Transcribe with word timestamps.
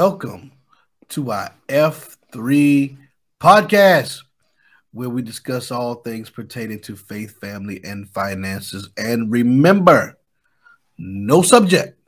welcome 0.00 0.50
to 1.10 1.30
our 1.30 1.52
F3 1.68 2.96
podcast, 3.38 4.22
where 4.92 5.10
we 5.10 5.20
discuss 5.20 5.70
all 5.70 5.96
things 5.96 6.30
pertaining 6.30 6.80
to 6.80 6.96
faith, 6.96 7.38
family, 7.38 7.84
and 7.84 8.08
finances. 8.08 8.88
And 8.96 9.30
remember, 9.30 10.16
no 10.96 11.42
subject. 11.42 11.98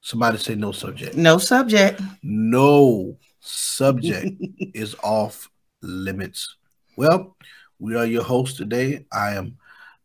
Somebody 0.00 0.38
say 0.38 0.54
no 0.54 0.72
subject. 0.72 1.14
No 1.14 1.36
subject. 1.36 2.00
No 2.22 3.18
subject 3.40 4.42
is 4.74 4.96
off 5.04 5.50
limits. 5.82 6.56
Well, 6.96 7.36
we 7.78 7.96
are 7.96 8.06
your 8.06 8.24
hosts 8.24 8.56
today. 8.56 9.04
I 9.12 9.34
am 9.34 9.58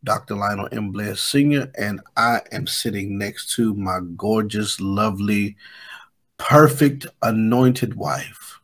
Dr. 0.03 0.35
Lionel 0.35 0.67
M. 0.73 0.91
Blair 0.91 1.15
Sr., 1.15 1.71
and 1.77 2.01
I 2.17 2.41
am 2.51 2.67
sitting 2.67 3.17
next 3.17 3.55
to 3.55 3.73
my 3.73 4.01
gorgeous, 4.17 4.81
lovely, 4.81 5.55
perfect, 6.41 7.05
anointed 7.21 7.95
wife, 7.95 8.59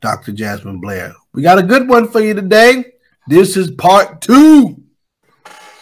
Dr. 0.00 0.32
Jasmine 0.32 0.80
Blair. 0.80 1.14
We 1.34 1.42
got 1.42 1.58
a 1.58 1.62
good 1.62 1.88
one 1.88 2.08
for 2.08 2.20
you 2.20 2.32
today. 2.34 2.92
This 3.28 3.56
is 3.56 3.70
part 3.70 4.20
two. 4.22 4.82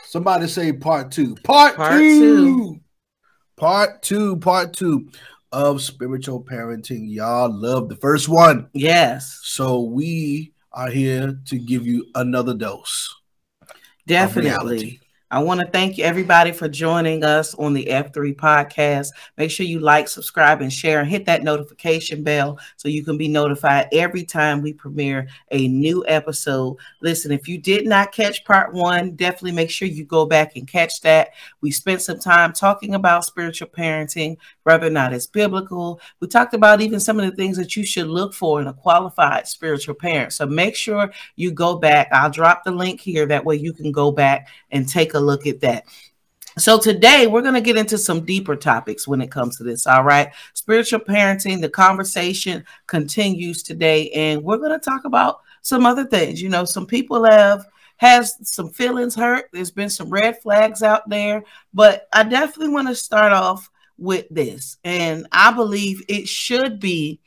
Somebody 0.06 0.48
say 0.48 0.73
part 0.73 1.12
two. 1.12 1.37
Part, 1.45 1.77
Part 1.77 1.98
two. 2.00 2.18
two. 2.18 2.80
Part 3.56 4.02
two. 4.02 4.37
Part 4.38 4.73
two 4.74 5.09
of 5.52 5.80
spiritual 5.82 6.42
parenting. 6.42 7.04
Y'all 7.06 7.51
love 7.52 7.88
the 7.88 7.96
first 7.96 8.28
one. 8.28 8.68
Yes, 8.73 9.40
So 9.45 9.82
we 9.82 10.52
are 10.73 10.90
here 10.90 11.38
to 11.46 11.59
give 11.59 11.87
you 11.87 12.06
another 12.16 12.54
dose. 12.54 13.15
definitely. 14.06 15.01
I 15.35 15.43
want 15.43 15.59
to 15.59 15.66
thank 15.66 15.99
you 15.99 16.04
everybody 16.04 16.52
for 16.52 16.68
joining 16.68 17.24
us 17.24 17.57
on 17.57 17.74
the 17.74 17.87
F3 17.87 18.37
podcast. 18.37 19.09
Make 19.37 19.51
sure 19.51 19.66
you 19.66 19.80
like, 19.80 20.07
subscribe, 20.07 20.60
and 20.60 20.73
share, 20.73 21.01
and 21.01 21.10
hit 21.10 21.27
that 21.27 21.43
notification 21.43 22.23
bell 22.23 22.57
so 22.77 22.87
you 22.87 23.04
can 23.04 23.18
be 23.18 23.27
notified 23.27 23.88
every 23.90 24.23
time 24.23 24.62
we 24.62 24.73
premiere 24.73 25.27
a 25.51 25.66
new 25.66 26.05
episode. 26.07 26.77
Listen, 27.02 27.32
if 27.32 27.49
you 27.49 27.59
did 27.59 27.85
not 27.85 28.12
catch 28.12 28.45
part 28.45 28.73
one, 28.74 29.16
definitely 29.16 29.51
make 29.51 29.71
sure 29.71 29.88
you 29.88 30.05
go 30.05 30.24
back 30.24 30.55
and 30.55 30.68
catch 30.68 31.01
that. 31.01 31.30
We 31.60 31.73
spent 31.73 32.02
some 32.02 32.21
time 32.21 32.52
talking 32.52 32.95
about 32.95 33.24
spiritual 33.24 33.71
parenting, 33.77 34.37
whether 34.65 34.87
or 34.87 34.90
not 34.90 35.12
it's 35.12 35.26
biblical. 35.26 36.01
We 36.20 36.29
talked 36.29 36.54
about 36.54 36.80
even 36.80 37.01
some 37.01 37.20
of 37.20 37.24
the 37.24 37.37
things 37.37 37.57
that 37.57 37.76
you 37.76 37.84
should 37.84 38.09
look 38.09 38.34
for 38.34 38.60
in 38.60 38.66
a 38.66 38.74
qualified 38.74 39.46
spiritual 39.46 39.95
parent. 39.95 40.32
So 40.32 40.46
make 40.46 40.74
sure 40.74 41.12
you 41.37 41.52
go 41.52 41.76
back. 41.76 42.09
I'll 42.12 42.30
drop 42.30 42.65
the 42.65 42.73
link 42.73 43.01
here. 43.01 43.26
That 43.26 43.45
way 43.45 43.56
you 43.56 43.73
can 43.73 43.93
go 43.93 44.10
back 44.10 44.48
and 44.73 44.88
take 44.88 45.15
a 45.15 45.21
look 45.21 45.46
at 45.46 45.60
that. 45.60 45.84
So 46.56 46.79
today 46.79 47.26
we're 47.26 47.43
going 47.43 47.54
to 47.54 47.60
get 47.60 47.76
into 47.76 47.98
some 47.98 48.24
deeper 48.24 48.54
topics 48.54 49.09
when 49.09 49.21
it 49.21 49.30
comes 49.30 49.56
to 49.56 49.65
this. 49.65 49.87
All 49.87 50.04
right. 50.04 50.30
Spiritual 50.52 51.01
parenting, 51.01 51.60
the 51.60 51.68
conversation 51.68 52.65
continues 52.87 53.62
today, 53.62 54.09
and 54.10 54.43
we're 54.43 54.59
going 54.59 54.71
to 54.71 54.78
talk 54.78 55.04
about 55.04 55.40
some 55.62 55.84
other 55.84 56.04
things. 56.04 56.40
You 56.40 56.51
know, 56.51 56.65
some 56.65 56.87
people 56.87 57.24
have 57.24 57.66
has 57.96 58.37
some 58.43 58.71
feelings 58.71 59.15
hurt. 59.15 59.49
There's 59.52 59.71
been 59.71 59.90
some 59.90 60.10
red 60.10 60.40
flags 60.43 60.82
out 60.82 61.09
there, 61.09 61.43
but 61.73 62.09
I 62.12 62.23
definitely 62.23 62.73
want 62.73 62.88
to 62.88 62.95
start 62.95 63.32
off 63.32 63.71
with 63.98 64.26
this. 64.31 64.76
And 64.84 65.26
I 65.32 65.53
believe 65.53 66.03
it 66.09 66.28
should 66.28 66.81
be 66.81 67.20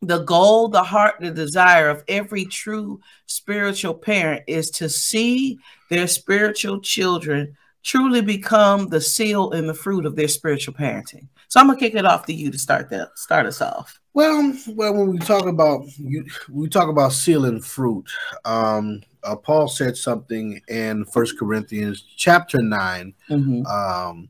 the 0.00 0.24
goal, 0.24 0.68
the 0.68 0.82
heart, 0.82 1.16
the 1.20 1.30
desire 1.30 1.88
of 1.88 2.02
every 2.08 2.44
true 2.44 3.00
spiritual 3.26 3.94
parent 3.94 4.42
is 4.48 4.70
to 4.72 4.88
see 4.88 5.58
their 5.90 6.08
spiritual 6.08 6.80
children 6.80 7.56
truly 7.84 8.20
become 8.20 8.88
the 8.88 9.00
seal 9.00 9.52
and 9.52 9.68
the 9.68 9.74
fruit 9.74 10.06
of 10.06 10.16
their 10.16 10.28
spiritual 10.28 10.74
parenting. 10.74 11.28
So 11.48 11.60
I'm 11.60 11.66
gonna 11.66 11.78
kick 11.78 11.94
it 11.94 12.04
off 12.04 12.26
to 12.26 12.32
you 12.32 12.50
to 12.50 12.58
start 12.58 12.88
that 12.90 13.10
start 13.16 13.46
us 13.46 13.60
off. 13.60 14.00
Well, 14.14 14.54
well, 14.68 14.94
when 14.94 15.08
we 15.08 15.18
talk 15.18 15.46
about 15.46 15.84
you, 15.98 16.24
we 16.50 16.68
talk 16.68 16.88
about 16.88 17.12
sealing 17.12 17.60
fruit. 17.60 18.06
Um, 18.44 19.02
uh, 19.22 19.36
Paul 19.36 19.68
said 19.68 19.96
something 19.96 20.60
in 20.68 21.04
First 21.04 21.38
Corinthians 21.38 22.04
chapter 22.16 22.60
9 22.60 23.14
Mhm. 23.30 23.66
Um, 23.66 24.28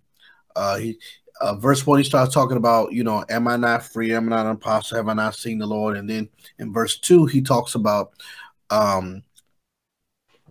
uh, 0.55 0.77
he, 0.77 0.99
uh, 1.43 1.55
verse 1.57 1.85
one, 1.87 1.99
he 1.99 2.05
starts 2.05 2.33
talking 2.33 2.57
about, 2.57 2.93
you 2.93 3.03
know, 3.03 3.25
am 3.29 3.49
I 3.49 3.57
not 3.57 3.83
free? 3.83 4.15
Am 4.15 4.33
I 4.33 4.37
not 4.37 4.47
an 4.47 4.53
apostle? 4.53 4.97
Have 4.97 5.09
I 5.09 5.15
not 5.15 5.35
seen 5.35 5.59
the 5.59 5.67
Lord? 5.67 5.97
And 5.97 6.09
then 6.09 6.29
in 6.59 6.73
verse 6.73 6.99
two, 6.99 7.27
he 7.27 7.43
talks 7.43 7.75
about, 7.75 8.13
um, 8.71 9.23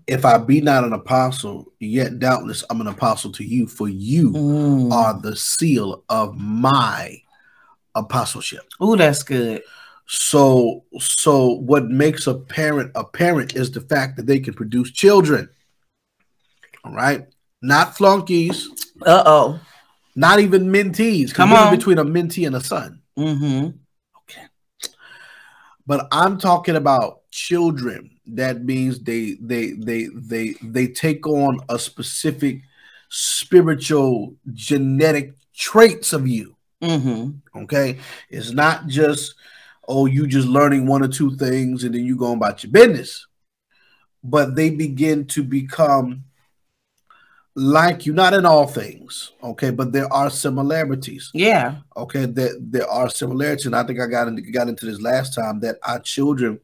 if 0.06 0.25
I 0.25 0.38
be 0.38 0.59
not 0.59 0.84
an 0.84 0.91
apostle, 0.94 1.72
yet 1.79 2.19
doubtless 2.19 2.66
I'm 2.69 2.81
an 2.81 2.88
apostle 2.88 3.31
to 3.34 3.44
you, 3.44 3.68
for 3.68 3.88
you 3.88 4.31
Mm. 4.31 4.91
are 4.91 5.19
the 5.22 5.35
seal 5.35 6.03
of 6.09 6.35
my 6.38 7.22
apostleship. 7.96 8.68
Oh, 8.79 8.96
that's 8.97 9.23
good. 9.23 9.62
So, 10.08 10.84
so 11.00 11.53
what 11.53 11.85
makes 11.88 12.28
a 12.28 12.34
parent 12.34 12.91
a 12.96 13.06
parent 13.06 13.56
is 13.56 13.72
the 13.72 13.81
fact 13.81 14.18
that 14.18 14.25
they 14.25 14.40
can 14.40 14.53
produce 14.53 14.91
children. 14.91 15.47
All 16.84 16.94
right, 16.94 17.28
not 17.62 17.96
flunkies, 17.96 18.68
Uh 19.06 19.23
oh. 19.25 19.59
Not 20.16 20.39
even 20.39 20.67
mentees. 20.67 21.33
Come 21.33 21.53
on. 21.53 21.75
between 21.75 21.97
a 21.97 22.05
mentee 22.05 22.47
and 22.47 22.55
a 22.55 22.61
son. 22.61 23.01
Mm-hmm. 23.17 23.77
Okay, 24.23 24.47
but 25.85 26.07
I'm 26.11 26.38
talking 26.38 26.75
about 26.75 27.29
children. 27.31 28.11
That 28.27 28.63
means 28.63 28.99
they 28.99 29.38
they 29.41 29.72
they 29.72 30.07
they 30.13 30.55
they 30.61 30.88
take 30.88 31.27
on 31.27 31.59
a 31.69 31.77
specific 31.77 32.61
spiritual 33.09 34.33
genetic 34.53 35.33
traits 35.53 36.13
of 36.13 36.28
you. 36.28 36.55
Mm-hmm. 36.81 37.63
Okay. 37.63 37.99
It's 38.29 38.51
not 38.51 38.88
just, 38.88 39.35
oh, 39.88 40.05
you 40.05 40.25
just 40.28 40.47
learning 40.47 40.88
one 40.88 41.03
or 41.03 41.07
two 41.07 41.35
things 41.35 41.83
and 41.83 41.93
then 41.93 42.05
you 42.05 42.16
going 42.16 42.38
about 42.38 42.63
your 42.63 42.72
business. 42.72 43.28
But 44.23 44.55
they 44.55 44.69
begin 44.69 45.25
to 45.28 45.43
become 45.43 46.23
like 47.56 48.06
you, 48.06 48.13
not 48.13 48.34
in 48.34 48.45
all 48.45 48.67
things. 48.67 49.31
Okay. 49.44 49.72
But 49.72 49.91
there 49.91 50.12
are 50.12 50.29
similarities. 50.29 51.29
Yeah. 51.34 51.78
Okay. 51.95 52.25
That 52.25 52.57
there 52.59 52.89
are 52.89 53.09
similarities. 53.09 53.66
And 53.66 53.75
I 53.75 53.84
think 53.84 54.00
I 54.00 54.07
got 54.07 54.28
into, 54.28 54.41
got 54.41 54.67
into 54.67 54.85
this 54.85 55.01
last 55.01 55.35
time 55.35 55.59
that 55.61 55.78
our 55.84 56.00
children, 56.00 56.59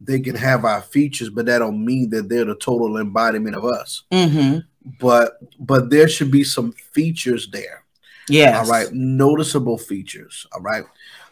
they 0.00 0.20
can 0.20 0.36
have 0.36 0.64
our 0.64 0.82
features, 0.82 1.30
but 1.30 1.46
that 1.46 1.60
don't 1.60 1.82
mean 1.82 2.10
that 2.10 2.28
they're 2.28 2.44
the 2.44 2.54
total 2.54 2.98
embodiment 2.98 3.56
of 3.56 3.64
us. 3.64 4.02
Mm-hmm. 4.12 4.58
But 5.00 5.38
but 5.58 5.90
there 5.90 6.08
should 6.08 6.30
be 6.30 6.44
some 6.44 6.72
features 6.72 7.48
there. 7.50 7.82
Yeah. 8.28 8.58
All 8.58 8.66
right, 8.66 8.92
noticeable 8.92 9.78
features. 9.78 10.46
All 10.52 10.60
right, 10.60 10.84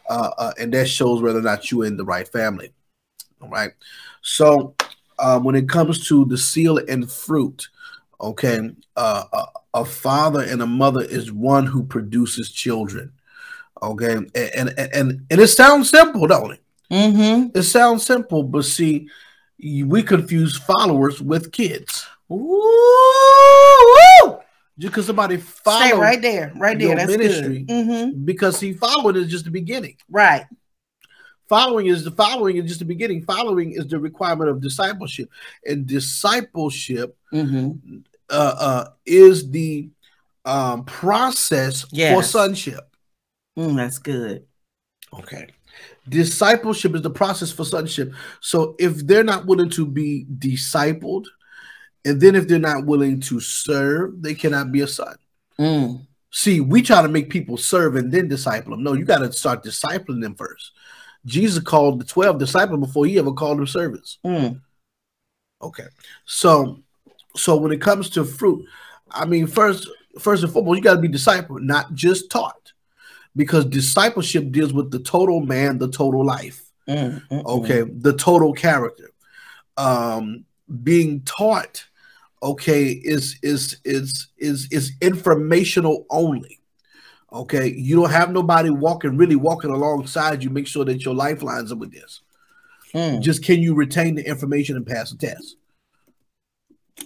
uh, 0.08 0.30
uh, 0.38 0.52
and 0.58 0.72
that 0.74 0.88
shows 0.88 1.20
whether 1.22 1.40
or 1.40 1.42
not 1.42 1.70
you're 1.70 1.84
in 1.84 1.96
the 1.96 2.04
right 2.04 2.26
family. 2.26 2.72
All 3.40 3.48
right, 3.48 3.72
so 4.22 4.74
uh, 5.18 5.38
when 5.38 5.54
it 5.54 5.68
comes 5.68 6.08
to 6.08 6.24
the 6.24 6.38
seal 6.38 6.78
and 6.88 7.10
fruit, 7.10 7.68
okay, 8.20 8.70
uh, 8.96 9.24
a, 9.32 9.44
a 9.74 9.84
father 9.84 10.42
and 10.42 10.62
a 10.62 10.66
mother 10.66 11.02
is 11.02 11.32
one 11.32 11.66
who 11.66 11.84
produces 11.84 12.50
children. 12.50 13.12
Okay, 13.82 14.14
and 14.14 14.30
and 14.34 14.74
and, 14.78 15.26
and 15.30 15.40
it 15.40 15.48
sounds 15.48 15.90
simple, 15.90 16.26
don't 16.26 16.52
it? 16.52 16.62
Mm-hmm. 16.90 17.56
It 17.58 17.62
sounds 17.64 18.04
simple, 18.04 18.42
but 18.42 18.64
see, 18.64 19.08
we 19.58 20.02
confuse 20.02 20.56
followers 20.56 21.20
with 21.20 21.52
kids. 21.52 22.06
Ooh. 22.32 24.38
Just 24.76 24.92
because 24.92 25.06
somebody 25.06 25.36
follows 25.36 25.88
Stay 25.88 25.96
right 25.96 26.20
there. 26.20 26.52
Right 26.56 26.76
there. 26.76 26.88
your 26.88 26.96
That's 26.96 27.10
ministry. 27.10 27.60
good. 27.60 27.68
Mm-hmm. 27.68 28.24
because 28.24 28.58
he 28.58 28.72
followed 28.72 29.16
is 29.16 29.28
just 29.28 29.44
the 29.44 29.52
beginning. 29.52 29.96
Right. 30.10 30.46
Following 31.48 31.86
is 31.86 32.04
the 32.04 32.10
following 32.10 32.56
is 32.56 32.64
just 32.66 32.78
the 32.80 32.86
beginning. 32.86 33.22
Following 33.22 33.72
is 33.72 33.86
the 33.86 33.98
requirement 33.98 34.50
of 34.50 34.60
discipleship, 34.60 35.28
and 35.66 35.86
discipleship 35.86 37.16
Mm-hmm. 37.32 37.98
uh, 38.30 38.54
uh, 38.58 38.88
is 39.04 39.50
the 39.50 39.90
um, 40.44 40.84
process 40.84 41.84
for 42.14 42.22
sonship. 42.22 42.88
Mm, 43.58 43.76
that's 43.76 43.98
good. 43.98 44.44
Okay, 45.12 45.48
discipleship 46.08 46.94
is 46.94 47.02
the 47.02 47.10
process 47.10 47.50
for 47.52 47.64
sonship. 47.64 48.12
So 48.40 48.76
if 48.78 49.06
they're 49.06 49.24
not 49.24 49.46
willing 49.46 49.70
to 49.70 49.86
be 49.86 50.26
discipled, 50.38 51.24
and 52.04 52.20
then 52.20 52.34
if 52.34 52.46
they're 52.48 52.58
not 52.58 52.86
willing 52.86 53.20
to 53.22 53.40
serve, 53.40 54.22
they 54.22 54.34
cannot 54.34 54.72
be 54.72 54.80
a 54.82 54.86
son. 54.86 55.16
Mm. 55.58 56.06
See, 56.30 56.60
we 56.60 56.82
try 56.82 57.00
to 57.00 57.08
make 57.08 57.30
people 57.30 57.56
serve 57.56 57.96
and 57.96 58.10
then 58.10 58.28
disciple 58.28 58.72
them. 58.72 58.82
No, 58.82 58.92
you 58.94 59.04
got 59.04 59.18
to 59.18 59.32
start 59.32 59.62
discipling 59.64 60.20
them 60.20 60.34
first. 60.34 60.72
Jesus 61.26 61.62
called 61.62 62.00
the 62.00 62.04
12 62.04 62.38
disciples 62.38 62.80
before 62.80 63.06
he 63.06 63.18
ever 63.18 63.32
called 63.32 63.58
them 63.58 63.66
servants. 63.66 64.18
Mm. 64.24 64.60
Okay. 65.62 65.86
So 66.24 66.78
so 67.36 67.56
when 67.56 67.72
it 67.72 67.80
comes 67.80 68.10
to 68.10 68.24
fruit, 68.24 68.66
I 69.10 69.24
mean, 69.24 69.46
first, 69.46 69.88
first 70.18 70.42
and 70.42 70.52
foremost, 70.52 70.76
you 70.76 70.82
got 70.82 70.94
to 70.94 71.00
be 71.00 71.08
discipled, 71.08 71.62
not 71.62 71.92
just 71.94 72.30
taught. 72.30 72.72
Because 73.36 73.64
discipleship 73.64 74.52
deals 74.52 74.72
with 74.72 74.92
the 74.92 75.00
total 75.00 75.40
man, 75.40 75.78
the 75.78 75.90
total 75.90 76.24
life. 76.24 76.70
Mm. 76.88 77.26
Mm. 77.28 77.44
Okay, 77.44 77.82
the 77.82 78.12
total 78.12 78.52
character. 78.52 79.10
Um, 79.76 80.44
being 80.84 81.22
taught, 81.22 81.84
okay, 82.42 82.90
is 82.90 83.36
is 83.42 83.78
is 83.84 84.28
is 84.38 84.68
is 84.70 84.92
informational 85.00 86.06
only. 86.10 86.60
Okay, 87.32 87.72
you 87.72 87.96
don't 87.96 88.10
have 88.10 88.30
nobody 88.30 88.70
walking, 88.70 89.16
really 89.16 89.36
walking 89.36 89.70
alongside 89.70 90.42
you. 90.44 90.50
Make 90.50 90.68
sure 90.68 90.84
that 90.84 91.04
your 91.04 91.14
life 91.14 91.42
lines 91.42 91.72
up 91.72 91.78
with 91.78 91.92
this. 91.92 92.20
Mm. 92.92 93.20
Just 93.20 93.42
can 93.42 93.60
you 93.60 93.74
retain 93.74 94.14
the 94.14 94.26
information 94.26 94.76
and 94.76 94.86
pass 94.86 95.10
the 95.10 95.16
test? 95.16 95.56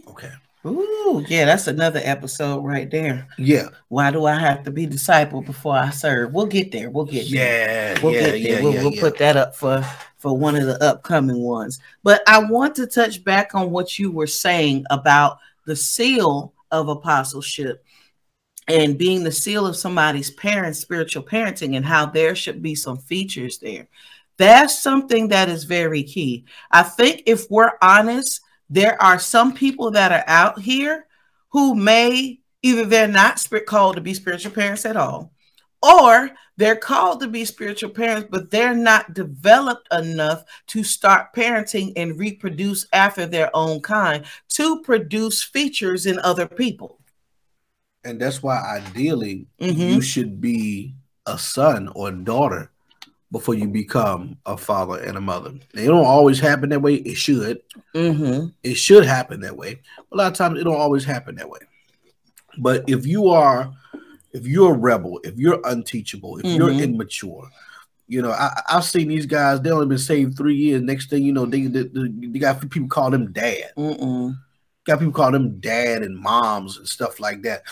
Okay. 0.06 0.30
Ooh, 0.66 1.24
yeah, 1.28 1.44
that's 1.44 1.66
another 1.66 2.00
episode 2.02 2.64
right 2.64 2.90
there. 2.90 3.26
Yeah. 3.38 3.68
Why 3.88 4.10
do 4.10 4.26
I 4.26 4.38
have 4.38 4.64
to 4.64 4.70
be 4.70 4.86
disciple 4.86 5.40
before 5.40 5.76
I 5.76 5.90
serve? 5.90 6.34
We'll 6.34 6.46
get 6.46 6.72
there. 6.72 6.90
We'll 6.90 7.04
get 7.04 7.30
there. 7.30 7.94
Yeah, 7.94 8.02
we'll 8.02 8.12
yeah, 8.12 8.20
get 8.20 8.26
there. 8.26 8.36
Yeah, 8.36 8.60
we'll, 8.62 8.74
yeah, 8.74 8.82
we'll 8.82 9.00
put 9.00 9.18
that 9.18 9.36
up 9.36 9.54
for 9.54 9.82
for 10.18 10.36
one 10.36 10.56
of 10.56 10.66
the 10.66 10.82
upcoming 10.82 11.38
ones. 11.38 11.78
But 12.02 12.22
I 12.26 12.42
want 12.42 12.74
to 12.76 12.86
touch 12.86 13.22
back 13.22 13.54
on 13.54 13.70
what 13.70 13.98
you 13.98 14.10
were 14.10 14.26
saying 14.26 14.84
about 14.90 15.38
the 15.64 15.76
seal 15.76 16.52
of 16.70 16.88
apostleship 16.88 17.84
and 18.68 18.98
being 18.98 19.24
the 19.24 19.32
seal 19.32 19.66
of 19.66 19.76
somebody's 19.76 20.30
parents, 20.30 20.78
spiritual 20.78 21.22
parenting, 21.22 21.76
and 21.76 21.84
how 21.84 22.06
there 22.06 22.34
should 22.34 22.62
be 22.62 22.74
some 22.74 22.98
features 22.98 23.58
there. 23.58 23.88
That's 24.36 24.80
something 24.80 25.28
that 25.28 25.48
is 25.48 25.64
very 25.64 26.02
key. 26.02 26.44
I 26.70 26.82
think 26.82 27.22
if 27.26 27.50
we're 27.50 27.72
honest, 27.82 28.40
there 28.70 29.00
are 29.02 29.18
some 29.18 29.54
people 29.54 29.90
that 29.92 30.12
are 30.12 30.24
out 30.26 30.60
here 30.60 31.06
who 31.48 31.74
may 31.74 32.40
either 32.62 32.84
they're 32.84 33.08
not 33.08 33.38
spirit 33.38 33.66
called 33.66 33.96
to 33.96 34.02
be 34.02 34.14
spiritual 34.14 34.52
parents 34.52 34.84
at 34.84 34.96
all, 34.96 35.32
or 35.82 36.30
they're 36.56 36.76
called 36.76 37.20
to 37.20 37.28
be 37.28 37.44
spiritual 37.44 37.90
parents, 37.90 38.28
but 38.30 38.50
they're 38.50 38.74
not 38.74 39.14
developed 39.14 39.88
enough 39.92 40.44
to 40.66 40.82
start 40.84 41.32
parenting 41.32 41.92
and 41.96 42.18
reproduce 42.18 42.86
after 42.92 43.26
their 43.26 43.54
own 43.56 43.80
kind 43.80 44.24
to 44.50 44.82
produce 44.82 45.42
features 45.42 46.04
in 46.04 46.18
other 46.18 46.46
people. 46.46 46.97
And 48.04 48.20
that's 48.20 48.42
why 48.42 48.60
ideally 48.60 49.46
mm-hmm. 49.60 49.80
you 49.80 50.00
should 50.00 50.40
be 50.40 50.94
a 51.26 51.38
son 51.38 51.88
or 51.94 52.08
a 52.08 52.12
daughter 52.12 52.70
before 53.30 53.54
you 53.54 53.68
become 53.68 54.38
a 54.46 54.56
father 54.56 54.98
and 55.02 55.16
a 55.16 55.20
mother. 55.20 55.52
It 55.74 55.86
don't 55.86 56.04
always 56.04 56.40
happen 56.40 56.70
that 56.70 56.80
way. 56.80 56.94
It 56.94 57.16
should. 57.16 57.60
Mm-hmm. 57.94 58.48
It 58.62 58.74
should 58.74 59.04
happen 59.04 59.40
that 59.40 59.56
way. 59.56 59.80
A 60.12 60.16
lot 60.16 60.32
of 60.32 60.38
times 60.38 60.58
it 60.58 60.64
don't 60.64 60.80
always 60.80 61.04
happen 61.04 61.36
that 61.36 61.50
way. 61.50 61.60
But 62.58 62.88
if 62.88 63.06
you 63.06 63.28
are, 63.28 63.70
if 64.32 64.46
you're 64.46 64.74
a 64.74 64.78
rebel, 64.78 65.20
if 65.24 65.36
you're 65.36 65.60
unteachable, 65.64 66.38
if 66.38 66.44
mm-hmm. 66.44 66.56
you're 66.56 66.70
immature, 66.70 67.48
you 68.08 68.22
know, 68.22 68.30
I, 68.30 68.62
have 68.68 68.84
seen 68.84 69.08
these 69.08 69.26
guys. 69.26 69.60
They 69.60 69.70
only 69.70 69.86
been 69.86 69.98
saved 69.98 70.36
three 70.36 70.56
years. 70.56 70.80
Next 70.80 71.10
thing 71.10 71.22
you 71.22 71.32
know, 71.32 71.44
they 71.44 71.66
they, 71.66 71.82
they 71.82 72.38
got 72.38 72.58
people 72.70 72.88
call 72.88 73.10
them 73.10 73.32
dad. 73.32 73.72
Mm-mm. 73.76 74.34
Got 74.88 75.00
people 75.00 75.12
call 75.12 75.30
them 75.30 75.60
dad 75.60 76.02
and 76.02 76.16
moms 76.16 76.78
and 76.78 76.88
stuff 76.88 77.20
like 77.20 77.42
that. 77.42 77.62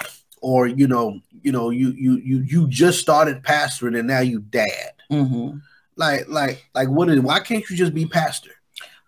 Or 0.42 0.66
you 0.66 0.86
know, 0.86 1.18
you 1.42 1.50
know, 1.50 1.70
you 1.70 1.92
you 1.92 2.18
you 2.18 2.38
you 2.40 2.68
just 2.68 3.00
started 3.00 3.42
pastoring 3.42 3.98
and 3.98 4.06
now 4.06 4.20
you 4.20 4.40
dad. 4.40 4.92
Mm-hmm. 5.10 5.56
Like, 5.96 6.28
like, 6.28 6.66
like, 6.74 6.90
what 6.90 7.08
is? 7.08 7.20
Why 7.20 7.40
can't 7.40 7.68
you 7.70 7.74
just 7.74 7.94
be 7.94 8.04
pastor? 8.04 8.50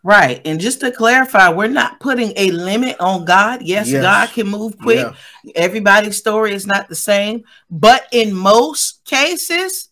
Right. 0.02 0.40
And 0.46 0.58
just 0.58 0.80
to 0.80 0.90
clarify, 0.90 1.50
we're 1.50 1.68
not 1.68 2.00
putting 2.00 2.32
a 2.36 2.50
limit 2.50 2.96
on 2.98 3.26
God. 3.26 3.60
Yes, 3.60 3.90
yes. 3.90 4.00
God 4.00 4.30
can 4.30 4.48
move 4.48 4.78
quick. 4.78 5.06
Yeah. 5.44 5.52
Everybody's 5.54 6.16
story 6.16 6.54
is 6.54 6.66
not 6.66 6.88
the 6.88 6.94
same, 6.94 7.44
but 7.68 8.06
in 8.10 8.32
most 8.32 9.04
cases, 9.04 9.90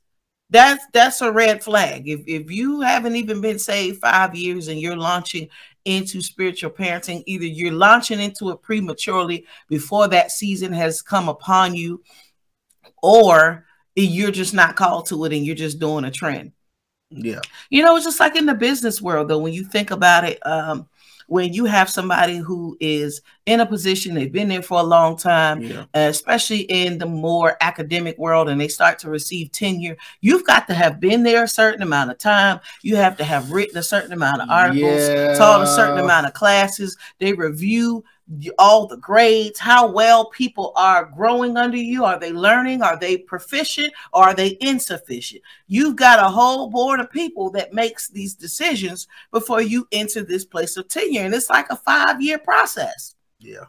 that's 0.48 0.82
that's 0.94 1.20
a 1.20 1.30
red 1.30 1.62
flag. 1.62 2.08
If 2.08 2.20
if 2.26 2.50
you 2.50 2.80
haven't 2.80 3.16
even 3.16 3.42
been 3.42 3.58
saved 3.58 4.00
five 4.00 4.34
years 4.34 4.68
and 4.68 4.80
you're 4.80 4.96
launching 4.96 5.48
into 5.86 6.20
spiritual 6.20 6.70
parenting, 6.70 7.22
either 7.26 7.46
you're 7.46 7.72
launching 7.72 8.20
into 8.20 8.50
it 8.50 8.60
prematurely 8.60 9.46
before 9.68 10.08
that 10.08 10.30
season 10.30 10.72
has 10.72 11.00
come 11.00 11.28
upon 11.28 11.74
you, 11.74 12.02
or 13.02 13.64
you're 13.94 14.30
just 14.30 14.52
not 14.52 14.76
called 14.76 15.06
to 15.06 15.24
it 15.24 15.32
and 15.32 15.46
you're 15.46 15.54
just 15.54 15.78
doing 15.78 16.04
a 16.04 16.10
trend. 16.10 16.52
Yeah. 17.10 17.40
You 17.70 17.82
know, 17.82 17.96
it's 17.96 18.04
just 18.04 18.20
like 18.20 18.36
in 18.36 18.46
the 18.46 18.54
business 18.54 19.00
world, 19.00 19.28
though, 19.28 19.38
when 19.38 19.52
you 19.52 19.64
think 19.64 19.92
about 19.92 20.24
it, 20.24 20.44
um, 20.44 20.88
when 21.26 21.52
you 21.52 21.64
have 21.64 21.90
somebody 21.90 22.36
who 22.36 22.76
is 22.80 23.20
in 23.46 23.60
a 23.60 23.66
position, 23.66 24.14
they've 24.14 24.32
been 24.32 24.48
there 24.48 24.62
for 24.62 24.80
a 24.80 24.84
long 24.84 25.16
time, 25.16 25.60
yeah. 25.60 25.80
uh, 25.94 26.08
especially 26.08 26.60
in 26.60 26.98
the 26.98 27.06
more 27.06 27.56
academic 27.60 28.16
world, 28.18 28.48
and 28.48 28.60
they 28.60 28.68
start 28.68 28.98
to 29.00 29.10
receive 29.10 29.50
tenure, 29.52 29.96
you've 30.20 30.46
got 30.46 30.66
to 30.68 30.74
have 30.74 31.00
been 31.00 31.22
there 31.22 31.44
a 31.44 31.48
certain 31.48 31.82
amount 31.82 32.10
of 32.10 32.18
time. 32.18 32.60
You 32.82 32.96
have 32.96 33.16
to 33.18 33.24
have 33.24 33.50
written 33.52 33.76
a 33.76 33.82
certain 33.82 34.12
amount 34.12 34.42
of 34.42 34.50
articles, 34.50 35.08
yeah. 35.08 35.34
taught 35.34 35.62
a 35.62 35.66
certain 35.66 35.98
amount 35.98 36.26
of 36.26 36.32
classes. 36.32 36.96
They 37.18 37.32
review 37.32 38.04
all 38.58 38.86
the 38.86 38.96
grades, 38.96 39.58
how 39.58 39.86
well 39.86 40.30
people 40.30 40.72
are 40.76 41.04
growing 41.04 41.56
under 41.56 41.76
you. 41.76 42.04
Are 42.04 42.18
they 42.18 42.32
learning? 42.32 42.82
Are 42.82 42.98
they 42.98 43.18
proficient? 43.18 43.92
Or 44.12 44.24
are 44.24 44.34
they 44.34 44.56
insufficient? 44.60 45.42
You've 45.68 45.96
got 45.96 46.18
a 46.18 46.28
whole 46.28 46.68
board 46.68 47.00
of 47.00 47.10
people 47.10 47.50
that 47.52 47.72
makes 47.72 48.08
these 48.08 48.34
decisions 48.34 49.06
before 49.30 49.62
you 49.62 49.86
enter 49.92 50.24
this 50.24 50.44
place 50.44 50.76
of 50.76 50.88
tenure. 50.88 51.22
And 51.22 51.34
it's 51.34 51.50
like 51.50 51.70
a 51.70 51.76
five 51.76 52.20
year 52.20 52.38
process. 52.38 53.14
Yeah. 53.38 53.64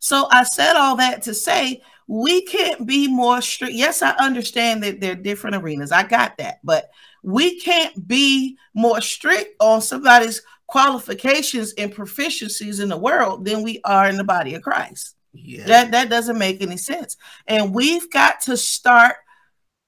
So 0.00 0.28
I 0.30 0.44
said 0.44 0.76
all 0.76 0.96
that 0.96 1.22
to 1.22 1.34
say 1.34 1.82
we 2.06 2.42
can't 2.42 2.86
be 2.86 3.08
more 3.08 3.42
strict. 3.42 3.74
Yes, 3.74 4.00
I 4.02 4.12
understand 4.12 4.82
that 4.84 5.00
they're 5.00 5.14
different 5.14 5.56
arenas. 5.56 5.92
I 5.92 6.04
got 6.04 6.36
that. 6.38 6.60
But 6.62 6.88
we 7.22 7.60
can't 7.60 8.06
be 8.06 8.56
more 8.72 9.00
strict 9.00 9.56
on 9.60 9.82
somebody's 9.82 10.42
qualifications 10.66 11.72
and 11.78 11.94
proficiencies 11.94 12.80
in 12.80 12.88
the 12.88 12.96
world 12.96 13.44
than 13.44 13.62
we 13.62 13.80
are 13.84 14.08
in 14.08 14.16
the 14.16 14.24
body 14.24 14.54
of 14.54 14.62
Christ. 14.62 15.14
Yeah. 15.32 15.66
That 15.66 15.90
that 15.92 16.10
doesn't 16.10 16.38
make 16.38 16.62
any 16.62 16.76
sense. 16.76 17.16
And 17.46 17.74
we've 17.74 18.10
got 18.10 18.40
to 18.42 18.56
start 18.56 19.16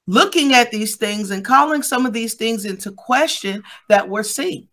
looking 0.07 0.55
at 0.55 0.71
these 0.71 0.97
things 0.97 1.31
and 1.31 1.45
calling 1.45 1.83
some 1.83 2.07
of 2.07 2.13
these 2.13 2.35
things 2.35 2.65
into 2.65 2.93
question 2.93 3.63
that 3.89 4.09
we're 4.09 4.23
seeing. 4.23 4.69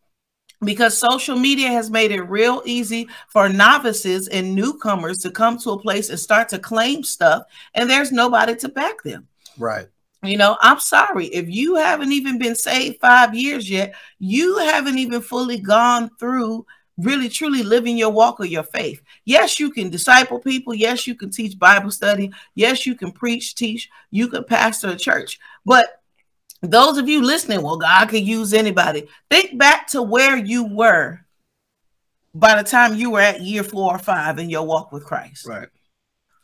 Because 0.64 0.98
social 0.98 1.38
media 1.38 1.68
has 1.68 1.92
made 1.92 2.12
it 2.12 2.22
real 2.22 2.62
easy 2.66 3.10
for 3.28 3.50
novices 3.50 4.30
and 4.30 4.56
newcomers 4.56 5.18
to 5.20 5.30
come 5.30 5.58
to 5.60 5.72
a 5.72 5.80
place 5.80 6.10
and 6.10 6.18
start 6.18 6.50
to 6.50 6.60
claim 6.60 7.04
stuff, 7.04 7.44
and 7.74 7.90
there's 7.90 8.12
nobody 8.12 8.56
to 8.56 8.70
back 8.70 9.04
them. 9.04 9.28
Right. 9.58 9.88
You 10.28 10.38
know, 10.38 10.58
I'm 10.62 10.80
sorry 10.80 11.28
if 11.28 11.50
you 11.50 11.76
haven't 11.76 12.12
even 12.12 12.38
been 12.38 12.56
saved 12.56 13.00
five 13.00 13.36
years 13.36 13.70
yet, 13.70 13.96
you 14.20 14.58
haven't 14.58 14.98
even 14.98 15.22
fully 15.22 15.60
gone 15.60 16.10
through 16.20 16.66
really 16.98 17.30
truly 17.30 17.64
living 17.64 17.98
your 17.98 18.10
walk 18.12 18.40
of 18.40 18.48
your 18.48 18.64
faith. 18.64 19.02
Yes, 19.26 19.60
you 19.60 19.72
can 19.72 19.90
disciple 19.90 20.40
people. 20.40 20.74
Yes, 20.74 21.08
you 21.08 21.16
can 21.16 21.30
teach 21.30 21.60
Bible 21.60 21.92
study. 21.92 22.32
Yes, 22.56 22.86
you 22.86 22.96
can 22.96 23.12
preach, 23.12 23.56
teach. 23.56 23.90
You 24.12 24.28
can 24.28 24.44
pastor 24.44 24.90
a 24.90 24.96
church. 24.96 25.40
But 25.66 26.02
those 26.62 26.98
of 26.98 27.10
you 27.10 27.22
listening, 27.22 27.62
well, 27.62 27.78
God 27.78 28.10
can 28.10 28.24
use 28.24 28.54
anybody. 28.54 29.08
Think 29.30 29.58
back 29.58 29.88
to 29.88 30.02
where 30.02 30.38
you 30.38 30.66
were 30.66 31.20
by 32.34 32.62
the 32.62 32.68
time 32.68 32.96
you 32.96 33.12
were 33.12 33.22
at 33.22 33.42
year 33.42 33.64
four 33.64 33.94
or 33.94 34.00
five 34.00 34.40
in 34.40 34.50
your 34.50 34.64
walk 34.64 34.92
with 34.92 35.06
Christ. 35.06 35.46
Right. 35.46 35.70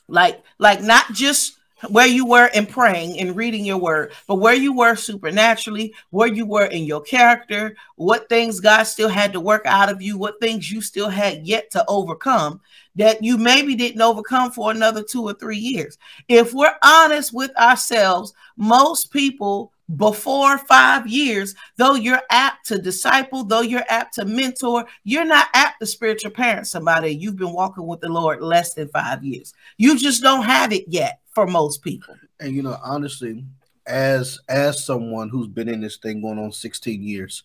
Like, 0.08 0.44
like 0.60 0.82
not 0.82 1.14
just 1.14 1.58
where 1.90 2.08
you 2.08 2.26
were 2.26 2.48
in 2.48 2.66
praying 2.66 3.20
and 3.20 3.36
reading 3.36 3.66
your 3.66 3.78
word, 3.78 4.14
but 4.28 4.36
where 4.36 4.54
you 4.54 4.74
were 4.74 4.96
supernaturally, 4.96 5.94
where 6.10 6.28
you 6.28 6.46
were 6.46 6.66
in 6.66 6.84
your 6.84 7.02
character, 7.02 7.76
what 7.96 8.30
things 8.30 8.60
God 8.60 8.84
still 8.84 9.10
had 9.10 9.34
to 9.34 9.40
work 9.40 9.64
out 9.66 9.90
of 9.90 10.02
you, 10.02 10.18
what 10.18 10.40
things 10.40 10.72
you 10.72 10.82
still 10.82 11.10
had 11.10 11.46
yet 11.48 11.72
to 11.72 11.84
overcome 11.88 12.62
that 12.96 13.24
you 13.24 13.38
maybe 13.38 13.76
didn't 13.76 14.02
overcome 14.02 14.52
for 14.52 14.72
another 14.72 15.02
two 15.02 15.24
or 15.24 15.34
three 15.34 15.58
years. 15.58 15.98
If 16.28 16.54
we're 16.54 16.76
honest 16.84 17.34
with 17.34 17.56
ourselves, 17.58 18.34
most 18.58 19.12
people 19.12 19.72
before 19.96 20.58
five 20.58 21.08
years, 21.08 21.56
though 21.78 21.96
you're 21.96 22.22
apt 22.30 22.68
to 22.68 22.78
disciple, 22.78 23.44
though 23.44 23.62
you're 23.62 23.86
apt 23.90 24.16
to 24.16 24.26
mentor, 24.26 24.86
you're 25.04 25.26
not 25.26 25.48
apt 25.54 25.80
to 25.80 25.86
spiritual 25.86 26.32
parent 26.32 26.68
somebody. 26.68 27.10
You've 27.10 27.38
been 27.38 27.54
walking 27.54 27.88
with 27.88 28.00
the 28.00 28.10
Lord 28.10 28.42
less 28.42 28.74
than 28.74 28.88
five 28.90 29.24
years. 29.24 29.54
You 29.78 29.98
just 29.98 30.22
don't 30.22 30.44
have 30.44 30.72
it 30.72 30.86
yet 30.88 31.20
for 31.32 31.48
most 31.48 31.84
people. 31.84 32.16
And 32.40 32.56
you 32.56 32.64
know, 32.64 32.78
honestly, 32.84 33.44
as 33.86 34.40
as 34.48 34.86
someone 34.86 35.30
who's 35.30 35.48
been 35.48 35.70
in 35.70 35.82
this 35.82 35.98
thing 35.98 36.22
going 36.22 36.40
on 36.40 36.52
16 36.52 37.02
years, 37.02 37.44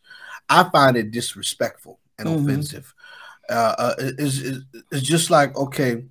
I 0.48 0.68
find 0.70 0.96
it 0.96 1.10
disrespectful 1.10 1.98
and 2.18 2.28
mm-hmm. 2.28 2.46
offensive. 2.46 2.94
Uh, 3.48 3.74
uh, 3.78 3.94
it's, 3.98 4.40
it's 4.90 5.06
just 5.06 5.30
like 5.30 5.56
okay, 5.56 6.04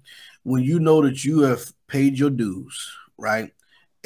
when 0.44 0.64
you 0.64 0.80
know 0.80 1.02
that 1.02 1.24
you 1.24 1.42
have 1.42 1.72
paid 1.88 2.18
your 2.18 2.30
dues, 2.30 2.92
right? 3.18 3.52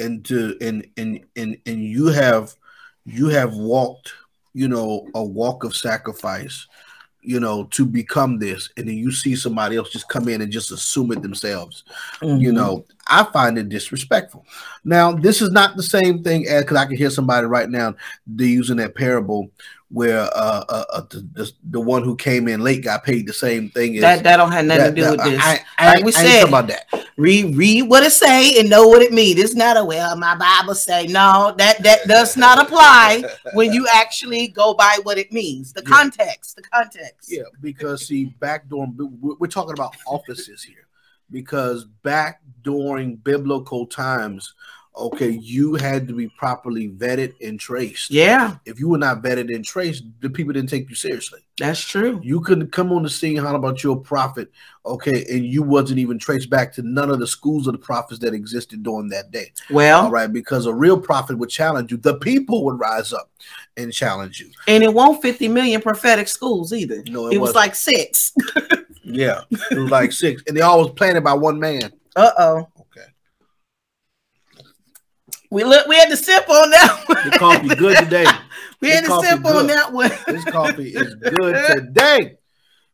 And 0.00 0.24
to 0.24 0.56
and 0.60 0.86
and 0.96 1.24
and 1.36 1.56
and 1.66 1.84
you 1.84 2.06
have 2.06 2.54
you 3.04 3.28
have 3.28 3.54
walked 3.54 4.12
you 4.54 4.68
know 4.68 5.06
a 5.14 5.24
walk 5.24 5.64
of 5.64 5.76
sacrifice 5.76 6.66
you 7.22 7.38
know 7.38 7.64
to 7.64 7.84
become 7.84 8.38
this 8.38 8.70
and 8.76 8.88
then 8.88 8.96
you 8.96 9.12
see 9.12 9.36
somebody 9.36 9.76
else 9.76 9.90
just 9.90 10.08
come 10.08 10.28
in 10.28 10.40
and 10.40 10.50
just 10.50 10.70
assume 10.72 11.12
it 11.12 11.22
themselves 11.22 11.84
mm-hmm. 12.22 12.40
you 12.40 12.52
know 12.52 12.84
I 13.10 13.24
find 13.24 13.58
it 13.58 13.68
disrespectful. 13.68 14.46
Now, 14.84 15.12
this 15.12 15.42
is 15.42 15.50
not 15.50 15.76
the 15.76 15.82
same 15.82 16.22
thing 16.22 16.46
as 16.46 16.62
because 16.62 16.76
I 16.76 16.86
can 16.86 16.96
hear 16.96 17.10
somebody 17.10 17.46
right 17.46 17.68
now 17.68 17.94
They're 18.26 18.46
using 18.46 18.76
that 18.76 18.94
parable 18.94 19.50
where 19.90 20.20
uh, 20.20 20.64
uh, 20.68 20.84
uh 20.92 21.00
the, 21.10 21.52
the, 21.70 21.80
one 21.80 22.04
who 22.04 22.14
came 22.14 22.46
in 22.46 22.60
late 22.60 22.84
got 22.84 23.02
paid 23.02 23.26
the 23.26 23.32
same 23.32 23.68
thing. 23.70 23.96
As, 23.96 24.02
that 24.02 24.22
that 24.22 24.36
don't 24.36 24.52
have 24.52 24.64
nothing 24.64 24.82
that, 24.82 24.90
to 24.90 24.94
do 24.94 25.02
that, 25.02 25.10
with 25.10 25.20
this. 25.24 25.40
I, 25.42 25.60
I, 25.78 25.94
like 25.94 26.04
we 26.04 26.12
I 26.12 26.22
said 26.22 26.48
about 26.48 26.68
that. 26.68 26.86
Read 27.16 27.56
read 27.56 27.82
what 27.82 28.04
it 28.04 28.12
say 28.12 28.58
and 28.60 28.70
know 28.70 28.86
what 28.86 29.02
it 29.02 29.12
means. 29.12 29.40
It's 29.40 29.56
not 29.56 29.76
a 29.76 29.84
well, 29.84 30.16
my 30.16 30.36
Bible 30.36 30.76
say 30.76 31.08
no. 31.08 31.54
That 31.58 31.82
that 31.82 32.06
does 32.06 32.36
not 32.36 32.64
apply 32.64 33.24
when 33.54 33.72
you 33.72 33.88
actually 33.92 34.48
go 34.48 34.74
by 34.74 35.00
what 35.02 35.18
it 35.18 35.32
means. 35.32 35.72
The 35.72 35.82
yeah. 35.82 35.96
context. 35.96 36.54
The 36.54 36.62
context. 36.62 37.30
Yeah, 37.30 37.42
because 37.60 38.06
see, 38.06 38.26
back 38.26 38.68
door. 38.68 38.86
we're 38.96 39.48
talking 39.48 39.72
about 39.72 39.96
offices 40.06 40.62
here, 40.62 40.86
because 41.30 41.84
back 41.84 42.40
during 42.62 43.16
biblical 43.16 43.86
times 43.86 44.54
okay, 44.96 45.30
you 45.30 45.74
had 45.74 46.06
to 46.08 46.14
be 46.14 46.28
properly 46.28 46.88
vetted 46.88 47.34
and 47.46 47.58
traced. 47.58 48.10
Yeah. 48.10 48.56
If 48.66 48.78
you 48.78 48.88
were 48.88 48.98
not 48.98 49.22
vetted 49.22 49.54
and 49.54 49.64
traced, 49.64 50.04
the 50.20 50.28
people 50.28 50.52
didn't 50.52 50.68
take 50.68 50.88
you 50.88 50.96
seriously. 50.96 51.40
That's 51.58 51.80
true. 51.80 52.20
You 52.22 52.40
couldn't 52.40 52.72
come 52.72 52.92
on 52.92 53.02
the 53.02 53.10
scene 53.10 53.36
how 53.36 53.54
about 53.54 53.82
your 53.82 53.96
prophet, 53.96 54.50
okay, 54.84 55.24
and 55.30 55.44
you 55.44 55.62
wasn't 55.62 55.98
even 55.98 56.18
traced 56.18 56.50
back 56.50 56.72
to 56.74 56.82
none 56.82 57.10
of 57.10 57.18
the 57.18 57.26
schools 57.26 57.66
of 57.66 57.72
the 57.72 57.78
prophets 57.78 58.20
that 58.20 58.34
existed 58.34 58.82
during 58.82 59.08
that 59.08 59.30
day. 59.30 59.52
Well, 59.70 60.04
all 60.04 60.10
right, 60.10 60.32
because 60.32 60.66
a 60.66 60.74
real 60.74 61.00
prophet 61.00 61.38
would 61.38 61.50
challenge 61.50 61.90
you. 61.90 61.98
The 61.98 62.18
people 62.18 62.64
would 62.64 62.78
rise 62.78 63.12
up 63.12 63.30
and 63.76 63.92
challenge 63.92 64.40
you. 64.40 64.50
And 64.66 64.82
it 64.82 64.92
won't 64.92 65.22
50 65.22 65.48
million 65.48 65.80
prophetic 65.80 66.28
schools 66.28 66.72
either. 66.72 67.02
No, 67.06 67.28
it, 67.28 67.34
it 67.34 67.38
was 67.38 67.54
like 67.54 67.74
six. 67.74 68.32
yeah, 69.14 69.42
it 69.50 69.78
was 69.78 69.90
like 69.90 70.12
six. 70.12 70.42
And 70.46 70.56
they 70.56 70.60
all 70.60 70.80
was 70.80 70.90
planted 70.92 71.22
by 71.22 71.34
one 71.34 71.58
man. 71.58 71.92
Uh-oh. 72.16 72.68
Okay. 72.80 73.06
We 75.50 75.64
look. 75.64 75.86
We 75.86 75.96
had 75.96 76.08
to 76.10 76.16
sip 76.16 76.48
on 76.48 76.70
that 76.70 77.04
one. 77.06 77.30
The 77.30 77.38
coffee 77.38 77.74
good 77.74 77.98
today. 77.98 78.26
we 78.80 78.88
this 78.88 79.00
had 79.00 79.06
to 79.06 79.26
sip 79.26 79.42
good. 79.42 79.56
on 79.56 79.66
that 79.68 79.92
one. 79.92 80.10
this 80.26 80.44
coffee 80.44 80.90
is 80.90 81.14
good 81.34 81.74
today 81.74 82.36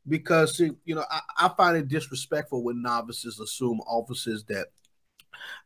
because 0.08 0.56
see, 0.56 0.70
you 0.85 0.94
know 0.94 1.04
I, 1.11 1.20
I, 1.38 1.49
find 1.56 1.76
it 1.76 1.88
disrespectful 1.88 2.62
when 2.62 2.82
novices 2.82 3.40
assume 3.40 3.80
offices 3.80 4.44
that 4.44 4.68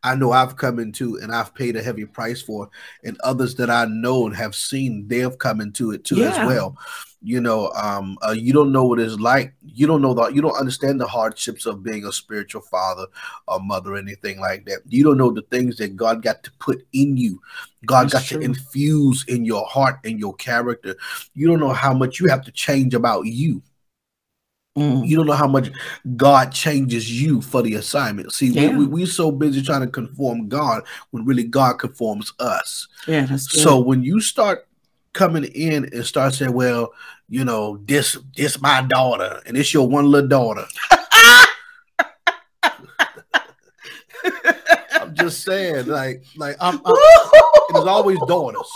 I 0.02 0.14
know 0.14 0.32
I've 0.32 0.56
come 0.56 0.78
into 0.78 1.16
and 1.16 1.32
I've 1.34 1.54
paid 1.54 1.76
a 1.76 1.82
heavy 1.82 2.04
price 2.04 2.42
for, 2.42 2.70
and 3.04 3.18
others 3.20 3.54
that 3.56 3.70
I 3.70 3.84
know 3.86 4.26
and 4.26 4.36
have 4.36 4.54
seen 4.54 5.06
they 5.08 5.18
have 5.18 5.38
come 5.38 5.60
into 5.60 5.92
it 5.92 6.04
too 6.04 6.16
yeah. 6.16 6.30
as 6.30 6.46
well 6.46 6.76
you 7.22 7.40
know 7.40 7.70
um 7.72 8.16
uh, 8.26 8.30
you 8.30 8.52
don't 8.52 8.72
know 8.72 8.84
what 8.84 8.98
it's 8.98 9.18
like 9.18 9.52
you 9.62 9.86
don't 9.86 10.00
know 10.00 10.14
that 10.14 10.34
you 10.34 10.40
don't 10.40 10.56
understand 10.56 10.98
the 11.00 11.06
hardships 11.06 11.66
of 11.66 11.82
being 11.82 12.04
a 12.06 12.12
spiritual 12.12 12.62
father 12.62 13.06
or 13.46 13.60
mother 13.60 13.94
or 13.94 13.96
anything 13.96 14.40
like 14.40 14.64
that 14.64 14.78
you 14.88 15.04
don't 15.04 15.18
know 15.18 15.30
the 15.30 15.42
things 15.42 15.76
that 15.76 15.96
god 15.96 16.22
got 16.22 16.42
to 16.42 16.50
put 16.52 16.86
in 16.92 17.16
you 17.16 17.40
god 17.84 18.04
That's 18.04 18.14
got 18.14 18.24
true. 18.24 18.38
to 18.38 18.44
infuse 18.44 19.24
in 19.28 19.44
your 19.44 19.66
heart 19.66 19.98
and 20.04 20.18
your 20.18 20.34
character 20.36 20.96
you 21.34 21.46
don't 21.46 21.60
know 21.60 21.72
how 21.72 21.92
much 21.92 22.20
you 22.20 22.28
have 22.28 22.44
to 22.44 22.52
change 22.52 22.94
about 22.94 23.26
you 23.26 23.62
Mm. 24.78 25.04
You 25.06 25.16
don't 25.16 25.26
know 25.26 25.32
how 25.32 25.48
much 25.48 25.70
God 26.16 26.52
changes 26.52 27.20
you 27.20 27.42
for 27.42 27.60
the 27.60 27.74
assignment. 27.74 28.32
See, 28.32 28.46
yeah. 28.46 28.76
we, 28.76 28.86
we, 28.86 29.02
are 29.02 29.06
so 29.06 29.32
busy 29.32 29.62
trying 29.62 29.80
to 29.80 29.88
conform 29.88 30.48
God 30.48 30.84
when 31.10 31.24
really 31.24 31.42
God 31.42 31.80
conforms 31.80 32.32
us. 32.38 32.86
Yeah, 33.08 33.34
so 33.36 33.80
when 33.80 34.04
you 34.04 34.20
start 34.20 34.68
coming 35.12 35.44
in 35.44 35.84
and 35.84 36.06
start 36.06 36.34
saying, 36.34 36.52
"Well, 36.52 36.92
you 37.28 37.44
know, 37.44 37.78
this 37.84 38.16
this 38.36 38.60
my 38.60 38.82
daughter, 38.82 39.42
and 39.46 39.56
it's 39.56 39.72
your 39.72 39.88
one 39.88 40.10
little 40.10 40.28
daughter." 40.28 40.66
I'm 44.92 45.14
just 45.14 45.42
saying, 45.42 45.86
like, 45.86 46.24
like 46.36 46.56
I'm, 46.60 46.80
I'm 46.84 46.94
it's 47.70 47.86
always 47.86 48.18
daughters. 48.26 48.70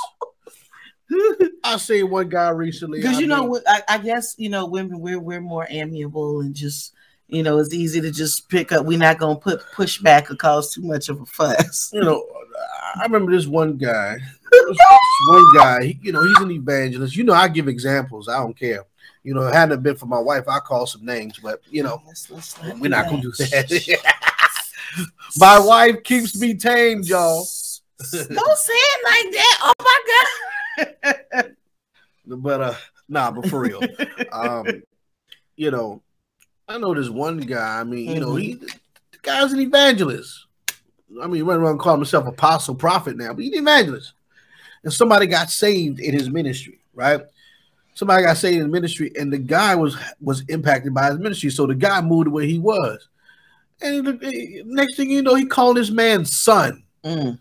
I 1.65 1.77
seen 1.77 2.11
one 2.11 2.29
guy 2.29 2.49
recently 2.51 3.01
because 3.01 3.21
you 3.21 3.27
know, 3.27 3.61
I, 3.67 3.83
I, 3.89 3.99
guess 3.99 4.35
you 4.39 4.49
know, 4.49 4.67
women 4.67 5.01
we're 5.01 5.21
we're 5.21 5.41
more 5.41 5.67
amiable 5.69 6.41
and 6.41 6.55
just 6.55 6.93
you 7.29 7.43
know, 7.43 7.59
it's 7.59 7.75
easy 7.75 8.01
to 8.01 8.11
just 8.11 8.49
pick 8.49 8.73
up. 8.73 8.85
We're 8.85 8.99
not 8.99 9.19
gonna 9.19 9.39
put 9.39 9.63
push 9.73 9.99
back 9.99 10.31
or 10.31 10.37
cause 10.37 10.73
too 10.73 10.83
much 10.83 11.09
of 11.09 11.21
a 11.21 11.27
fuss. 11.27 11.91
You 11.93 12.01
know, 12.01 12.27
I 12.95 13.03
remember 13.03 13.33
this 13.33 13.47
one 13.47 13.77
guy 13.77 14.19
one 15.27 15.55
guy, 15.55 15.85
he, 15.85 15.99
you 16.03 16.13
know, 16.13 16.23
he's 16.23 16.39
an 16.39 16.51
evangelist. 16.51 17.17
You 17.17 17.25
know, 17.25 17.33
I 17.33 17.49
give 17.49 17.69
examples. 17.69 18.29
I 18.29 18.39
don't 18.39 18.57
care. 18.57 18.85
You 19.23 19.35
know, 19.35 19.43
hadn't 19.43 19.79
it 19.79 19.83
been 19.83 19.97
for 19.97 20.07
my 20.07 20.19
wife, 20.19 20.49
I 20.49 20.59
call 20.59 20.87
some 20.87 21.05
names, 21.05 21.39
but 21.43 21.61
you 21.71 21.83
know, 21.83 22.03
let's, 22.07 22.31
let's 22.31 22.59
we're 22.79 22.89
not 22.89 23.07
gonna 23.07 23.23
do 23.23 23.31
that. 23.33 24.69
my 25.37 25.59
wife 25.59 26.03
keeps 26.03 26.39
me 26.39 26.55
tamed, 26.55 27.07
y'all. 27.07 27.39
don't 27.39 28.59
say 28.59 28.75
it 28.75 29.05
like 29.05 29.33
that. 29.33 29.59
Oh 29.63 29.73
my 29.81 30.95
god. 31.33 31.57
but 32.27 32.61
uh, 32.61 32.75
nah, 33.09 33.31
but 33.31 33.49
for 33.49 33.61
real, 33.61 33.81
um, 34.31 34.67
you 35.57 35.71
know, 35.71 36.03
I 36.69 36.77
know 36.77 36.93
this 36.93 37.09
one 37.09 37.39
guy. 37.39 37.81
I 37.81 37.85
mean, 37.85 38.11
you 38.11 38.21
know, 38.21 38.35
he 38.35 38.57
mm-hmm. 38.57 38.67
the 38.67 39.19
guy's 39.23 39.55
an 39.55 39.61
evangelist. 39.61 40.47
I 41.23 41.27
mean, 41.27 41.37
he 41.37 41.43
run 41.43 41.61
around 41.61 41.79
calling 41.79 42.01
himself 42.01 42.27
apostle 42.27 42.75
prophet 42.75 43.17
now, 43.17 43.33
but 43.33 43.45
he's 43.45 43.53
an 43.53 43.61
evangelist 43.61 44.15
and 44.85 44.93
somebody 44.93 45.27
got 45.27 45.51
saved 45.51 45.99
in 45.99 46.13
his 46.15 46.31
ministry, 46.31 46.79
right? 46.95 47.23
Somebody 47.95 48.25
got 48.25 48.37
saved 48.37 48.59
in 48.59 48.63
the 48.65 48.69
ministry, 48.69 49.13
and 49.19 49.33
the 49.33 49.39
guy 49.39 49.75
was 49.75 49.97
was 50.21 50.43
impacted 50.49 50.95
by 50.95 51.11
his 51.11 51.19
ministry. 51.19 51.51
So 51.51 51.67
the 51.67 51.75
guy 51.75 52.01
moved 52.01 52.29
where 52.29 52.45
he 52.45 52.59
was, 52.59 53.09
and 53.81 54.07
the, 54.07 54.63
next 54.67 54.97
thing 54.97 55.11
you 55.11 55.23
know, 55.23 55.35
he 55.35 55.47
called 55.47 55.77
this 55.77 55.91
man 55.91 56.25
son. 56.25 56.85
Mm. 57.05 57.39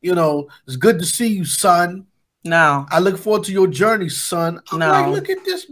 You 0.00 0.14
know, 0.14 0.48
it's 0.66 0.76
good 0.76 0.98
to 1.00 1.04
see 1.04 1.26
you, 1.26 1.44
son. 1.44 2.06
No, 2.44 2.86
I 2.90 3.00
look 3.00 3.18
forward 3.18 3.44
to 3.44 3.52
your 3.52 3.66
journey, 3.66 4.08
son. 4.08 4.60
I'm 4.72 4.78
no, 4.78 4.90
like, 4.90 5.08
look 5.08 5.30
at 5.30 5.44
this. 5.44 5.70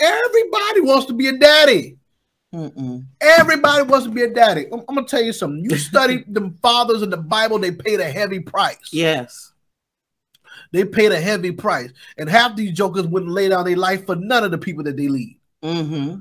Everybody 0.00 0.80
wants 0.80 1.06
to 1.06 1.12
be 1.12 1.28
a 1.28 1.38
daddy. 1.38 1.97
Mm-mm. 2.54 3.04
Everybody 3.20 3.82
wants 3.82 4.06
to 4.06 4.12
be 4.12 4.22
a 4.22 4.32
daddy. 4.32 4.66
I'm, 4.72 4.80
I'm, 4.88 4.94
gonna 4.94 5.06
tell 5.06 5.22
you 5.22 5.34
something. 5.34 5.62
You 5.62 5.76
study 5.76 6.24
the 6.28 6.54
fathers 6.62 7.02
in 7.02 7.10
the 7.10 7.18
Bible; 7.18 7.58
they 7.58 7.72
paid 7.72 8.00
a 8.00 8.10
heavy 8.10 8.40
price. 8.40 8.88
Yes, 8.90 9.52
they 10.72 10.84
paid 10.84 11.12
a 11.12 11.20
heavy 11.20 11.52
price, 11.52 11.90
and 12.16 12.28
half 12.28 12.56
these 12.56 12.72
jokers 12.72 13.06
wouldn't 13.06 13.32
lay 13.32 13.48
down 13.48 13.66
their 13.66 13.76
life 13.76 14.06
for 14.06 14.16
none 14.16 14.44
of 14.44 14.50
the 14.50 14.58
people 14.58 14.82
that 14.84 14.96
they 14.96 15.08
lead. 15.08 15.38
Mm-hmm. 15.62 16.20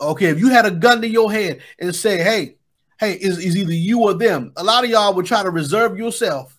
Okay, 0.00 0.26
if 0.26 0.38
you 0.38 0.48
had 0.48 0.64
a 0.64 0.70
gun 0.70 1.02
to 1.02 1.08
your 1.08 1.30
head 1.30 1.60
and 1.78 1.94
say, 1.94 2.22
"Hey, 2.22 2.56
hey, 2.98 3.12
is, 3.12 3.38
is 3.38 3.56
either 3.56 3.74
you 3.74 4.00
or 4.02 4.14
them," 4.14 4.52
a 4.56 4.64
lot 4.64 4.82
of 4.82 4.90
y'all 4.90 5.12
would 5.14 5.26
try 5.26 5.42
to 5.42 5.50
reserve 5.50 5.98
yourself. 5.98 6.58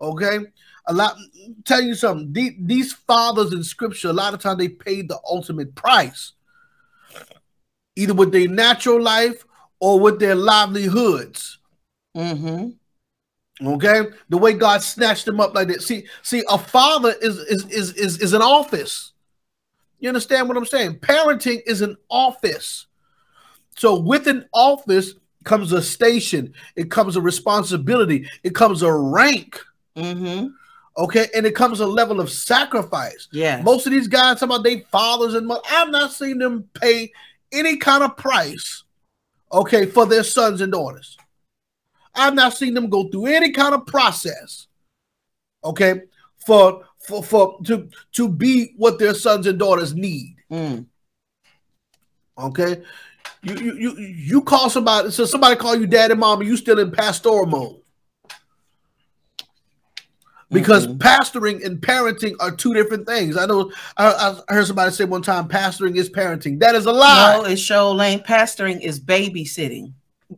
Okay, 0.00 0.38
a 0.86 0.92
lot. 0.92 1.16
Tell 1.64 1.80
you 1.80 1.94
something. 1.94 2.32
These, 2.32 2.52
these 2.60 2.92
fathers 2.92 3.52
in 3.52 3.62
Scripture, 3.62 4.08
a 4.08 4.12
lot 4.12 4.34
of 4.34 4.40
times 4.40 4.58
they 4.58 4.68
paid 4.68 5.08
the 5.08 5.18
ultimate 5.28 5.74
price, 5.76 6.32
either 8.00 8.14
with 8.14 8.32
their 8.32 8.48
natural 8.48 9.00
life 9.00 9.44
or 9.78 10.00
with 10.00 10.18
their 10.18 10.34
livelihoods. 10.34 11.58
Mm-hmm. 12.16 12.70
Okay, 13.66 14.02
the 14.30 14.38
way 14.38 14.54
God 14.54 14.82
snatched 14.82 15.26
them 15.26 15.38
up 15.38 15.54
like 15.54 15.68
that. 15.68 15.82
See, 15.82 16.06
see, 16.22 16.42
a 16.48 16.56
father 16.56 17.14
is 17.20 17.36
is 17.38 17.66
is 17.66 17.92
is, 17.92 18.18
is 18.18 18.32
an 18.32 18.40
office. 18.42 19.12
You 19.98 20.08
understand 20.08 20.48
what 20.48 20.56
I'm 20.56 20.64
saying? 20.64 21.00
Parenting 21.00 21.60
is 21.66 21.82
an 21.82 21.96
office. 22.08 22.86
So 23.76 24.00
with 24.00 24.26
an 24.28 24.46
office 24.52 25.14
comes 25.44 25.72
a 25.72 25.82
station. 25.82 26.54
It 26.76 26.90
comes 26.90 27.16
a 27.16 27.20
responsibility. 27.20 28.28
It 28.42 28.54
comes 28.54 28.82
a 28.82 28.92
rank. 28.92 29.60
Mm-hmm. 29.96 30.48
Okay, 30.98 31.28
and 31.34 31.46
it 31.46 31.54
comes 31.54 31.80
a 31.80 31.86
level 31.86 32.20
of 32.20 32.30
sacrifice. 32.30 33.28
Yeah. 33.32 33.62
Most 33.62 33.86
of 33.86 33.92
these 33.92 34.08
guys 34.08 34.40
talking 34.40 34.54
about 34.54 34.64
their 34.64 34.80
fathers 34.90 35.34
and 35.34 35.46
mothers. 35.46 35.64
I've 35.70 35.90
not 35.90 36.12
seen 36.12 36.38
them 36.38 36.68
pay 36.74 37.12
any 37.52 37.76
kind 37.76 38.02
of 38.02 38.16
price. 38.16 38.84
Okay, 39.52 39.86
for 39.86 40.06
their 40.06 40.22
sons 40.22 40.60
and 40.60 40.72
daughters. 40.72 41.18
I've 42.14 42.34
not 42.34 42.54
seen 42.54 42.74
them 42.74 42.88
go 42.88 43.08
through 43.08 43.26
any 43.26 43.52
kind 43.52 43.74
of 43.74 43.86
process, 43.86 44.66
okay, 45.64 46.02
for 46.46 46.84
for 46.98 47.22
for 47.22 47.58
to 47.64 47.88
to 48.12 48.28
be 48.28 48.74
what 48.76 48.98
their 48.98 49.14
sons 49.14 49.46
and 49.46 49.58
daughters 49.58 49.94
need. 49.94 50.36
Mm. 50.50 50.86
Okay, 52.38 52.82
you 53.42 53.54
you 53.54 53.74
you 53.74 53.96
you 53.96 54.42
call 54.42 54.70
somebody, 54.70 55.10
so 55.10 55.24
somebody 55.24 55.56
call 55.56 55.76
you 55.76 55.86
dad 55.86 56.10
and 56.10 56.20
mom, 56.20 56.40
and 56.40 56.48
you 56.48 56.56
still 56.56 56.78
in 56.78 56.90
pastoral 56.90 57.46
mode. 57.46 57.80
Because 60.50 60.88
mm-hmm. 60.88 60.98
pastoring 60.98 61.64
and 61.64 61.80
parenting 61.80 62.34
are 62.40 62.50
two 62.50 62.74
different 62.74 63.06
things. 63.06 63.36
I 63.36 63.46
know 63.46 63.70
I, 63.96 64.36
I, 64.48 64.52
heard 64.52 64.66
somebody 64.66 64.90
say 64.90 65.04
one 65.04 65.22
time 65.22 65.46
pastoring 65.46 65.96
is 65.96 66.10
parenting. 66.10 66.58
That 66.58 66.74
is 66.74 66.86
a 66.86 66.92
lie. 66.92 67.36
No, 67.36 67.44
it's 67.44 67.62
show 67.62 67.92
lane. 67.92 68.18
Pastoring 68.20 68.80
is 68.80 68.98
babysitting 68.98 69.92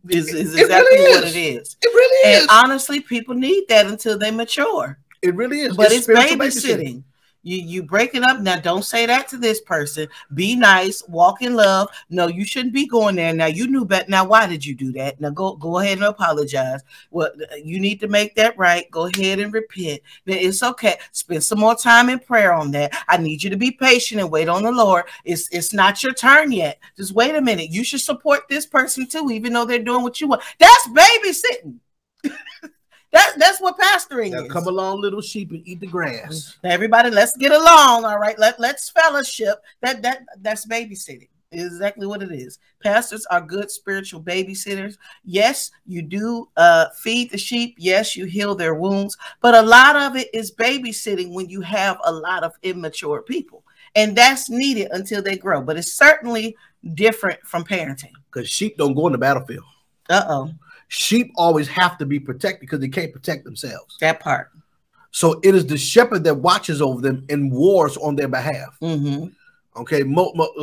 is, 0.08 0.32
is 0.32 0.54
exactly 0.54 0.98
really 0.98 1.14
what 1.14 1.24
is. 1.24 1.36
it 1.36 1.38
is. 1.38 1.76
It 1.82 1.86
really 1.86 2.30
is. 2.30 2.40
And 2.42 2.50
honestly, 2.50 3.00
people 3.00 3.34
need 3.34 3.68
that 3.68 3.86
until 3.86 4.18
they 4.18 4.30
mature. 4.30 4.98
It 5.22 5.34
really 5.34 5.60
is. 5.60 5.76
But 5.76 5.92
it's, 5.92 6.08
it's 6.08 6.18
babysitting. 6.18 6.36
babysitting. 6.36 7.02
You 7.42 7.56
you 7.56 7.82
break 7.82 8.14
it 8.14 8.22
up 8.22 8.40
now. 8.40 8.60
Don't 8.60 8.84
say 8.84 9.06
that 9.06 9.28
to 9.28 9.36
this 9.36 9.60
person. 9.60 10.08
Be 10.34 10.54
nice. 10.54 11.02
Walk 11.08 11.42
in 11.42 11.54
love. 11.54 11.88
No, 12.08 12.28
you 12.28 12.44
shouldn't 12.44 12.72
be 12.72 12.86
going 12.86 13.16
there. 13.16 13.34
Now 13.34 13.46
you 13.46 13.66
knew 13.66 13.84
better. 13.84 14.08
Now 14.08 14.24
why 14.24 14.46
did 14.46 14.64
you 14.64 14.74
do 14.74 14.92
that? 14.92 15.20
Now 15.20 15.30
go 15.30 15.56
go 15.56 15.78
ahead 15.78 15.98
and 15.98 16.06
apologize. 16.06 16.82
Well, 17.10 17.32
you 17.62 17.80
need 17.80 18.00
to 18.00 18.08
make 18.08 18.34
that 18.36 18.56
right. 18.56 18.88
Go 18.90 19.06
ahead 19.06 19.40
and 19.40 19.52
repent. 19.52 20.02
Then 20.24 20.38
it's 20.38 20.62
okay. 20.62 20.98
Spend 21.10 21.42
some 21.42 21.58
more 21.58 21.74
time 21.74 22.08
in 22.08 22.20
prayer 22.20 22.52
on 22.52 22.70
that. 22.72 22.96
I 23.08 23.16
need 23.16 23.42
you 23.42 23.50
to 23.50 23.56
be 23.56 23.72
patient 23.72 24.20
and 24.20 24.30
wait 24.30 24.48
on 24.48 24.62
the 24.62 24.72
Lord. 24.72 25.04
It's 25.24 25.48
it's 25.50 25.72
not 25.72 26.02
your 26.02 26.14
turn 26.14 26.52
yet. 26.52 26.78
Just 26.96 27.12
wait 27.12 27.34
a 27.34 27.40
minute. 27.40 27.70
You 27.70 27.82
should 27.82 28.00
support 28.00 28.42
this 28.48 28.66
person 28.66 29.08
too, 29.08 29.30
even 29.32 29.52
though 29.52 29.64
they're 29.64 29.82
doing 29.82 30.02
what 30.02 30.20
you 30.20 30.28
want. 30.28 30.42
That's 30.58 30.88
babysitting. 30.88 31.78
That, 33.12 33.34
that's 33.38 33.60
what 33.60 33.78
pastoring 33.78 34.32
now 34.32 34.44
is. 34.44 34.52
come 34.52 34.66
along, 34.66 35.00
little 35.00 35.20
sheep, 35.20 35.50
and 35.50 35.62
eat 35.66 35.80
the 35.80 35.86
grass. 35.86 36.56
Everybody, 36.64 37.10
let's 37.10 37.36
get 37.36 37.52
along. 37.52 38.04
All 38.04 38.18
right. 38.18 38.38
Let, 38.38 38.58
let's 38.58 38.88
fellowship. 38.88 39.58
That 39.82 40.02
that 40.02 40.24
that's 40.40 40.66
babysitting. 40.66 41.28
Exactly 41.52 42.06
what 42.06 42.22
it 42.22 42.32
is. 42.32 42.58
Pastors 42.82 43.26
are 43.26 43.40
good 43.40 43.70
spiritual 43.70 44.22
babysitters. 44.22 44.96
Yes, 45.24 45.70
you 45.86 46.00
do 46.00 46.48
uh, 46.56 46.86
feed 46.96 47.30
the 47.30 47.38
sheep. 47.38 47.76
Yes, 47.78 48.16
you 48.16 48.24
heal 48.24 48.54
their 48.54 48.74
wounds. 48.74 49.16
But 49.42 49.54
a 49.54 49.62
lot 49.62 49.94
of 49.96 50.16
it 50.16 50.28
is 50.32 50.50
babysitting 50.50 51.34
when 51.34 51.50
you 51.50 51.60
have 51.60 51.98
a 52.04 52.12
lot 52.12 52.42
of 52.42 52.54
immature 52.62 53.20
people. 53.20 53.62
And 53.94 54.16
that's 54.16 54.48
needed 54.48 54.88
until 54.92 55.22
they 55.22 55.36
grow. 55.36 55.60
But 55.60 55.76
it's 55.76 55.92
certainly 55.92 56.56
different 56.94 57.40
from 57.42 57.64
parenting. 57.64 58.12
Because 58.32 58.48
sheep 58.48 58.78
don't 58.78 58.94
go 58.94 59.06
in 59.06 59.12
the 59.12 59.18
battlefield. 59.18 59.64
Uh 60.08 60.24
oh. 60.26 60.50
Sheep 60.92 61.32
always 61.36 61.68
have 61.68 61.96
to 61.98 62.04
be 62.04 62.20
protected 62.20 62.60
because 62.60 62.80
they 62.80 62.88
can't 62.88 63.14
protect 63.14 63.44
themselves. 63.44 63.96
That 64.00 64.20
part. 64.20 64.50
So 65.10 65.40
it 65.42 65.54
is 65.54 65.64
the 65.64 65.78
shepherd 65.78 66.22
that 66.24 66.34
watches 66.34 66.82
over 66.82 67.00
them 67.00 67.24
and 67.30 67.50
wars 67.50 67.96
on 67.96 68.14
their 68.14 68.28
behalf. 68.28 68.76
Mm-hmm. 68.82 69.28
Okay, 69.74 70.04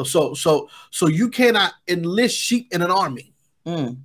so 0.05 0.35
so 0.35 0.69
so 0.91 1.07
you 1.07 1.29
cannot 1.29 1.73
enlist 1.87 2.37
sheep 2.37 2.67
in 2.71 2.83
an 2.83 2.91
army. 2.91 3.33
Mm. 3.65 3.97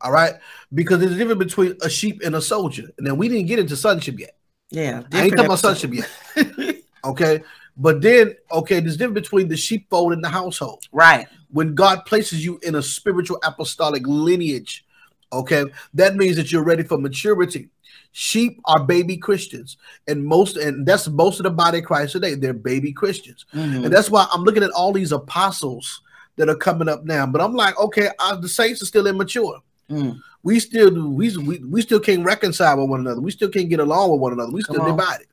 All 0.00 0.10
right, 0.10 0.32
because 0.72 0.98
there's 0.98 1.12
a 1.12 1.16
difference 1.16 1.52
between 1.52 1.76
a 1.82 1.90
sheep 1.90 2.22
and 2.24 2.36
a 2.36 2.40
soldier. 2.40 2.88
And 2.96 3.06
then 3.06 3.18
we 3.18 3.28
didn't 3.28 3.46
get 3.46 3.58
into 3.58 3.76
sonship 3.76 4.18
yet. 4.18 4.38
Yeah. 4.70 5.02
I 5.12 5.24
ain't 5.24 5.36
talking 5.36 5.44
about 5.44 5.58
sonship 5.58 5.92
yet. 5.92 6.82
okay, 7.04 7.42
but 7.76 8.00
then 8.00 8.34
okay, 8.50 8.80
there's 8.80 8.96
difference 8.96 9.28
between 9.28 9.48
the 9.48 9.58
sheepfold 9.58 10.14
and 10.14 10.24
the 10.24 10.30
household. 10.30 10.86
right. 10.90 11.26
When 11.50 11.74
God 11.74 12.06
places 12.06 12.42
you 12.44 12.58
in 12.62 12.76
a 12.76 12.82
spiritual 12.82 13.38
apostolic 13.44 14.06
lineage, 14.06 14.86
okay, 15.32 15.64
that 15.94 16.16
means 16.16 16.36
that 16.36 16.50
you're 16.50 16.64
ready 16.64 16.82
for 16.82 16.98
maturity. 16.98 17.68
Sheep 18.12 18.60
are 18.64 18.84
baby 18.84 19.16
Christians, 19.16 19.76
and 20.08 20.24
most 20.24 20.56
and 20.56 20.84
that's 20.84 21.08
most 21.08 21.38
of 21.38 21.44
the 21.44 21.50
body 21.50 21.78
of 21.78 21.84
Christ 21.84 22.12
today. 22.12 22.34
They're 22.34 22.52
baby 22.52 22.92
Christians. 22.92 23.46
Mhm. 23.54 23.84
And 23.84 23.92
that's 23.92 24.10
why 24.10 24.26
I'm 24.32 24.42
looking 24.42 24.64
at 24.64 24.70
all 24.70 24.92
these 24.92 25.12
apostles 25.12 26.02
that 26.36 26.48
are 26.48 26.56
coming 26.56 26.88
up 26.88 27.04
now. 27.04 27.26
But 27.26 27.40
I'm 27.40 27.54
like, 27.54 27.78
okay, 27.78 28.10
uh, 28.18 28.36
the 28.36 28.48
saints 28.48 28.82
are 28.82 28.86
still 28.86 29.06
immature. 29.06 29.60
Mm. 29.88 30.20
We 30.42 30.58
still. 30.58 30.90
We, 31.10 31.36
we 31.36 31.58
we 31.58 31.82
still 31.82 32.00
can't 32.00 32.24
reconcile 32.24 32.78
with 32.78 32.90
one 32.90 33.00
another. 33.00 33.20
We 33.20 33.30
still 33.30 33.48
can't 33.48 33.68
get 33.68 33.80
along 33.80 34.10
with 34.10 34.20
one 34.20 34.32
another. 34.32 34.52
We 34.52 34.62
still 34.62 34.84
divided. 34.84 35.26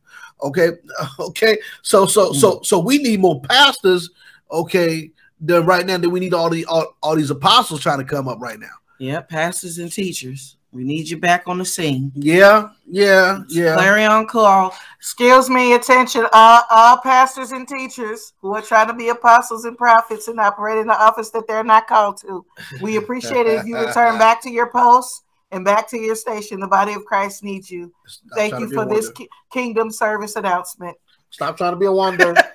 Okay, 0.44 0.72
okay. 1.20 1.58
So 1.82 2.06
so 2.06 2.34
so 2.34 2.62
so 2.63 2.80
we 2.80 3.00
need 3.00 3.20
more 3.20 3.42
pastors. 3.42 4.10
Okay, 4.51 5.12
than 5.42 5.66
right 5.66 5.86
now 5.86 5.98
that 5.98 6.10
we 6.10 6.20
need 6.20 6.34
all 6.34 6.50
the 6.50 6.66
all, 6.66 6.96
all 7.01 7.16
these 7.16 7.32
apostles 7.32 7.82
trying 7.82 8.00
to 8.00 8.06
come 8.06 8.27
up 8.27 8.39
right 8.39 8.60
now. 8.60 8.68
Yeah, 9.00 9.22
pastors 9.22 9.77
and 9.77 9.92
teachers. 9.92 10.58
We 10.72 10.84
need 10.84 11.10
you 11.10 11.18
back 11.18 11.44
on 11.48 11.58
the 11.58 11.66
scene. 11.66 12.12
Yeah, 12.13 12.70
yeah, 12.86 13.44
yeah. 13.48 13.74
Clarion 13.74 14.27
call. 14.27 14.75
Excuse 15.00 15.50
me, 15.50 15.74
attention, 15.74 16.27
all, 16.34 16.63
all 16.70 16.98
pastors 16.98 17.51
and 17.51 17.68
teachers 17.68 18.34
who 18.42 18.54
are 18.54 18.62
trying 18.62 18.88
to 18.88 18.94
be 18.94 19.10
apostles 19.10 19.66
and 19.66 19.77
prophets 19.77 20.27
and 20.27 20.39
operate 20.39 20.77
in 20.80 20.88
the 20.88 21.00
office 21.00 21.30
that 21.32 21.48
they're 21.48 21.63
not 21.63 21.88
called 21.88 22.20
to. 22.22 22.46
We 22.82 22.98
appreciate 22.98 23.48
it 23.48 23.60
if 23.60 23.66
you 23.66 23.77
return 23.86 24.18
back 24.18 24.42
to 24.44 24.51
your 24.51 24.70
posts 24.70 25.24
and 25.51 25.63
back 25.63 25.88
to 25.89 25.98
your 25.98 26.16
station. 26.16 26.60
The 26.60 26.68
body 26.68 26.94
of 26.94 27.06
Christ 27.06 27.44
needs 27.44 27.72
you. 27.72 27.94
Stop 28.06 28.38
Thank 28.38 28.60
you 28.60 28.68
for 28.68 28.86
this 28.86 29.10
ki- 29.12 29.30
kingdom 29.51 29.89
service 29.89 30.36
announcement. 30.36 30.98
Stop 31.30 31.58
trying 31.58 31.74
to 31.74 31.77
be 31.77 31.86
a 31.86 31.92
wonder. 31.92 32.36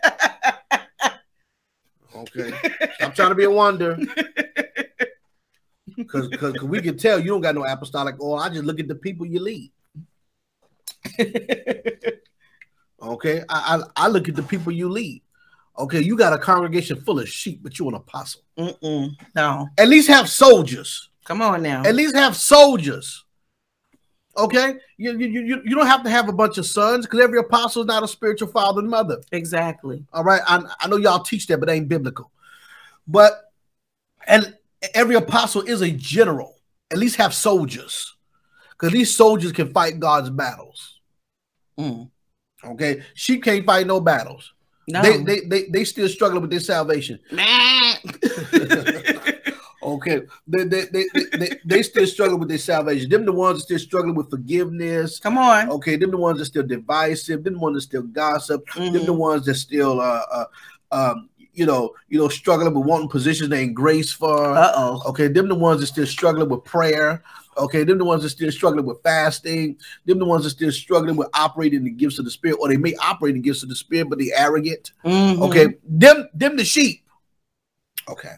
Okay. 2.14 2.52
Stop 2.96 3.14
trying 3.14 3.30
to 3.30 3.34
be 3.34 3.44
a 3.44 3.50
wonder. 3.50 3.98
Because 6.12 6.28
because 6.28 6.62
we 6.62 6.82
can 6.82 6.98
tell 6.98 7.18
you 7.18 7.28
don't 7.28 7.40
got 7.40 7.54
no 7.54 7.64
apostolic 7.64 8.20
oil. 8.20 8.38
I 8.38 8.48
just 8.50 8.64
look 8.64 8.78
at 8.80 8.88
the 8.88 8.94
people 8.94 9.24
you 9.26 9.40
lead. 9.40 9.70
Okay. 13.02 13.42
I, 13.48 13.82
I, 13.96 14.04
I 14.04 14.08
look 14.08 14.28
at 14.28 14.36
the 14.36 14.42
people 14.42 14.72
you 14.72 14.88
lead. 14.88 15.22
Okay. 15.78 16.00
You 16.00 16.16
got 16.16 16.32
a 16.32 16.38
congregation 16.38 17.00
full 17.00 17.18
of 17.18 17.28
sheep, 17.28 17.60
but 17.62 17.78
you're 17.78 17.88
an 17.88 17.94
apostle. 17.94 18.42
Mm-mm. 18.58 19.10
No, 19.34 19.68
At 19.78 19.88
least 19.88 20.08
have 20.08 20.28
soldiers. 20.28 21.10
come 21.24 21.42
on 21.42 21.62
now. 21.62 21.82
At 21.84 21.94
least 21.94 22.14
have 22.14 22.36
soldiers. 22.36 23.24
Okay. 24.36 24.76
You, 24.96 25.18
you, 25.18 25.26
you, 25.26 25.62
you 25.64 25.74
don't 25.76 25.86
have 25.86 26.04
to 26.04 26.10
have 26.10 26.28
a 26.28 26.32
bunch 26.32 26.56
of 26.58 26.64
sons 26.64 27.04
because 27.04 27.20
every 27.20 27.38
apostle 27.38 27.82
is 27.82 27.86
not 27.86 28.02
a 28.02 28.08
spiritual 28.08 28.48
father 28.48 28.80
and 28.80 28.88
mother. 28.88 29.18
Exactly. 29.32 30.04
All 30.12 30.24
right. 30.24 30.40
I, 30.46 30.62
I 30.80 30.88
know 30.88 30.96
y'all 30.96 31.22
teach 31.22 31.46
that, 31.48 31.58
but 31.58 31.68
it 31.68 31.72
ain't 31.72 31.88
biblical. 31.88 32.30
But 33.06 33.52
and 34.26 34.56
every 34.94 35.14
apostle 35.14 35.62
is 35.62 35.80
a 35.80 35.90
general. 35.90 36.56
At 36.90 36.98
least 36.98 37.16
have 37.16 37.34
soldiers. 37.34 38.14
Because 38.70 38.92
these 38.92 39.14
soldiers 39.14 39.52
can 39.52 39.72
fight 39.72 40.00
God's 40.00 40.30
battles. 40.30 41.00
Mm. 41.78 42.10
Okay. 42.64 43.02
Sheep 43.14 43.44
can't 43.44 43.64
fight 43.64 43.86
no 43.86 44.00
battles. 44.00 44.52
No. 44.88 45.00
They, 45.00 45.22
they 45.22 45.40
they 45.46 45.62
they 45.68 45.84
still 45.84 46.08
struggling 46.08 46.42
with 46.42 46.50
their 46.50 46.60
salvation. 46.60 47.20
Nah. 47.30 47.94
Okay. 49.82 50.22
They 50.46 50.64
they, 50.64 50.84
they, 50.84 51.04
they, 51.36 51.48
they, 51.64 51.82
still 51.82 52.06
struggling 52.06 52.38
with 52.38 52.48
their 52.48 52.58
salvation. 52.58 53.10
Them 53.10 53.24
the 53.24 53.32
ones 53.32 53.58
that 53.58 53.64
still 53.64 53.78
struggling 53.78 54.14
with 54.14 54.30
forgiveness. 54.30 55.18
come 55.18 55.38
on. 55.38 55.70
Okay, 55.70 55.96
them 55.96 56.12
the 56.12 56.16
ones 56.16 56.38
that 56.38 56.46
still 56.46 56.62
divisive, 56.62 57.42
them 57.42 57.54
the 57.54 57.58
ones 57.58 57.76
that 57.76 57.80
still 57.82 58.02
gossip, 58.02 58.64
them 58.74 59.04
the 59.04 59.12
ones 59.12 59.44
that 59.46 59.56
still 59.56 60.00
uh, 60.00 60.22
uh 60.30 60.44
um 60.92 61.28
you 61.54 61.66
know, 61.66 61.94
you 62.08 62.18
know, 62.18 62.28
struggling 62.28 62.72
with 62.74 62.86
wanting 62.86 63.08
positions 63.08 63.50
they 63.50 63.60
ain't 63.62 63.74
grace 63.74 64.12
for. 64.12 64.54
Uh-oh. 64.54 65.02
Okay, 65.10 65.28
them 65.28 65.48
the 65.48 65.54
ones 65.54 65.80
that 65.80 65.86
still 65.88 66.06
struggling 66.06 66.48
with 66.48 66.64
prayer. 66.64 67.22
Okay, 67.58 67.84
them 67.84 67.98
the 67.98 68.04
ones 68.04 68.22
that 68.22 68.30
still 68.30 68.50
struggling 68.50 68.86
with 68.86 69.02
fasting. 69.02 69.76
Them 70.06 70.18
the 70.18 70.24
ones 70.24 70.44
that 70.44 70.50
still 70.50 70.72
struggling 70.72 71.16
with 71.16 71.28
operating 71.34 71.84
the 71.84 71.90
gifts 71.90 72.18
of 72.18 72.24
the 72.24 72.30
spirit, 72.30 72.56
or 72.60 72.68
they 72.68 72.78
may 72.78 72.94
operate 72.96 73.34
the 73.34 73.40
gifts 73.40 73.62
of 73.62 73.68
the 73.68 73.76
spirit, 73.76 74.08
but 74.08 74.18
they 74.18 74.32
arrogant. 74.34 74.92
Mhm. 75.04 75.40
Okay, 75.42 75.74
them 75.86 76.28
them 76.34 76.56
the 76.56 76.64
sheep. 76.64 77.04
Okay, 78.08 78.34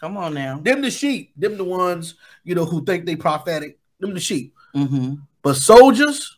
Come 0.00 0.16
on 0.16 0.34
now. 0.34 0.58
them 0.62 0.82
the 0.82 0.90
sheep. 0.90 1.32
Them 1.36 1.56
the 1.56 1.64
ones 1.64 2.14
you 2.44 2.54
know 2.54 2.64
who 2.64 2.84
think 2.84 3.06
they 3.06 3.16
prophetic. 3.16 3.78
Them 4.00 4.12
the 4.14 4.20
sheep. 4.20 4.54
hmm 4.74 5.14
But 5.42 5.56
soldiers, 5.56 6.36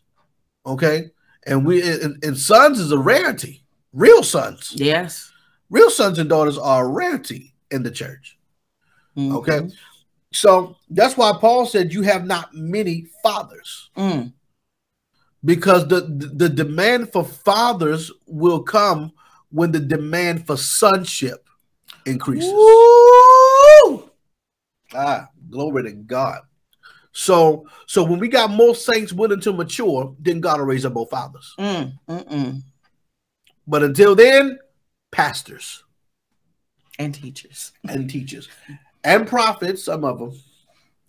okay, 0.65 1.11
and 1.47 1.67
we 1.67 1.83
and, 1.83 2.23
and 2.23 2.39
sons 2.39 2.79
is 2.79 2.93
a 2.93 2.99
rarity. 2.99 3.63
Real 3.93 4.23
sons, 4.25 4.73
Yes. 4.77 5.31
Real 5.75 5.91
sons 5.91 6.19
and 6.19 6.29
daughters 6.29 6.57
are 6.57 6.87
a 6.87 6.89
rarity 6.89 7.53
in 7.71 7.83
the 7.83 7.91
church. 7.91 8.39
Mhm. 9.17 9.35
Okay, 9.37 9.71
so 10.33 10.77
that's 10.89 11.17
why 11.17 11.33
Paul 11.41 11.67
said 11.67 11.93
you 11.93 12.03
have 12.03 12.25
not 12.27 12.55
many 12.55 13.07
fathers 13.23 13.91
Mm. 13.97 14.33
because 15.45 15.87
the 15.89 16.01
the 16.43 16.49
demand 16.49 17.13
for 17.13 17.25
fathers 17.25 18.11
will 18.27 18.63
come 18.63 19.13
when 19.51 19.73
the 19.73 19.81
demand 19.81 20.47
for 20.47 20.57
sonship 20.57 21.49
increases. 22.07 22.53
Woo! 22.53 24.11
Ah, 24.95 25.29
glory 25.51 25.83
to 25.85 25.93
God. 25.93 26.43
So 27.13 27.67
so 27.87 28.03
when 28.05 28.19
we 28.21 28.29
got 28.29 28.51
more 28.51 28.75
saints 28.75 29.13
willing 29.13 29.41
to 29.41 29.53
mature, 29.53 30.15
then 30.21 30.41
God 30.41 30.59
will 30.59 30.67
raise 30.67 30.85
up 30.85 30.95
more 30.95 31.07
fathers. 31.07 31.55
Mm, 31.59 31.93
mm-mm. 32.09 32.63
But 33.67 33.83
until 33.83 34.15
then, 34.15 34.59
pastors 35.15 35.85
And 36.99 37.15
teachers. 37.15 37.73
and 37.89 38.11
teachers 38.11 38.49
and 39.05 39.29
prophets, 39.29 39.85
some 39.85 40.05
of 40.05 40.19
them. 40.19 40.33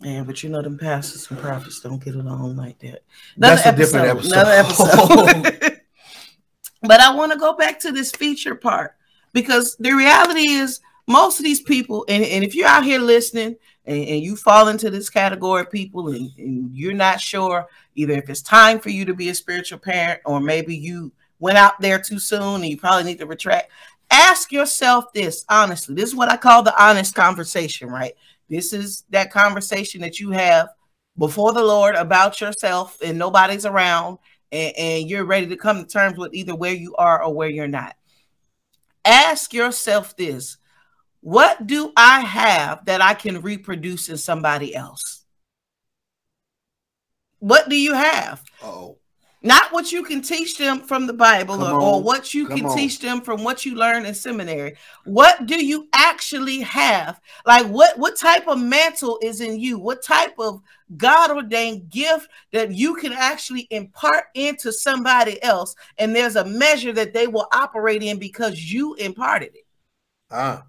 Yeah, 0.00 0.22
but 0.22 0.42
you 0.42 0.50
know 0.50 0.60
them 0.60 0.76
pastors 0.76 1.28
and 1.30 1.40
prophets 1.40 1.80
don't 1.80 2.04
get 2.04 2.14
along 2.14 2.56
like 2.56 2.78
that. 2.80 3.02
That's 3.36 3.64
a 3.64 3.74
different 3.74 4.08
episode. 4.08 4.32
Another 4.32 4.52
episode. 4.52 5.80
but 6.82 7.00
I 7.00 7.14
want 7.14 7.32
to 7.32 7.38
go 7.38 7.54
back 7.54 7.80
to 7.80 7.92
this 7.92 8.10
feature 8.10 8.54
part 8.54 8.94
because 9.32 9.74
the 9.80 9.92
reality 9.92 10.50
is 10.50 10.80
most 11.08 11.38
of 11.38 11.44
these 11.44 11.62
people, 11.62 12.04
and, 12.08 12.22
and 12.24 12.44
if 12.44 12.54
you're 12.54 12.68
out 12.68 12.84
here 12.84 13.00
listening 13.00 13.56
and, 13.86 14.04
and 14.06 14.22
you 14.22 14.36
fall 14.36 14.68
into 14.68 14.90
this 14.90 15.08
category 15.08 15.62
of 15.62 15.70
people 15.70 16.08
and, 16.08 16.30
and 16.36 16.76
you're 16.76 16.92
not 16.92 17.20
sure 17.20 17.66
either 17.94 18.14
if 18.14 18.28
it's 18.28 18.42
time 18.42 18.78
for 18.78 18.90
you 18.90 19.06
to 19.06 19.14
be 19.14 19.30
a 19.30 19.34
spiritual 19.34 19.78
parent 19.78 20.20
or 20.26 20.40
maybe 20.40 20.76
you 20.76 21.10
went 21.38 21.56
out 21.56 21.80
there 21.80 21.98
too 21.98 22.18
soon 22.18 22.56
and 22.56 22.66
you 22.66 22.76
probably 22.76 23.04
need 23.04 23.18
to 23.18 23.26
retract, 23.26 23.70
ask 24.10 24.52
yourself 24.52 25.12
this 25.12 25.44
honestly. 25.48 25.94
This 25.94 26.10
is 26.10 26.14
what 26.14 26.30
I 26.30 26.36
call 26.36 26.62
the 26.62 26.82
honest 26.82 27.14
conversation, 27.14 27.88
right? 27.88 28.14
This 28.48 28.72
is 28.72 29.04
that 29.10 29.32
conversation 29.32 30.00
that 30.02 30.20
you 30.20 30.30
have 30.30 30.68
before 31.18 31.52
the 31.52 31.62
Lord 31.62 31.94
about 31.94 32.40
yourself 32.40 32.98
and 33.02 33.18
nobody's 33.18 33.66
around 33.66 34.18
and, 34.52 34.76
and 34.76 35.10
you're 35.10 35.24
ready 35.24 35.46
to 35.48 35.56
come 35.56 35.78
to 35.78 35.86
terms 35.86 36.18
with 36.18 36.34
either 36.34 36.54
where 36.54 36.74
you 36.74 36.94
are 36.96 37.22
or 37.22 37.34
where 37.34 37.48
you're 37.48 37.68
not. 37.68 37.96
Ask 39.04 39.52
yourself 39.52 40.16
this 40.16 40.58
what 41.20 41.66
do 41.66 41.92
I 41.96 42.20
have 42.20 42.84
that 42.84 43.00
I 43.00 43.14
can 43.14 43.40
reproduce 43.40 44.08
in 44.08 44.16
somebody 44.16 44.74
else? 44.76 45.24
What 47.40 47.68
do 47.68 47.76
you 47.76 47.94
have? 47.94 48.44
Oh, 48.62 48.98
Not 49.46 49.72
what 49.72 49.92
you 49.92 50.02
can 50.02 50.22
teach 50.22 50.58
them 50.58 50.80
from 50.80 51.06
the 51.06 51.12
Bible 51.12 51.62
or, 51.62 51.80
or 51.80 52.02
what 52.02 52.34
you 52.34 52.48
Come 52.48 52.56
can 52.56 52.66
on. 52.66 52.76
teach 52.76 52.98
them 52.98 53.20
from 53.20 53.44
what 53.44 53.64
you 53.64 53.76
learn 53.76 54.04
in 54.04 54.14
seminary. 54.14 54.74
What 55.04 55.46
do 55.46 55.64
you 55.64 55.88
actually 55.94 56.60
have? 56.60 57.20
Like 57.46 57.66
what 57.66 57.96
what 57.96 58.16
type 58.16 58.48
of 58.48 58.60
mantle 58.60 59.18
is 59.22 59.40
in 59.40 59.60
you? 59.60 59.78
What 59.78 60.02
type 60.02 60.34
of 60.38 60.62
God 60.96 61.30
ordained 61.30 61.90
gift 61.90 62.28
that 62.52 62.72
you 62.72 62.96
can 62.96 63.12
actually 63.12 63.68
impart 63.70 64.24
into 64.34 64.72
somebody 64.72 65.42
else 65.42 65.74
and 65.98 66.14
there's 66.14 66.36
a 66.36 66.44
measure 66.44 66.92
that 66.92 67.12
they 67.12 67.26
will 67.26 67.48
operate 67.52 68.02
in 68.02 68.18
because 68.18 68.72
you 68.72 68.94
imparted 68.94 69.54
it 69.54 69.66
ah, 70.30 70.64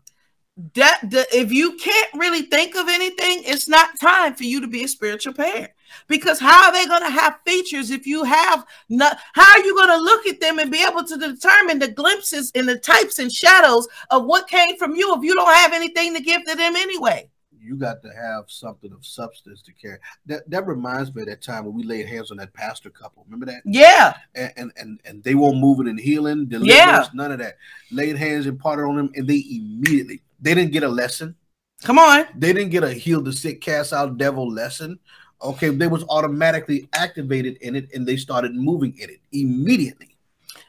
that 0.74 1.02
the, 1.04 1.26
if 1.32 1.52
you 1.52 1.74
can't 1.74 2.14
really 2.16 2.44
think 2.44 2.76
of 2.76 2.88
anything, 2.90 3.44
it's 3.46 3.68
not 3.68 3.90
time 4.02 4.34
for 4.34 4.44
you 4.44 4.62
to 4.62 4.68
be 4.68 4.84
a 4.84 4.88
spiritual 4.88 5.34
parent. 5.34 5.72
Because 6.08 6.40
how 6.40 6.66
are 6.68 6.74
they 6.74 6.86
going 6.86 7.04
to 7.04 7.10
have 7.10 7.40
features 7.46 7.92
if 7.92 8.06
you 8.08 8.24
have 8.24 8.66
not? 8.90 9.18
How 9.34 9.52
are 9.60 9.64
you 9.66 9.76
going 9.76 9.90
to 9.90 10.04
look 10.04 10.26
at 10.28 10.40
them 10.40 10.60
and 10.60 10.72
be 10.72 10.84
able 10.84 11.04
to 11.04 11.18
determine 11.18 11.80
the 11.80 11.92
glimpses 11.92 12.52
and 12.56 12.68
the 12.68 12.78
types 12.80 13.20
and 13.20 13.32
shadows 13.32 13.88
of 14.12 14.26
what 14.26 14.48
came 14.48 14.78
from 14.78 14.96
you 14.96 15.14
if 15.16 15.24
you 15.24 15.34
don't 15.36 15.54
have 15.54 15.74
anything 15.74 16.14
to 16.16 16.22
give 16.22 16.44
to 16.46 16.56
them 16.56 16.76
anyway? 16.76 17.30
you 17.60 17.76
got 17.76 18.02
to 18.02 18.10
have 18.14 18.46
something 18.48 18.94
of 18.94 19.06
substance 19.06 19.62
to 19.62 19.74
carry. 19.74 19.98
That 20.26 20.50
that 20.50 20.66
reminds 20.66 21.14
me 21.14 21.24
of 21.24 21.28
that 21.28 21.42
time 21.42 21.66
when 21.66 21.74
we 21.76 21.84
laid 21.84 22.06
hands 22.08 22.32
on 22.32 22.38
that 22.38 22.54
pastor 22.54 22.90
couple. 22.90 23.26
Remember 23.26 23.46
that? 23.48 23.62
Yeah, 23.66 24.14
And 24.36 24.54
and 24.56 24.72
and, 24.78 25.02
and 25.04 25.24
they 25.24 25.36
weren't 25.36 25.58
moving 25.58 25.90
and 25.90 26.00
healing, 26.00 26.46
deliverance, 26.46 26.78
Yeah. 26.78 27.08
none 27.14 27.34
of 27.34 27.40
that. 27.40 27.58
Laid 27.92 28.16
hands 28.16 28.46
and 28.46 28.58
parted 28.58 28.84
on 28.84 28.96
them, 28.96 29.12
and 29.16 29.28
they 29.28 29.44
immediately 29.52 30.22
they 30.40 30.54
didn't 30.56 30.72
get 30.72 30.84
a 30.84 30.88
lesson. 30.88 31.36
come 31.84 32.00
on. 32.00 32.26
They 32.38 32.54
didn't 32.54 32.70
get 32.70 32.86
a 32.86 32.94
heal 32.94 33.22
the 33.22 33.34
sick, 33.34 33.60
cast 33.60 33.92
out 33.92 34.18
devil 34.18 34.50
lesson. 34.50 34.98
Okay, 35.42 35.70
they 35.70 35.88
was 35.88 36.04
automatically 36.10 36.90
activated 36.94 37.58
in 37.58 37.76
it, 37.76 37.90
and 37.94 38.08
they 38.08 38.18
started 38.18 38.56
moving 38.56 38.98
in 38.98 39.10
it 39.10 39.20
immediately. 39.32 40.17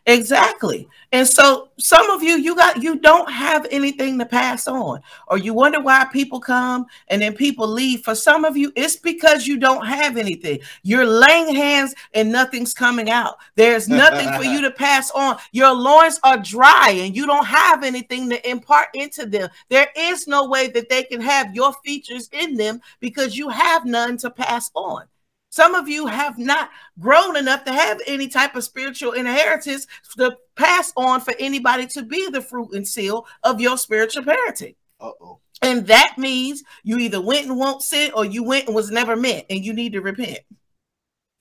Exactly. 0.09 0.89
And 1.13 1.29
so 1.29 1.69
some 1.77 2.09
of 2.09 2.23
you 2.23 2.39
you 2.39 2.57
got 2.57 2.83
you 2.83 2.99
don't 2.99 3.31
have 3.31 3.67
anything 3.71 4.19
to 4.19 4.25
pass 4.25 4.67
on 4.67 5.03
or 5.27 5.37
you 5.37 5.53
wonder 5.53 5.83
why 5.83 6.07
people 6.11 6.41
come 6.41 6.87
and 7.09 7.21
then 7.21 7.35
people 7.35 7.69
leave. 7.69 8.01
For 8.01 8.15
some 8.15 8.47
of 8.47 8.57
you 8.57 8.73
it's 8.75 8.97
because 8.97 9.47
you 9.47 9.59
don't 9.59 9.87
have 9.87 10.17
anything. 10.17 10.61
You're 10.83 11.05
laying 11.05 11.55
hands 11.55 11.95
and 12.15 12.33
nothing's 12.33 12.73
coming 12.73 13.11
out. 13.11 13.37
There's 13.55 13.87
nothing 13.87 14.33
for 14.33 14.45
you 14.45 14.61
to 14.63 14.71
pass 14.71 15.11
on. 15.11 15.37
Your 15.53 15.75
loins 15.75 16.19
are 16.25 16.39
dry 16.39 16.95
and 17.03 17.15
you 17.15 17.27
don't 17.27 17.47
have 17.47 17.85
anything 17.85 18.31
to 18.31 18.51
impart 18.51 18.89
into 18.95 19.27
them. 19.27 19.51
There 19.69 19.89
is 19.95 20.27
no 20.27 20.49
way 20.49 20.69
that 20.69 20.89
they 20.89 21.03
can 21.03 21.21
have 21.21 21.55
your 21.55 21.75
features 21.85 22.31
in 22.33 22.57
them 22.57 22.81
because 22.99 23.37
you 23.37 23.51
have 23.51 23.85
none 23.85 24.17
to 24.19 24.31
pass 24.31 24.71
on. 24.75 25.05
Some 25.51 25.75
of 25.75 25.89
you 25.89 26.07
have 26.07 26.39
not 26.39 26.71
grown 26.99 27.37
enough 27.37 27.65
to 27.65 27.73
have 27.73 28.01
any 28.07 28.29
type 28.29 28.55
of 28.55 28.65
spiritual 28.65 29.13
inheritance 29.13 29.87
to 30.17 30.37
pass 30.57 30.93
on 30.97 31.21
for 31.21 31.35
anybody 31.39 31.87
to 31.89 32.03
be 32.03 32.29
the 32.31 32.43
fruit 32.43 32.73
and 32.73 32.87
seal 32.87 33.27
of 33.43 33.61
your 33.61 33.79
spiritual 33.79 34.25
parenting. 34.25 34.77
Uh 35.01 35.13
oh. 35.21 35.41
And 35.63 35.87
that 35.87 36.15
means 36.19 36.63
you 36.85 36.99
either 36.99 37.21
went 37.21 37.47
and 37.47 37.59
won't 37.59 37.83
sin 37.83 38.13
or 38.15 38.25
you 38.25 38.45
went 38.45 38.67
and 38.67 38.75
was 38.75 38.91
never 38.91 39.17
meant 39.17 39.47
and 39.51 39.65
you 39.65 39.73
need 39.73 39.95
to 39.95 40.01
repent. 40.01 40.41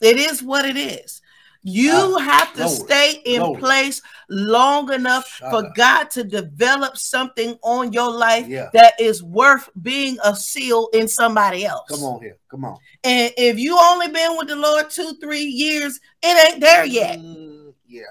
It 0.02 0.18
is 0.18 0.42
what 0.42 0.66
it 0.66 0.78
is. 0.78 1.22
You 1.64 2.16
Ah, 2.18 2.20
have 2.20 2.54
to 2.54 2.64
glory, 2.64 2.76
stay 2.76 3.22
in 3.26 3.42
glory. 3.42 3.60
place 3.60 4.02
long 4.30 4.92
enough 4.94 5.28
for 5.28 5.64
Shada. 5.64 5.76
God 5.76 6.12
to 6.12 6.24
develop 6.24 6.98
something 6.98 7.58
on 7.64 7.92
your 7.94 8.12
life 8.12 8.48
Yeah. 8.48 8.70
that 8.74 9.00
is 9.00 9.24
worth 9.24 9.70
being 9.82 10.18
a 10.24 10.36
seal 10.36 10.90
in 10.94 11.08
somebody 11.08 11.66
else. 11.66 11.90
Come 11.90 12.04
on 12.04 12.22
here. 12.22 12.38
Come 12.50 12.66
on. 12.66 12.78
And 13.04 13.32
if 13.38 13.60
you 13.60 13.78
only 13.80 14.08
been 14.10 14.38
with 14.38 14.48
the 14.48 14.56
Lord 14.56 14.90
two, 14.90 15.14
three 15.22 15.44
years, 15.46 16.00
it 16.22 16.52
ain't 16.52 16.62
there 16.62 16.86
yet. 16.86 17.20
Mm, 17.20 17.74
yeah. 17.88 18.04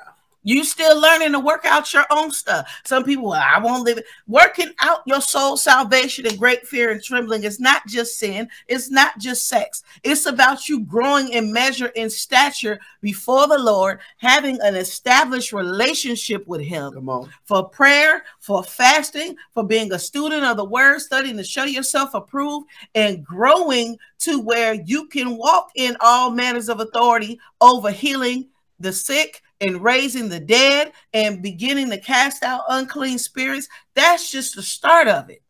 You 0.46 0.62
still 0.62 1.00
learning 1.00 1.32
to 1.32 1.40
work 1.40 1.64
out 1.64 1.92
your 1.92 2.06
own 2.08 2.30
stuff. 2.30 2.70
Some 2.84 3.02
people, 3.02 3.30
well, 3.30 3.44
I 3.44 3.58
won't 3.58 3.82
live 3.82 3.98
it. 3.98 4.06
Working 4.28 4.70
out 4.78 5.00
your 5.04 5.20
soul 5.20 5.56
salvation 5.56 6.24
and 6.24 6.38
great 6.38 6.64
fear 6.68 6.92
and 6.92 7.02
trembling 7.02 7.42
is 7.42 7.58
not 7.58 7.84
just 7.88 8.16
sin. 8.16 8.48
It's 8.68 8.88
not 8.88 9.18
just 9.18 9.48
sex. 9.48 9.82
It's 10.04 10.26
about 10.26 10.68
you 10.68 10.84
growing 10.84 11.30
in 11.30 11.52
measure 11.52 11.88
in 11.96 12.08
stature 12.08 12.78
before 13.00 13.48
the 13.48 13.58
Lord, 13.58 13.98
having 14.18 14.60
an 14.60 14.76
established 14.76 15.52
relationship 15.52 16.46
with 16.46 16.60
Him 16.60 16.92
Come 16.92 17.08
on. 17.08 17.28
for 17.42 17.68
prayer, 17.68 18.22
for 18.38 18.62
fasting, 18.62 19.34
for 19.52 19.64
being 19.64 19.92
a 19.92 19.98
student 19.98 20.44
of 20.44 20.56
the 20.56 20.64
word, 20.64 21.00
studying 21.00 21.38
to 21.38 21.44
show 21.44 21.64
yourself 21.64 22.14
approved, 22.14 22.68
and 22.94 23.24
growing 23.24 23.98
to 24.20 24.40
where 24.40 24.74
you 24.74 25.08
can 25.08 25.36
walk 25.36 25.72
in 25.74 25.96
all 25.98 26.30
manners 26.30 26.68
of 26.68 26.78
authority 26.78 27.40
over 27.60 27.90
healing 27.90 28.46
the 28.78 28.92
sick 28.92 29.42
and 29.60 29.82
raising 29.82 30.28
the 30.28 30.40
dead 30.40 30.92
and 31.12 31.42
beginning 31.42 31.90
to 31.90 31.98
cast 31.98 32.42
out 32.42 32.64
unclean 32.68 33.18
spirits. 33.18 33.68
That's 33.94 34.30
just 34.30 34.56
the 34.56 34.62
start 34.62 35.08
of 35.08 35.30
it. 35.30 35.42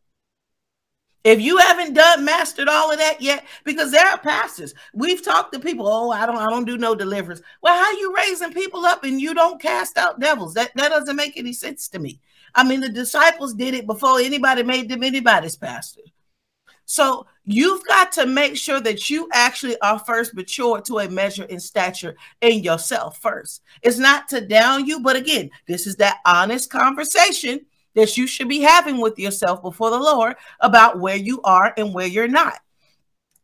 If 1.23 1.41
you 1.41 1.57
haven't 1.57 1.93
done 1.93 2.23
mastered 2.23 2.69
all 2.69 2.89
of 2.89 2.99
that 2.99 3.21
yet, 3.21 3.43
because 3.65 3.91
there 3.91 4.07
are 4.07 4.17
pastors, 4.17 4.73
we've 4.93 5.21
talked 5.21 5.51
to 5.53 5.59
people. 5.59 5.85
Oh, 5.85 6.09
I 6.09 6.25
don't, 6.25 6.37
I 6.37 6.45
don't 6.45 6.63
do 6.63 6.77
no 6.77 6.95
deliverance. 6.95 7.41
Well, 7.61 7.75
how 7.75 7.91
you 7.91 8.15
raising 8.15 8.53
people 8.53 8.85
up 8.85 9.03
and 9.03 9.19
you 9.19 9.33
don't 9.33 9.61
cast 9.61 9.97
out 9.97 10.21
devils? 10.21 10.53
That 10.53 10.71
that 10.75 10.87
doesn't 10.89 11.17
make 11.17 11.35
any 11.35 11.51
sense 11.51 11.89
to 11.89 11.99
me. 11.99 12.21
I 12.55 12.63
mean, 12.63 12.79
the 12.79 12.87
disciples 12.87 13.53
did 13.53 13.73
it 13.73 13.85
before 13.85 14.19
anybody 14.19 14.63
made 14.63 14.87
them 14.87 15.03
anybody's 15.03 15.57
pastor. 15.57 16.01
So 16.89 17.27
you've 17.43 17.85
got 17.85 18.13
to 18.13 18.25
make 18.25 18.55
sure 18.55 18.79
that 18.79 19.09
you 19.09 19.27
actually 19.33 19.79
are 19.81 19.99
first 19.99 20.33
mature 20.33 20.79
to 20.83 20.99
a 20.99 21.09
measure 21.09 21.43
in 21.43 21.59
stature 21.59 22.15
in 22.39 22.63
yourself 22.63 23.21
first. 23.21 23.61
It's 23.83 23.99
not 23.99 24.29
to 24.29 24.39
down 24.39 24.85
you, 24.85 25.01
but 25.01 25.17
again, 25.17 25.49
this 25.67 25.85
is 25.85 25.97
that 25.97 26.19
honest 26.25 26.69
conversation 26.69 27.65
that 27.95 28.17
you 28.17 28.25
should 28.25 28.47
be 28.47 28.61
having 28.61 29.01
with 29.01 29.19
yourself 29.19 29.61
before 29.61 29.89
the 29.89 29.99
Lord 29.99 30.37
about 30.61 30.97
where 30.97 31.17
you 31.17 31.41
are 31.41 31.73
and 31.75 31.93
where 31.93 32.07
you're 32.07 32.29
not. 32.29 32.57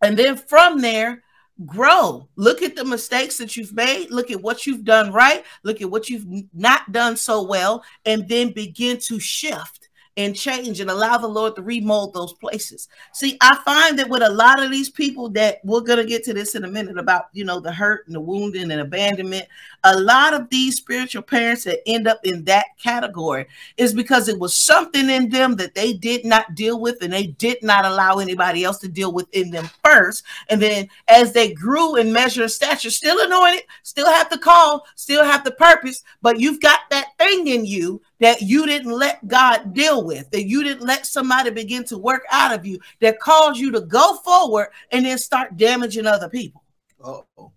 And 0.01 0.17
then 0.17 0.37
from 0.37 0.79
there, 0.79 1.21
grow. 1.65 2.29
Look 2.37 2.61
at 2.61 2.77
the 2.77 2.85
mistakes 2.85 3.37
that 3.39 3.57
you've 3.57 3.73
made. 3.73 4.09
Look 4.09 4.31
at 4.31 4.41
what 4.41 4.65
you've 4.65 4.85
done 4.85 5.11
right. 5.11 5.43
Look 5.63 5.81
at 5.81 5.91
what 5.91 6.09
you've 6.09 6.25
not 6.53 6.93
done 6.93 7.17
so 7.17 7.41
well. 7.41 7.83
And 8.05 8.29
then 8.29 8.53
begin 8.53 8.99
to 8.99 9.19
shift 9.19 9.82
and 10.15 10.35
change 10.35 10.79
and 10.79 10.89
allow 10.89 11.17
the 11.17 11.27
Lord 11.27 11.55
to 11.55 11.63
remold 11.63 12.13
those 12.13 12.33
places. 12.33 12.87
See, 13.13 13.37
I 13.41 13.55
find 13.65 13.97
that 13.97 14.09
with 14.09 14.21
a 14.21 14.29
lot 14.29 14.61
of 14.61 14.69
these 14.69 14.89
people 14.89 15.29
that 15.29 15.59
we're 15.63 15.81
going 15.81 15.97
to 15.97 16.05
get 16.05 16.23
to 16.25 16.33
this 16.33 16.53
in 16.53 16.63
a 16.63 16.67
minute 16.67 16.97
about, 16.99 17.25
you 17.33 17.45
know, 17.45 17.59
the 17.59 17.71
hurt 17.71 18.05
and 18.05 18.15
the 18.15 18.19
wounding 18.19 18.71
and 18.71 18.81
abandonment, 18.81 19.47
a 19.83 19.99
lot 19.99 20.33
of 20.33 20.49
these 20.49 20.77
spiritual 20.77 21.23
parents 21.23 21.63
that 21.63 21.79
end 21.87 22.07
up 22.07 22.19
in 22.23 22.43
that 22.45 22.67
category 22.81 23.47
is 23.77 23.93
because 23.93 24.27
it 24.27 24.37
was 24.37 24.53
something 24.53 25.09
in 25.09 25.29
them 25.29 25.55
that 25.55 25.73
they 25.73 25.93
did 25.93 26.25
not 26.25 26.53
deal 26.53 26.79
with 26.79 27.01
and 27.01 27.11
they 27.11 27.27
did 27.27 27.61
not 27.63 27.83
allow 27.83 28.19
anybody 28.19 28.63
else 28.63 28.77
to 28.79 28.87
deal 28.87 29.11
with 29.11 29.27
in 29.33 29.49
them 29.49 29.67
first. 29.83 30.23
And 30.49 30.61
then 30.61 30.89
as 31.07 31.33
they 31.33 31.53
grew 31.53 31.95
in 31.95 32.13
measure 32.13 32.43
of 32.43 32.51
stature, 32.51 32.91
still 32.91 33.19
anointed, 33.19 33.63
still 33.81 34.09
have 34.09 34.29
the 34.29 34.37
call, 34.37 34.85
still 34.95 35.23
have 35.23 35.43
the 35.43 35.51
purpose, 35.51 36.03
but 36.21 36.39
you've 36.39 36.61
got 36.61 36.81
that 36.91 37.07
thing 37.17 37.47
in 37.47 37.65
you 37.65 38.01
that 38.23 38.41
you 38.41 38.65
didn't 38.65 38.93
let 38.93 39.27
God 39.27 39.73
deal 39.73 40.01
with, 40.01 40.31
that 40.31 40.47
you 40.47 40.63
didn't 40.63 40.87
let 40.87 41.05
somebody 41.05 41.49
begin 41.49 41.83
to 41.83 41.97
work 41.97 42.23
out 42.31 42.57
of 42.57 42.65
you 42.65 42.79
that 43.01 43.19
caused 43.19 43.59
you 43.59 43.69
to 43.73 43.81
go 43.81 44.15
forward 44.23 44.69
and 44.93 45.05
then 45.05 45.17
start 45.17 45.57
damaging 45.57 46.07
other 46.07 46.29
people. 46.29 46.63
Uh 47.03 47.19
oh. 47.37 47.51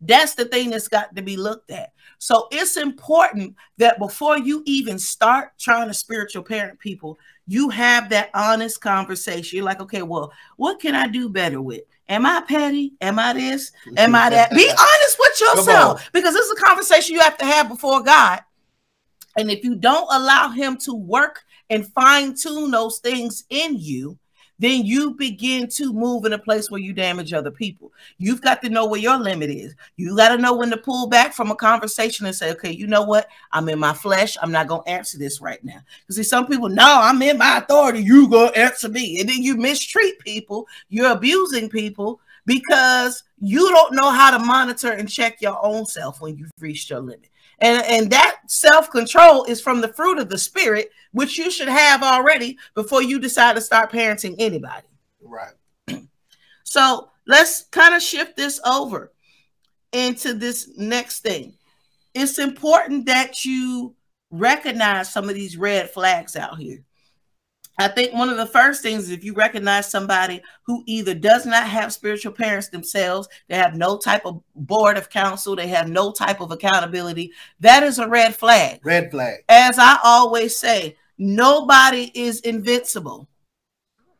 That's 0.00 0.34
the 0.34 0.46
thing 0.46 0.70
that's 0.70 0.88
got 0.88 1.14
to 1.14 1.22
be 1.22 1.36
looked 1.36 1.70
at. 1.70 1.92
So 2.18 2.48
it's 2.50 2.76
important 2.76 3.54
that 3.78 4.00
before 4.00 4.36
you 4.36 4.64
even 4.66 4.98
start 4.98 5.52
trying 5.56 5.86
to 5.86 5.94
spiritual 5.94 6.42
parent 6.42 6.80
people, 6.80 7.16
you 7.46 7.68
have 7.68 8.08
that 8.08 8.30
honest 8.34 8.80
conversation. 8.80 9.56
You're 9.56 9.64
like, 9.64 9.80
okay, 9.80 10.02
well, 10.02 10.32
what 10.56 10.80
can 10.80 10.96
I 10.96 11.06
do 11.06 11.28
better 11.28 11.62
with? 11.62 11.82
Am 12.08 12.26
I 12.26 12.40
petty? 12.40 12.94
Am 13.00 13.20
I 13.20 13.34
this? 13.34 13.70
Am 13.96 14.16
I 14.16 14.30
that? 14.30 14.50
Be 14.50 14.68
honest 14.68 15.16
with 15.16 15.40
yourself 15.40 16.10
because 16.12 16.34
this 16.34 16.46
is 16.46 16.58
a 16.58 16.64
conversation 16.64 17.14
you 17.14 17.20
have 17.20 17.38
to 17.38 17.46
have 17.46 17.68
before 17.68 18.02
God. 18.02 18.40
And 19.36 19.50
if 19.50 19.64
you 19.64 19.74
don't 19.74 20.08
allow 20.10 20.50
Him 20.50 20.76
to 20.78 20.94
work 20.94 21.44
and 21.70 21.86
fine 21.92 22.34
tune 22.34 22.70
those 22.70 22.98
things 22.98 23.44
in 23.50 23.78
you, 23.78 24.18
then 24.58 24.84
you 24.84 25.12
begin 25.12 25.68
to 25.68 25.92
move 25.92 26.24
in 26.24 26.32
a 26.32 26.38
place 26.38 26.70
where 26.70 26.80
you 26.80 26.92
damage 26.92 27.32
other 27.32 27.50
people. 27.50 27.92
You've 28.18 28.40
got 28.40 28.62
to 28.62 28.70
know 28.70 28.86
where 28.86 29.00
your 29.00 29.18
limit 29.18 29.50
is. 29.50 29.74
You 29.96 30.16
got 30.16 30.30
to 30.30 30.38
know 30.38 30.54
when 30.54 30.70
to 30.70 30.76
pull 30.76 31.08
back 31.08 31.34
from 31.34 31.50
a 31.50 31.56
conversation 31.56 32.26
and 32.26 32.34
say, 32.34 32.50
okay, 32.52 32.70
you 32.70 32.86
know 32.86 33.02
what? 33.02 33.28
I'm 33.52 33.68
in 33.68 33.78
my 33.78 33.92
flesh. 33.92 34.36
I'm 34.40 34.52
not 34.52 34.68
going 34.68 34.82
to 34.84 34.90
answer 34.90 35.18
this 35.18 35.40
right 35.40 35.62
now. 35.62 35.80
Because 36.00 36.16
see, 36.16 36.22
some 36.22 36.46
people, 36.46 36.68
no, 36.68 37.00
I'm 37.02 37.20
in 37.20 37.38
my 37.38 37.58
authority. 37.58 38.02
You 38.02 38.28
going 38.28 38.52
to 38.52 38.58
answer 38.58 38.88
me. 38.88 39.20
And 39.20 39.28
then 39.28 39.42
you 39.42 39.56
mistreat 39.56 40.18
people. 40.20 40.66
You're 40.88 41.12
abusing 41.12 41.68
people 41.68 42.20
because 42.46 43.22
you 43.38 43.68
don't 43.70 43.94
know 43.94 44.10
how 44.10 44.30
to 44.30 44.38
monitor 44.38 44.92
and 44.92 45.10
check 45.10 45.42
your 45.42 45.58
own 45.64 45.84
self 45.84 46.20
when 46.20 46.36
you've 46.36 46.50
reached 46.58 46.88
your 46.88 47.00
limit. 47.00 47.28
And, 47.58 47.84
and 47.86 48.10
that 48.10 48.36
self 48.46 48.90
control 48.90 49.44
is 49.44 49.60
from 49.60 49.80
the 49.80 49.92
fruit 49.92 50.18
of 50.18 50.28
the 50.28 50.38
spirit, 50.38 50.90
which 51.12 51.36
you 51.38 51.50
should 51.50 51.68
have 51.68 52.02
already 52.02 52.58
before 52.74 53.02
you 53.02 53.18
decide 53.18 53.56
to 53.56 53.60
start 53.60 53.92
parenting 53.92 54.36
anybody. 54.38 54.86
Right. 55.20 55.54
So 56.68 57.10
let's 57.28 57.62
kind 57.70 57.94
of 57.94 58.02
shift 58.02 58.36
this 58.36 58.60
over 58.66 59.12
into 59.92 60.34
this 60.34 60.68
next 60.76 61.20
thing. 61.20 61.54
It's 62.12 62.40
important 62.40 63.06
that 63.06 63.44
you 63.44 63.94
recognize 64.32 65.12
some 65.12 65.28
of 65.28 65.36
these 65.36 65.56
red 65.56 65.90
flags 65.90 66.34
out 66.34 66.58
here. 66.58 66.82
I 67.78 67.88
think 67.88 68.14
one 68.14 68.30
of 68.30 68.36
the 68.36 68.46
first 68.46 68.82
things 68.82 69.04
is 69.04 69.10
if 69.10 69.24
you 69.24 69.34
recognize 69.34 69.90
somebody 69.90 70.42
who 70.62 70.82
either 70.86 71.14
does 71.14 71.44
not 71.44 71.64
have 71.64 71.92
spiritual 71.92 72.32
parents 72.32 72.68
themselves, 72.68 73.28
they 73.48 73.56
have 73.56 73.74
no 73.74 73.98
type 73.98 74.24
of 74.24 74.42
board 74.54 74.96
of 74.96 75.10
counsel, 75.10 75.56
they 75.56 75.68
have 75.68 75.88
no 75.88 76.12
type 76.12 76.40
of 76.40 76.50
accountability, 76.50 77.32
that 77.60 77.82
is 77.82 77.98
a 77.98 78.08
red 78.08 78.34
flag. 78.34 78.80
Red 78.84 79.10
flag. 79.10 79.40
As 79.48 79.78
I 79.78 79.98
always 80.02 80.58
say, 80.58 80.96
nobody 81.18 82.10
is 82.14 82.40
invincible. 82.40 83.28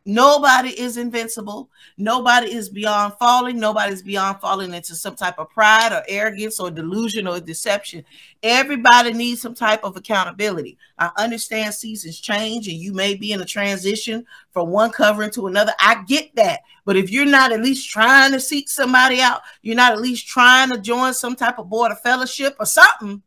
Nobody 0.08 0.68
is 0.68 0.98
invincible. 0.98 1.68
Nobody 1.98 2.54
is 2.54 2.68
beyond 2.68 3.14
falling. 3.14 3.58
Nobody's 3.58 4.02
beyond 4.02 4.40
falling 4.40 4.72
into 4.72 4.94
some 4.94 5.16
type 5.16 5.36
of 5.40 5.50
pride 5.50 5.92
or 5.92 6.04
arrogance 6.08 6.60
or 6.60 6.70
delusion 6.70 7.26
or 7.26 7.40
deception. 7.40 8.04
Everybody 8.40 9.12
needs 9.12 9.42
some 9.42 9.54
type 9.54 9.82
of 9.82 9.96
accountability. 9.96 10.78
I 10.96 11.10
understand 11.18 11.74
seasons 11.74 12.20
change 12.20 12.68
and 12.68 12.76
you 12.76 12.92
may 12.92 13.16
be 13.16 13.32
in 13.32 13.40
a 13.40 13.44
transition 13.44 14.24
from 14.52 14.70
one 14.70 14.92
covering 14.92 15.32
to 15.32 15.48
another. 15.48 15.72
I 15.80 16.04
get 16.04 16.36
that. 16.36 16.60
But 16.84 16.96
if 16.96 17.10
you're 17.10 17.26
not 17.26 17.50
at 17.50 17.60
least 17.60 17.90
trying 17.90 18.30
to 18.30 18.38
seek 18.38 18.70
somebody 18.70 19.20
out, 19.20 19.40
you're 19.62 19.74
not 19.74 19.92
at 19.92 20.00
least 20.00 20.28
trying 20.28 20.70
to 20.70 20.78
join 20.78 21.14
some 21.14 21.34
type 21.34 21.58
of 21.58 21.68
board 21.68 21.90
of 21.90 22.00
fellowship 22.00 22.54
or 22.60 22.66
something, 22.66 23.22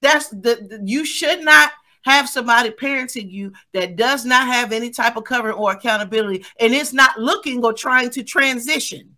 that's 0.00 0.28
the, 0.30 0.66
the 0.66 0.80
you 0.82 1.04
should 1.04 1.44
not 1.44 1.72
have 2.04 2.28
somebody 2.28 2.70
parenting 2.70 3.30
you 3.30 3.52
that 3.72 3.96
does 3.96 4.24
not 4.24 4.46
have 4.46 4.72
any 4.72 4.90
type 4.90 5.16
of 5.16 5.24
covering 5.24 5.54
or 5.54 5.72
accountability 5.72 6.44
and 6.60 6.72
it's 6.72 6.92
not 6.92 7.18
looking 7.18 7.64
or 7.64 7.72
trying 7.72 8.10
to 8.10 8.22
transition. 8.22 9.16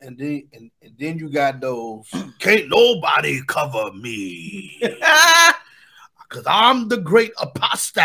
And 0.00 0.16
then 0.16 0.48
and, 0.52 0.70
and 0.82 0.92
then 0.98 1.18
you 1.18 1.28
got 1.28 1.60
those 1.60 2.08
can't 2.38 2.68
nobody 2.68 3.40
cover 3.46 3.92
me. 3.92 4.80
Cause 6.28 6.44
I'm 6.46 6.88
the 6.88 6.98
great 6.98 7.32
apostle. 7.40 8.04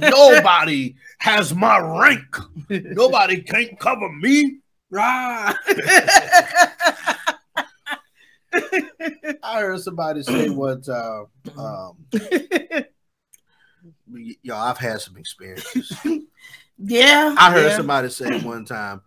nobody 0.00 0.94
has 1.18 1.54
my 1.54 1.78
rank. 1.78 2.36
Nobody 2.68 3.40
can't 3.42 3.78
cover 3.78 4.10
me. 4.10 4.58
Right. 4.90 5.54
I 8.52 9.60
heard 9.60 9.80
somebody 9.80 10.22
say 10.22 10.48
one 10.50 10.82
time, 10.82 11.26
um, 11.56 11.96
y'all, 14.42 14.56
I've 14.56 14.78
had 14.78 15.00
some 15.00 15.16
experiences. 15.16 15.92
Yeah. 16.82 17.34
I 17.38 17.52
heard 17.52 17.68
yeah. 17.68 17.76
somebody 17.76 18.08
say 18.08 18.40
one 18.40 18.64
time, 18.64 19.02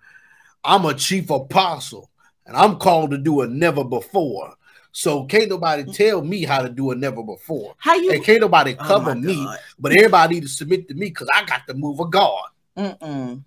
I'm 0.63 0.85
a 0.85 0.93
chief 0.93 1.29
apostle 1.29 2.09
and 2.45 2.55
I'm 2.55 2.77
called 2.77 3.11
to 3.11 3.17
do 3.17 3.41
a 3.41 3.47
never 3.47 3.83
before. 3.83 4.53
So 4.91 5.25
can't 5.25 5.49
nobody 5.49 5.91
tell 5.91 6.21
me 6.21 6.43
how 6.43 6.61
to 6.61 6.69
do 6.69 6.91
a 6.91 6.95
never 6.95 7.23
before. 7.23 7.73
How 7.79 7.95
you 7.95 8.11
and 8.11 8.23
can't 8.23 8.41
nobody 8.41 8.75
Oh 8.79 8.83
cover 8.83 9.15
my 9.15 9.21
me, 9.21 9.47
but 9.79 9.91
everybody 9.91 10.35
need 10.35 10.43
to 10.43 10.49
submit 10.49 10.87
to 10.87 10.93
me 10.93 11.07
because 11.07 11.27
I 11.33 11.43
got 11.45 11.61
the 11.67 11.73
move 11.73 11.99
of 11.99 12.11
God. 12.11 12.45
Mm-mm. 12.77 13.43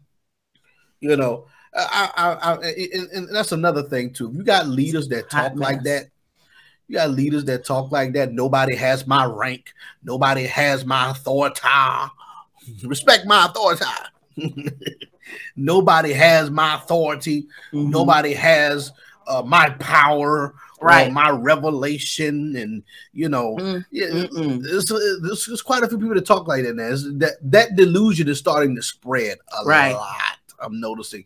You 0.98 1.16
know, 1.16 1.46
I, 1.74 2.10
I, 2.16 2.52
I, 2.52 2.54
and, 2.94 3.10
and 3.10 3.34
that's 3.34 3.52
another 3.52 3.82
thing 3.82 4.12
too. 4.12 4.32
You 4.34 4.42
got 4.44 4.66
leaders 4.68 5.08
that 5.08 5.30
Hot 5.32 5.50
talk 5.50 5.58
like 5.58 5.76
mess. 5.82 5.84
that. 5.84 6.06
You 6.88 6.96
got 6.96 7.10
leaders 7.10 7.44
that 7.46 7.64
talk 7.64 7.90
like 7.90 8.12
that. 8.14 8.32
Nobody 8.32 8.76
has 8.76 9.06
my 9.06 9.24
rank. 9.24 9.72
Nobody 10.04 10.44
has 10.44 10.84
my 10.84 11.10
authority. 11.10 11.60
Respect 12.84 13.26
my 13.26 13.46
authority. 13.46 13.84
Nobody 15.56 16.12
has 16.12 16.50
my 16.50 16.76
authority. 16.76 17.48
Mhm. 17.72 17.90
Nobody 17.90 18.32
has 18.34 18.92
uh, 19.26 19.42
my 19.42 19.70
power 19.70 20.54
Right. 20.80 21.10
my 21.10 21.30
revelation. 21.30 22.54
And 22.56 22.82
you 23.12 23.28
know, 23.28 23.56
Mm, 23.56 23.84
yeah, 23.90 24.06
mm-mm. 24.08 24.62
there's, 24.62 25.62
quite 25.62 25.82
a 25.82 25.88
few 25.88 25.98
people 25.98 26.14
that 26.14 26.26
talk 26.26 26.46
like 26.46 26.64
that. 26.64 26.76
Now. 26.76 26.84
It's- 26.84 27.04
That 27.14 27.32
that 27.50 27.76
delusion 27.76 28.28
is 28.28 28.38
starting 28.38 28.76
to 28.76 28.82
spread 28.82 29.38
a 29.60 29.64
Right. 29.64 29.94
lot. 29.94 30.36
I'm 30.60 30.78
noticing, 30.78 31.24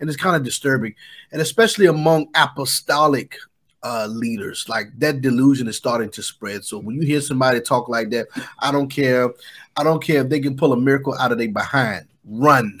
and 0.00 0.08
it's 0.08 0.20
kind 0.20 0.34
of 0.34 0.42
disturbing, 0.42 0.94
and 1.32 1.40
especially 1.40 1.86
among 1.86 2.28
apostolic 2.34 3.36
uh, 3.82 4.06
leaders. 4.10 4.68
Like 4.68 4.88
that 4.98 5.20
delusion 5.20 5.68
is 5.68 5.76
starting 5.76 6.10
to 6.10 6.22
spread. 6.22 6.64
So 6.64 6.78
when 6.78 6.96
you 6.96 7.02
hear 7.02 7.20
somebody 7.20 7.60
talk 7.60 7.88
like 7.88 8.10
that, 8.10 8.28
I 8.58 8.72
don't 8.72 8.88
care. 8.88 9.30
I 9.76 9.84
don't 9.84 10.02
care 10.02 10.22
if 10.22 10.28
they 10.28 10.40
can 10.40 10.56
pull 10.56 10.72
a 10.72 10.76
miracle 10.76 11.14
out 11.18 11.32
of 11.32 11.38
their 11.38 11.48
behind. 11.48 12.06
Run. 12.24 12.80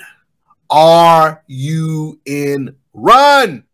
Are 0.68 1.42
you 1.46 2.20
in 2.26 2.76
run? 2.92 3.64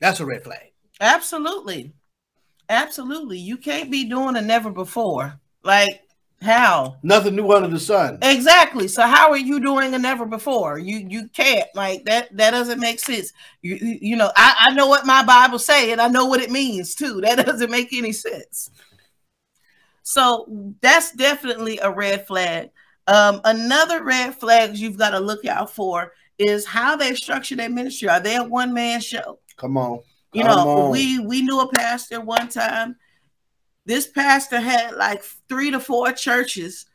That's 0.00 0.20
a 0.20 0.26
red 0.26 0.44
flag. 0.44 0.72
Absolutely. 1.00 1.92
Absolutely. 2.68 3.38
You 3.38 3.56
can't 3.56 3.90
be 3.90 4.04
doing 4.04 4.36
a 4.36 4.42
never 4.42 4.70
before. 4.70 5.38
Like 5.62 6.02
how? 6.44 6.96
Nothing 7.02 7.36
new 7.36 7.50
under 7.52 7.68
the 7.68 7.80
sun. 7.80 8.18
Exactly. 8.22 8.86
So 8.88 9.02
how 9.02 9.30
are 9.30 9.36
you 9.36 9.60
doing 9.60 9.94
a 9.94 9.98
never 9.98 10.26
before? 10.26 10.78
You 10.78 11.06
you 11.08 11.28
can't 11.28 11.68
like 11.74 12.04
that. 12.04 12.36
That 12.36 12.50
doesn't 12.50 12.80
make 12.80 13.00
sense. 13.00 13.32
You 13.62 13.76
you, 13.76 14.16
know 14.16 14.30
I, 14.36 14.68
I 14.68 14.74
know 14.74 14.86
what 14.86 15.06
my 15.06 15.24
Bible 15.24 15.58
say 15.58 15.92
and 15.92 16.00
I 16.00 16.08
know 16.08 16.26
what 16.26 16.40
it 16.40 16.50
means 16.50 16.94
too. 16.94 17.20
That 17.22 17.36
doesn't 17.46 17.70
make 17.70 17.92
any 17.92 18.12
sense. 18.12 18.70
So 20.02 20.74
that's 20.80 21.12
definitely 21.12 21.78
a 21.78 21.90
red 21.90 22.26
flag. 22.26 22.70
Um, 23.06 23.40
another 23.44 24.02
red 24.04 24.34
flag 24.34 24.76
you've 24.76 24.98
got 24.98 25.10
to 25.10 25.20
look 25.20 25.44
out 25.46 25.74
for 25.74 26.12
is 26.38 26.66
how 26.66 26.96
they 26.96 27.14
structure 27.14 27.56
their 27.56 27.70
ministry. 27.70 28.08
Are 28.08 28.20
they 28.20 28.36
a 28.36 28.44
one 28.44 28.74
man 28.74 29.00
show? 29.00 29.38
Come 29.56 29.76
on. 29.76 30.00
You 30.32 30.44
know, 30.44 30.84
on. 30.84 30.90
we 30.90 31.20
we 31.20 31.42
knew 31.42 31.60
a 31.60 31.72
pastor 31.72 32.20
one 32.20 32.48
time. 32.48 32.96
This 33.86 34.06
pastor 34.06 34.60
had 34.60 34.94
like 34.96 35.22
three 35.48 35.70
to 35.70 35.80
four 35.80 36.12
churches 36.12 36.86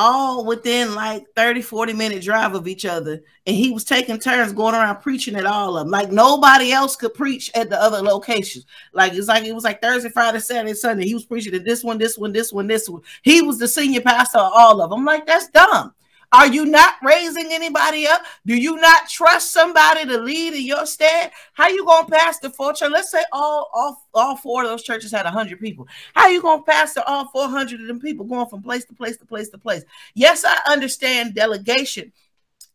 all 0.00 0.44
within 0.44 0.94
like 0.94 1.26
30 1.34 1.60
40 1.60 1.92
minute 1.92 2.22
drive 2.22 2.54
of 2.54 2.68
each 2.68 2.84
other. 2.84 3.20
And 3.46 3.56
he 3.56 3.72
was 3.72 3.84
taking 3.84 4.18
turns 4.18 4.52
going 4.52 4.74
around 4.74 5.02
preaching 5.02 5.34
at 5.34 5.44
all 5.44 5.76
of 5.76 5.84
them 5.84 5.90
like 5.90 6.12
nobody 6.12 6.70
else 6.70 6.94
could 6.94 7.14
preach 7.14 7.50
at 7.54 7.68
the 7.68 7.82
other 7.82 8.00
locations. 8.00 8.64
Like 8.92 9.12
it's 9.14 9.26
like 9.26 9.44
it 9.44 9.54
was 9.54 9.64
like 9.64 9.82
thursday 9.82 10.08
friday 10.08 10.38
saturday 10.38 10.74
sunday. 10.74 11.04
He 11.04 11.14
was 11.14 11.24
preaching 11.24 11.54
at 11.54 11.64
this 11.64 11.82
one 11.82 11.98
this 11.98 12.16
one 12.16 12.32
this 12.32 12.52
one 12.52 12.68
this 12.68 12.88
one. 12.88 13.02
He 13.22 13.42
was 13.42 13.58
the 13.58 13.66
senior 13.66 14.00
pastor 14.00 14.38
of 14.38 14.52
all 14.54 14.80
of 14.80 14.90
them 14.90 15.00
I'm 15.00 15.04
like 15.04 15.26
that's 15.26 15.48
dumb 15.48 15.92
are 16.32 16.46
you 16.46 16.66
not 16.66 16.94
raising 17.02 17.52
anybody 17.52 18.06
up? 18.06 18.22
Do 18.44 18.54
you 18.54 18.76
not 18.76 19.08
trust 19.08 19.50
somebody 19.50 20.04
to 20.04 20.18
lead 20.18 20.52
in 20.52 20.62
your 20.62 20.84
stead? 20.84 21.30
How 21.54 21.68
you 21.68 21.86
gonna 21.86 22.06
pastor 22.06 22.50
four 22.50 22.74
church 22.74 22.90
let's 22.90 23.10
say 23.10 23.24
all 23.32 23.70
all 23.72 24.06
all 24.12 24.36
four 24.36 24.62
of 24.62 24.68
those 24.68 24.82
churches 24.82 25.10
had 25.10 25.24
100 25.24 25.58
people. 25.58 25.88
How 26.14 26.28
you 26.28 26.42
gonna 26.42 26.62
pastor 26.62 27.02
all 27.06 27.28
400 27.28 27.80
of 27.80 27.86
them 27.86 28.00
people 28.00 28.26
going 28.26 28.46
from 28.48 28.62
place 28.62 28.84
to 28.86 28.94
place 28.94 29.16
to 29.18 29.24
place 29.24 29.48
to 29.50 29.58
place? 29.58 29.84
Yes 30.14 30.44
i 30.44 30.58
understand 30.70 31.34
delegation. 31.34 32.12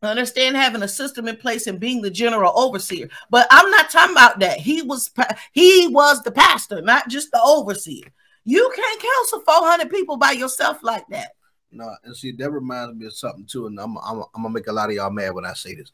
I 0.02 0.08
understand 0.08 0.58
having 0.58 0.84
a 0.84 0.88
system 0.88 1.28
in 1.28 1.38
place 1.38 1.68
and 1.68 1.80
being 1.80 2.02
the 2.02 2.12
general 2.12 2.52
overseer 2.56 3.08
but 3.30 3.48
i'm 3.52 3.70
not 3.70 3.92
talking 3.92 4.16
about 4.16 4.40
that. 4.40 4.60
He 4.60 4.82
was 4.82 5.12
he 5.52 5.88
was 5.90 6.24
the 6.24 6.32
pastor 6.32 6.82
not 6.82 7.08
just 7.08 7.32
the 7.32 7.42
overseer. 7.42 8.08
You 8.46 8.74
can't 8.76 9.02
counsel 9.02 9.42
400 9.42 9.92
people 9.92 10.18
by 10.18 10.32
yourself 10.32 10.80
like 10.82 11.08
that 11.10 11.34
No, 11.74 11.96
and 12.04 12.16
see, 12.16 12.32
that 12.34 12.52
reminds 12.52 12.96
me 12.96 13.06
of 13.08 13.14
something 13.14 13.46
too, 13.46 13.66
and 13.68 13.80
I'm, 13.80 13.98
I'm, 13.98 14.20
I'm 14.36 14.44
gonna 14.44 14.50
make 14.52 14.68
a 14.68 14.72
lot 14.72 14.90
of 14.90 14.96
y'all 14.96 15.10
mad 15.10 15.34
when 15.34 15.46
I 15.46 15.54
say 15.54 15.76
this. 15.76 15.92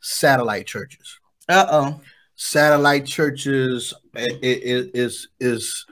Satellite 0.00 0.66
churches, 0.66 1.18
uh-oh 1.48 2.00
satellite 2.42 3.04
churches 3.04 3.92
i- 4.16 4.20
i- 4.20 4.26
i- 4.42 4.90
is 4.94 5.28
is 5.40 5.84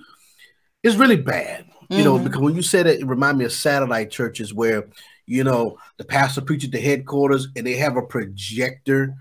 is 0.83 0.97
really 0.97 1.17
bad. 1.17 1.67
You 1.91 2.05
know, 2.05 2.19
Mhm. 2.19 2.25
because 2.25 2.41
when 2.41 2.55
you 2.57 2.63
said 2.63 2.87
it, 2.87 3.01
it 3.01 3.07
remind 3.07 3.37
me 3.39 3.45
of 3.45 3.53
satellite 3.53 4.11
churches 4.11 4.55
where 4.55 4.87
you 5.27 5.45
know 5.45 5.79
the 5.99 6.05
pastor 6.05 6.41
preaches 6.41 6.71
the 6.71 6.81
headquarters 6.81 7.49
and 7.55 7.67
they 7.67 7.77
have 7.77 7.97
a 7.97 8.03
projector. 8.03 9.15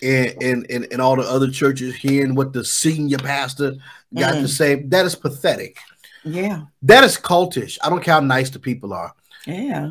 And, 0.00 0.40
and, 0.40 0.66
and, 0.70 0.86
and 0.92 1.02
all 1.02 1.16
the 1.16 1.22
other 1.28 1.50
churches 1.50 1.96
hearing 1.96 2.36
what 2.36 2.52
the 2.52 2.64
senior 2.64 3.18
pastor 3.18 3.74
got 4.14 4.32
to 4.34 4.42
Mhm. 4.42 4.48
say 4.48 4.82
that 4.84 5.04
is 5.04 5.16
pathetic 5.16 5.76
yeah 6.22 6.66
that 6.82 7.02
is 7.02 7.16
cultish 7.16 7.78
i 7.82 7.90
don't 7.90 8.00
care 8.04 8.14
how 8.14 8.20
nice 8.20 8.48
the 8.50 8.60
people 8.60 8.92
are 8.94 9.12
yeah 9.46 9.90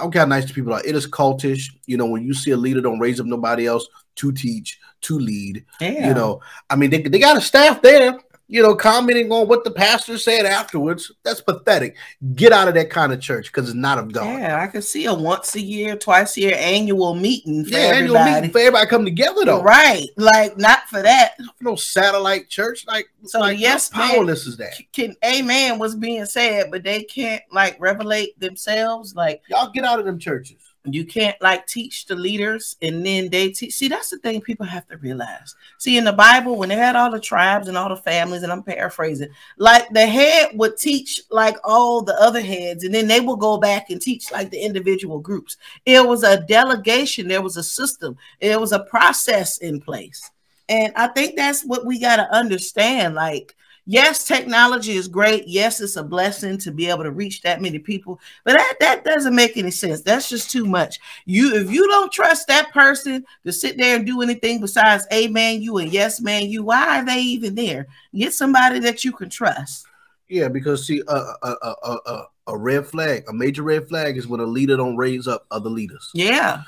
don't 0.00 0.12
care 0.12 0.22
how 0.22 0.26
nice 0.26 0.44
to 0.44 0.54
people 0.54 0.72
are. 0.72 0.84
It 0.84 0.94
is 0.94 1.06
cultish. 1.06 1.70
You 1.86 1.96
know, 1.96 2.06
when 2.06 2.24
you 2.24 2.34
see 2.34 2.50
a 2.50 2.56
leader 2.56 2.80
don't 2.80 2.98
raise 2.98 3.20
up 3.20 3.26
nobody 3.26 3.66
else 3.66 3.86
to 4.16 4.32
teach, 4.32 4.78
to 5.02 5.18
lead. 5.18 5.64
yeah 5.80 6.08
You 6.08 6.14
know, 6.14 6.40
I 6.68 6.76
mean, 6.76 6.90
they, 6.90 7.02
they 7.02 7.18
got 7.18 7.36
a 7.36 7.40
staff 7.40 7.80
there. 7.82 8.18
You 8.52 8.62
know, 8.62 8.74
commenting 8.74 9.32
on 9.32 9.48
what 9.48 9.64
the 9.64 9.70
pastor 9.70 10.18
said 10.18 10.44
afterwards. 10.44 11.10
That's 11.22 11.40
pathetic. 11.40 11.96
Get 12.34 12.52
out 12.52 12.68
of 12.68 12.74
that 12.74 12.90
kind 12.90 13.10
of 13.10 13.18
church 13.18 13.46
because 13.46 13.70
it's 13.70 13.74
not 13.74 13.96
of 13.96 14.12
God. 14.12 14.26
Yeah, 14.26 14.60
I 14.60 14.66
could 14.66 14.84
see 14.84 15.06
a 15.06 15.14
once 15.14 15.54
a 15.54 15.60
year, 15.60 15.96
twice 15.96 16.36
a 16.36 16.42
year 16.42 16.56
annual 16.58 17.14
meeting 17.14 17.64
for 17.64 17.70
yeah, 17.70 17.78
everybody. 17.78 18.18
annual 18.18 18.34
meeting 18.34 18.50
for 18.50 18.58
everybody 18.58 18.86
come 18.90 19.06
together 19.06 19.46
though. 19.46 19.62
Right, 19.62 20.06
like 20.18 20.58
not 20.58 20.86
for 20.90 21.00
that. 21.00 21.36
No 21.62 21.76
satellite 21.76 22.50
church. 22.50 22.86
Like, 22.86 23.08
So 23.24 23.40
like 23.40 23.58
yes, 23.58 23.90
man. 23.96 24.10
powerless 24.10 24.46
is 24.46 24.58
that? 24.58 24.74
Can 24.92 25.16
amen 25.24 25.78
was 25.78 25.94
being 25.94 26.26
said, 26.26 26.70
but 26.70 26.82
they 26.82 27.04
can't 27.04 27.42
like 27.52 27.78
revelate 27.78 28.38
themselves. 28.38 29.14
Like 29.14 29.40
Y'all 29.48 29.70
get 29.70 29.84
out 29.84 29.98
of 29.98 30.04
them 30.04 30.18
churches. 30.18 30.58
You 30.84 31.04
can't 31.04 31.40
like 31.40 31.66
teach 31.66 32.06
the 32.06 32.16
leaders 32.16 32.76
and 32.82 33.06
then 33.06 33.28
they 33.30 33.50
teach. 33.50 33.74
See, 33.74 33.88
that's 33.88 34.10
the 34.10 34.18
thing 34.18 34.40
people 34.40 34.66
have 34.66 34.86
to 34.88 34.96
realize. 34.96 35.54
See, 35.78 35.96
in 35.96 36.04
the 36.04 36.12
Bible, 36.12 36.56
when 36.56 36.70
they 36.70 36.74
had 36.74 36.96
all 36.96 37.10
the 37.10 37.20
tribes 37.20 37.68
and 37.68 37.78
all 37.78 37.88
the 37.88 37.96
families, 37.96 38.42
and 38.42 38.50
I'm 38.50 38.64
paraphrasing, 38.64 39.28
like 39.58 39.88
the 39.90 40.06
head 40.06 40.50
would 40.54 40.76
teach 40.76 41.20
like 41.30 41.56
all 41.62 42.02
the 42.02 42.20
other 42.20 42.40
heads, 42.40 42.82
and 42.82 42.92
then 42.92 43.06
they 43.06 43.20
would 43.20 43.38
go 43.38 43.58
back 43.58 43.90
and 43.90 44.00
teach 44.00 44.32
like 44.32 44.50
the 44.50 44.60
individual 44.60 45.20
groups. 45.20 45.56
It 45.86 46.04
was 46.04 46.24
a 46.24 46.40
delegation, 46.46 47.28
there 47.28 47.42
was 47.42 47.56
a 47.56 47.62
system, 47.62 48.16
there 48.40 48.58
was 48.58 48.72
a 48.72 48.80
process 48.80 49.58
in 49.58 49.80
place. 49.80 50.30
And 50.68 50.92
I 50.96 51.08
think 51.08 51.36
that's 51.36 51.64
what 51.64 51.86
we 51.86 52.00
got 52.00 52.16
to 52.16 52.34
understand. 52.34 53.14
Like, 53.14 53.54
yes, 53.86 54.24
technology 54.24 54.92
is 54.92 55.08
great. 55.08 55.46
Yes, 55.46 55.80
it's 55.80 55.96
a 55.96 56.02
blessing 56.02 56.58
to 56.58 56.70
be 56.70 56.88
able 56.88 57.02
to 57.02 57.10
reach 57.10 57.42
that 57.42 57.60
many 57.60 57.78
people, 57.78 58.20
but 58.44 58.54
that, 58.54 58.74
that 58.80 59.04
doesn't 59.04 59.34
make 59.34 59.56
any 59.56 59.70
sense. 59.70 60.02
That's 60.02 60.28
just 60.28 60.50
too 60.50 60.64
much. 60.64 60.98
You 61.24 61.54
if 61.54 61.70
you 61.70 61.86
don't 61.88 62.12
trust 62.12 62.48
that 62.48 62.72
person 62.72 63.24
to 63.44 63.52
sit 63.52 63.76
there 63.76 63.96
and 63.96 64.06
do 64.06 64.22
anything 64.22 64.60
besides 64.60 65.06
amen 65.12 65.62
you 65.62 65.78
and 65.78 65.92
yes 65.92 66.20
man 66.20 66.48
you, 66.48 66.64
why 66.64 66.98
are 67.00 67.04
they 67.04 67.20
even 67.20 67.54
there? 67.54 67.86
Get 68.14 68.34
somebody 68.34 68.78
that 68.80 69.04
you 69.04 69.12
can 69.12 69.30
trust. 69.30 69.86
Yeah, 70.28 70.48
because 70.48 70.86
see, 70.86 71.02
a 71.06 71.14
a, 71.14 71.36
a, 71.42 71.74
a, 71.82 71.98
a 72.06 72.24
a 72.48 72.58
red 72.58 72.86
flag, 72.86 73.24
a 73.28 73.32
major 73.32 73.62
red 73.62 73.88
flag 73.88 74.16
is 74.16 74.26
when 74.26 74.40
a 74.40 74.44
leader 74.44 74.76
don't 74.76 74.96
raise 74.96 75.28
up 75.28 75.46
other 75.50 75.70
leaders. 75.70 76.10
Yeah. 76.14 76.62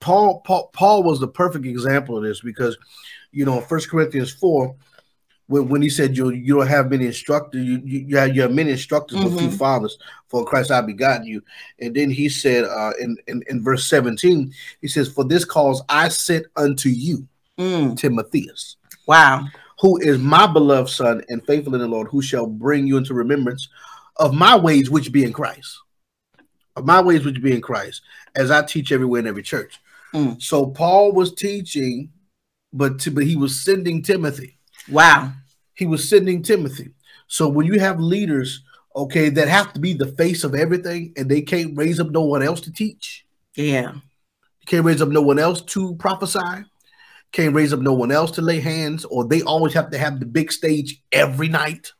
Paul, 0.00 0.42
Paul, 0.42 0.70
Paul 0.72 1.02
was 1.02 1.18
the 1.18 1.26
perfect 1.26 1.66
example 1.66 2.16
of 2.16 2.22
this 2.22 2.40
because, 2.40 2.78
you 3.32 3.44
know, 3.44 3.60
First 3.60 3.90
Corinthians 3.90 4.30
four, 4.30 4.76
when, 5.48 5.68
when 5.68 5.82
he 5.82 5.90
said 5.90 6.16
you 6.16 6.30
you 6.30 6.56
don't 6.58 6.66
have 6.68 6.90
many 6.90 7.06
instructors, 7.06 7.64
you 7.64 7.80
you, 7.84 7.98
you 8.00 8.16
have 8.18 8.36
you 8.36 8.42
have 8.42 8.52
many 8.52 8.70
instructors 8.70 9.18
but 9.18 9.36
few 9.38 9.48
Mhm. 9.48 9.58
fathers. 9.58 9.98
For 10.28 10.44
Christ 10.44 10.70
I 10.70 10.82
begotten 10.82 11.26
you, 11.26 11.42
and 11.80 11.94
then 11.94 12.10
he 12.10 12.28
said 12.28 12.64
uh, 12.64 12.92
in, 13.00 13.16
in 13.26 13.42
in 13.48 13.62
verse 13.62 13.86
seventeen, 13.86 14.52
he 14.80 14.88
says, 14.88 15.08
"For 15.08 15.24
this 15.24 15.44
cause 15.44 15.82
I 15.88 16.08
sent 16.08 16.46
unto 16.54 16.88
you 16.90 17.26
Mm, 17.58 17.96
Timotheus, 17.96 18.76
wow. 19.06 19.44
who 19.80 19.96
is 19.98 20.18
my 20.18 20.46
beloved 20.46 20.90
son 20.90 21.22
and 21.28 21.44
faithful 21.44 21.74
in 21.74 21.80
the 21.80 21.88
Lord, 21.88 22.08
who 22.08 22.22
shall 22.22 22.46
bring 22.46 22.86
you 22.86 22.96
into 22.98 23.14
remembrance 23.14 23.68
of 24.16 24.32
my 24.32 24.54
ways 24.54 24.90
which 24.90 25.10
be 25.10 25.24
in 25.24 25.32
Christ, 25.32 25.76
of 26.76 26.84
my 26.84 27.00
ways 27.00 27.24
which 27.24 27.42
be 27.42 27.52
in 27.52 27.60
Christ, 27.60 28.02
as 28.36 28.50
I 28.50 28.62
teach 28.62 28.92
everywhere 28.92 29.20
in 29.20 29.26
every 29.26 29.42
church." 29.42 29.80
Mm. 30.14 30.40
So 30.42 30.66
Paul 30.66 31.12
was 31.12 31.34
teaching, 31.34 32.10
but 32.72 32.98
to, 33.00 33.10
but 33.10 33.24
he 33.24 33.34
was 33.34 33.60
sending 33.60 34.02
Timothy. 34.02 34.57
Wow. 34.90 35.32
He 35.74 35.86
was 35.86 36.08
sending 36.08 36.42
Timothy. 36.42 36.90
So 37.26 37.48
when 37.48 37.66
you 37.66 37.78
have 37.80 38.00
leaders, 38.00 38.62
okay, 38.96 39.28
that 39.30 39.48
have 39.48 39.72
to 39.74 39.80
be 39.80 39.92
the 39.92 40.06
face 40.06 40.44
of 40.44 40.54
everything, 40.54 41.12
and 41.16 41.30
they 41.30 41.42
can't 41.42 41.76
raise 41.76 42.00
up 42.00 42.10
no 42.10 42.22
one 42.22 42.42
else 42.42 42.60
to 42.62 42.72
teach, 42.72 43.24
Yeah. 43.54 43.92
can't 44.66 44.84
raise 44.84 45.00
up 45.02 45.08
no 45.08 45.22
one 45.22 45.38
else 45.38 45.60
to 45.62 45.94
prophesy, 45.96 46.64
can't 47.32 47.54
raise 47.54 47.72
up 47.72 47.80
no 47.80 47.92
one 47.92 48.10
else 48.10 48.30
to 48.32 48.42
lay 48.42 48.60
hands, 48.60 49.04
or 49.04 49.26
they 49.26 49.42
always 49.42 49.74
have 49.74 49.90
to 49.90 49.98
have 49.98 50.18
the 50.20 50.26
big 50.26 50.50
stage 50.50 51.02
every 51.12 51.48
night. 51.48 51.92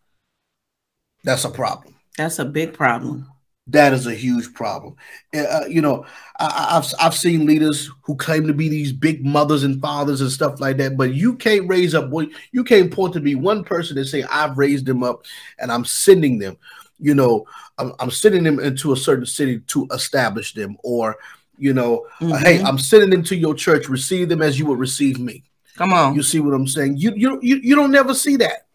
That's 1.24 1.44
a 1.44 1.50
problem. 1.50 1.94
That's 2.16 2.38
a 2.38 2.44
big 2.44 2.72
problem. 2.72 3.28
That 3.70 3.92
is 3.92 4.06
a 4.06 4.14
huge 4.14 4.54
problem. 4.54 4.96
Uh, 5.36 5.64
you 5.68 5.82
know, 5.82 6.06
I, 6.38 6.46
I- 6.46 6.78
I've 6.78 6.94
I've 7.00 7.14
seen 7.14 7.46
leaders 7.46 7.90
who 8.02 8.16
claim 8.16 8.46
to 8.46 8.54
be 8.54 8.68
these 8.68 8.92
big 8.92 9.24
mothers 9.24 9.62
and 9.62 9.80
fathers 9.80 10.20
and 10.22 10.30
stuff 10.32 10.58
like 10.60 10.78
that, 10.78 10.96
but 10.96 11.12
you 11.14 11.34
can't 11.34 11.68
raise 11.68 11.94
up. 11.94 12.08
one- 12.08 12.30
You 12.52 12.64
can't 12.64 12.90
point 12.90 13.12
to 13.14 13.20
be 13.20 13.34
one 13.34 13.64
person 13.64 13.98
and 13.98 14.06
say 14.06 14.22
I've 14.24 14.56
raised 14.56 14.86
them 14.86 15.02
up 15.02 15.24
and 15.58 15.70
I'm 15.70 15.84
sending 15.84 16.38
them. 16.38 16.56
You 16.98 17.14
know, 17.14 17.46
I'm, 17.78 17.92
I'm 18.00 18.10
sending 18.10 18.42
them 18.42 18.58
into 18.58 18.92
a 18.92 18.96
certain 18.96 19.26
city 19.26 19.60
to 19.68 19.86
establish 19.92 20.54
them, 20.54 20.76
or 20.82 21.16
you 21.58 21.74
know, 21.74 22.06
uh, 22.20 22.36
hey, 22.38 22.58
Mhm. 22.58 22.64
I'm 22.66 22.78
sending 22.78 23.10
them 23.10 23.22
to 23.24 23.36
your 23.36 23.54
church. 23.54 23.88
Receive 23.88 24.28
them 24.28 24.42
as 24.42 24.58
you 24.58 24.66
would 24.66 24.78
receive 24.78 25.18
me. 25.20 25.44
come 25.76 25.92
on. 25.92 26.14
You 26.16 26.22
see 26.24 26.40
what 26.40 26.54
I'm 26.54 26.66
saying? 26.66 26.96
You 26.96 27.12
you 27.14 27.38
you, 27.42 27.56
you 27.62 27.76
don't 27.76 27.92
never 27.92 28.14
see 28.14 28.36
that. 28.36 28.66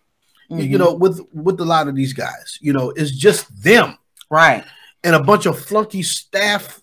You- 0.50 0.58
You 0.64 0.78
know, 0.78 0.94
with 0.94 1.20
with 1.34 1.60
a 1.60 1.66
lot 1.66 1.88
of 1.90 1.96
these 1.96 2.14
guys, 2.14 2.60
you 2.62 2.72
know, 2.74 2.92
it's 2.92 3.12
just 3.12 3.44
them 3.64 3.98
right. 4.30 4.64
And 5.04 5.16
a 5.16 5.24
bunch 5.24 5.46
of 5.46 5.60
flunky 5.60 6.04
staff 6.04 6.82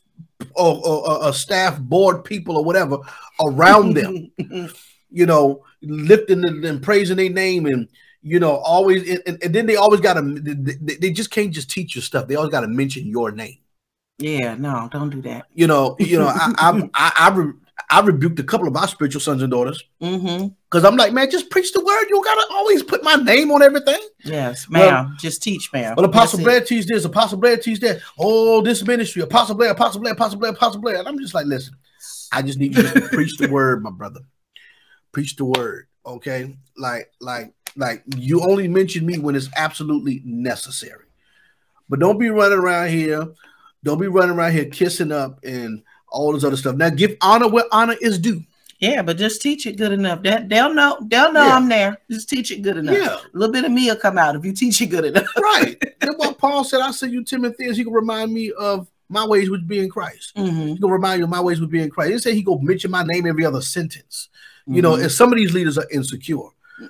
or, 0.54 0.76
or, 0.86 1.24
or- 1.24 1.32
staff 1.32 1.78
board 1.78 2.24
people 2.24 2.56
or 2.58 2.64
whatever 2.64 2.98
around 3.44 3.94
them, 3.94 4.30
you 5.10 5.26
know, 5.26 5.64
lifting 5.82 6.44
and, 6.44 6.64
and 6.64 6.82
praising 6.82 7.16
their 7.16 7.30
name 7.30 7.66
and 7.66 7.88
you 8.22 8.38
know 8.38 8.56
always 8.56 9.08
and, 9.26 9.42
and- 9.42 9.54
then 9.54 9.64
they 9.64 9.76
always 9.76 10.00
got 10.00 10.14
to 10.14 10.20
they, 10.20 10.96
they 10.96 11.10
just 11.10 11.30
can't 11.30 11.52
just 11.52 11.70
teach 11.70 11.96
you 11.96 12.02
stuff 12.02 12.28
they 12.28 12.34
always 12.34 12.50
got 12.52 12.60
to 12.60 12.68
mention 12.68 13.06
your 13.06 13.30
name 13.32 13.56
yeah, 14.18 14.54
no, 14.54 14.86
don't 14.92 15.08
do 15.08 15.22
that. 15.22 15.46
you 15.54 15.66
know 15.66 15.96
you 15.98 16.18
know 16.18 16.26
I 16.26 16.52
I 16.58 16.90
I, 16.92 17.12
I, 17.16 17.50
I 17.88 18.00
rebuked 18.00 18.38
a 18.40 18.42
couple 18.44 18.66
of 18.68 18.76
our 18.76 18.86
spiritual 18.88 19.20
sons 19.20 19.42
and 19.42 19.50
daughters 19.50 19.82
Mm-hmm. 20.02 20.48
because 20.70 20.84
I'm 20.84 20.96
like 20.96 21.12
man 21.12 21.30
just 21.30 21.50
preach 21.50 21.72
the 21.72 21.80
word 21.84 22.02
you 22.08 22.16
don't 22.16 22.24
gotta 22.24 22.46
always 22.52 22.82
put 22.82 23.02
my 23.04 23.14
name 23.16 23.50
on 23.50 23.62
everything 23.62 24.00
Yes, 24.24 24.68
Well- 24.68 25.12
Just 25.18 25.42
teach, 25.42 25.70
ma'am. 25.72 25.94
Well, 25.96 26.04
Apostle. 26.06 26.40
Blair 26.40 26.60
teach 26.60 26.86
this, 26.86 27.04
Apostle 27.04 27.38
Blair 27.38 27.56
teach 27.56 27.80
that. 27.80 28.00
Oh, 28.18 28.60
this 28.60 28.84
ministry, 28.86 29.22
Apostle 29.22 29.54
Blair, 29.54 29.70
Apostle 29.70 30.00
Blair, 30.00 30.12
Apostle 30.12 30.38
Blair, 30.38 30.52
Apostle 30.52 30.80
Blair. 30.80 30.96
And 30.98 31.08
I'm 31.08 31.18
just 31.18 31.32
like, 31.34 31.46
listen, 31.46 31.74
I 32.32 32.42
just 32.42 32.58
need 32.58 32.76
you 32.76 32.82
to 32.82 33.00
preach 33.12 33.36
the 33.38 33.48
word, 33.48 33.82
my 33.82 33.90
brother. 33.90 34.20
Preach 35.12 35.36
the 35.36 35.46
word, 35.46 35.86
okay? 36.04 36.54
Like, 36.76 37.10
like, 37.20 37.52
like 37.76 38.04
you 38.16 38.42
only 38.42 38.68
mention 38.68 39.06
me 39.06 39.16
when 39.18 39.34
it's 39.34 39.48
absolutely 39.56 40.20
necessary. 40.24 41.06
But 41.88 41.98
don't 42.00 42.18
be 42.18 42.28
running 42.28 42.58
around 42.58 42.90
here. 42.90 43.26
Don't 43.82 44.00
be 44.00 44.06
running 44.08 44.36
around 44.36 44.52
here 44.52 44.66
kissing 44.66 45.10
up 45.12 45.40
and 45.44 45.82
all 46.10 46.32
this 46.32 46.44
other 46.44 46.56
stuff. 46.56 46.76
Now, 46.76 46.90
give 46.90 47.16
honor 47.20 47.48
where 47.48 47.64
honor 47.72 47.96
is 48.00 48.18
due. 48.18 48.42
Yeah, 48.78 49.02
but 49.02 49.18
just 49.18 49.42
teach 49.42 49.66
it 49.66 49.76
good 49.76 49.92
enough. 49.92 50.22
That 50.22 50.48
they'll 50.48 50.72
know. 50.72 50.98
They'll 51.06 51.32
know 51.32 51.44
Yeah. 51.46 51.56
I'm 51.56 51.68
there. 51.68 51.98
Just 52.10 52.30
teach 52.30 52.50
it 52.50 52.62
good 52.62 52.78
enough. 52.78 52.96
Yeah, 52.96 53.16
A 53.16 53.36
little 53.38 53.52
bit 53.52 53.64
of 53.66 53.70
me 53.72 53.88
will 53.88 53.96
come 53.96 54.16
out 54.16 54.36
if 54.36 54.44
you 54.44 54.52
teach 54.54 54.80
it 54.80 54.86
good 54.86 55.04
enough. 55.04 55.26
right. 55.42 55.76
That's 56.00 56.16
what 56.16 56.38
Paul 56.38 56.64
said. 56.64 56.80
I 56.80 56.90
send 56.92 57.12
you 57.12 57.22
Timothy 57.22 57.66
as 57.66 57.76
he 57.76 57.84
can 57.84 57.92
remind 57.92 58.32
me 58.32 58.52
of 58.52 58.88
my 59.10 59.26
ways 59.26 59.50
which 59.50 59.66
be 59.66 59.80
in 59.80 59.90
Christ. 59.90 60.34
Mhm. 60.36 60.68
He 60.68 60.78
gonna 60.78 60.92
remind 60.94 61.18
you 61.18 61.24
of 61.24 61.30
my 61.30 61.40
ways 61.42 61.60
would 61.60 61.70
be 61.70 61.82
in 61.82 61.90
Christ. 61.90 62.12
He 62.12 62.18
say 62.18 62.34
he 62.34 62.42
gonna 62.42 62.62
mention 62.62 62.90
my 62.90 63.02
name 63.02 63.26
every 63.26 63.44
other 63.44 63.60
sentence. 63.60 64.28
You 64.66 64.80
know, 64.82 64.92
Mhm. 64.92 65.02
and 65.02 65.12
some 65.12 65.30
of 65.32 65.36
these 65.36 65.52
leaders 65.52 65.76
are 65.76 65.86
insecure. 65.90 66.36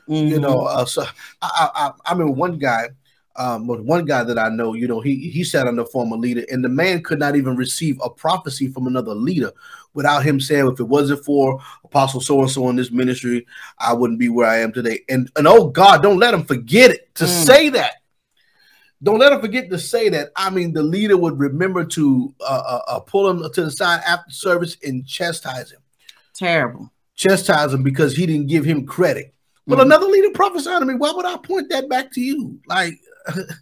You 0.06 0.36
Mhm. 0.36 0.40
know, 0.42 0.60
uh, 0.66 0.84
so 0.84 1.02
I, 1.02 1.08
I, 1.42 1.68
I, 1.74 1.92
I 2.12 2.14
mean, 2.14 2.36
one 2.36 2.58
guy, 2.58 2.90
um, 3.36 3.66
but 3.66 3.84
one 3.84 4.04
guy 4.04 4.24
that 4.24 4.38
I 4.38 4.48
know, 4.48 4.74
you 4.74 4.88
know, 4.88 5.00
he 5.00 5.30
he 5.30 5.44
sat 5.44 5.66
under 5.66 5.84
former 5.84 6.16
leader, 6.16 6.44
and 6.50 6.64
the 6.64 6.68
man 6.68 7.02
could 7.02 7.18
not 7.18 7.36
even 7.36 7.56
receive 7.56 7.98
a 8.02 8.10
prophecy 8.10 8.68
from 8.68 8.86
another 8.86 9.14
leader 9.14 9.52
without 9.94 10.24
him 10.24 10.40
saying, 10.40 10.68
if 10.68 10.78
it 10.80 10.84
wasn't 10.84 11.24
for 11.24 11.58
Apostle 11.84 12.20
so 12.20 12.40
and 12.40 12.50
so 12.50 12.68
in 12.68 12.76
this 12.76 12.90
ministry, 12.90 13.46
I 13.78 13.92
wouldn't 13.92 14.18
be 14.18 14.28
where 14.28 14.48
I 14.48 14.58
am 14.58 14.72
today. 14.72 15.00
And 15.08 15.30
and 15.36 15.46
oh 15.46 15.68
God, 15.68 16.02
don't 16.02 16.18
let 16.18 16.34
him 16.34 16.44
forget 16.44 16.90
it 16.90 17.14
to 17.16 17.24
Mm. 17.24 17.28
say 17.46 17.68
that. 17.70 17.92
Don't 19.02 19.18
let 19.18 19.32
him 19.32 19.40
forget 19.40 19.70
to 19.70 19.78
say 19.78 20.10
that. 20.10 20.30
I 20.36 20.50
mean, 20.50 20.74
the 20.74 20.82
leader 20.82 21.16
would 21.16 21.38
remember 21.38 21.84
to 21.86 22.34
uh, 22.40 22.44
uh, 22.66 22.82
uh, 22.88 23.00
pull 23.00 23.30
him 23.30 23.50
to 23.52 23.64
the 23.64 23.70
side 23.70 24.02
after 24.06 24.30
service 24.30 24.76
and 24.84 25.06
chastise 25.06 25.72
him 25.72 25.80
terrible. 26.34 26.92
chastise 27.14 27.72
him 27.72 27.82
because 27.82 28.14
he 28.14 28.26
didn't 28.26 28.48
give 28.48 28.64
him 28.64 28.84
credit. 28.86 29.32
But 29.66 29.78
Mhm. 29.78 29.82
another 29.82 30.06
leader 30.06 30.30
prophesied 30.34 30.80
to 30.80 30.86
me. 30.86 30.94
Why 30.94 31.12
would 31.12 31.24
I 31.24 31.36
point 31.38 31.70
that 31.70 31.88
back 31.88 32.12
to 32.12 32.20
you? 32.20 32.58
Like, 32.66 32.94
it 33.36 33.56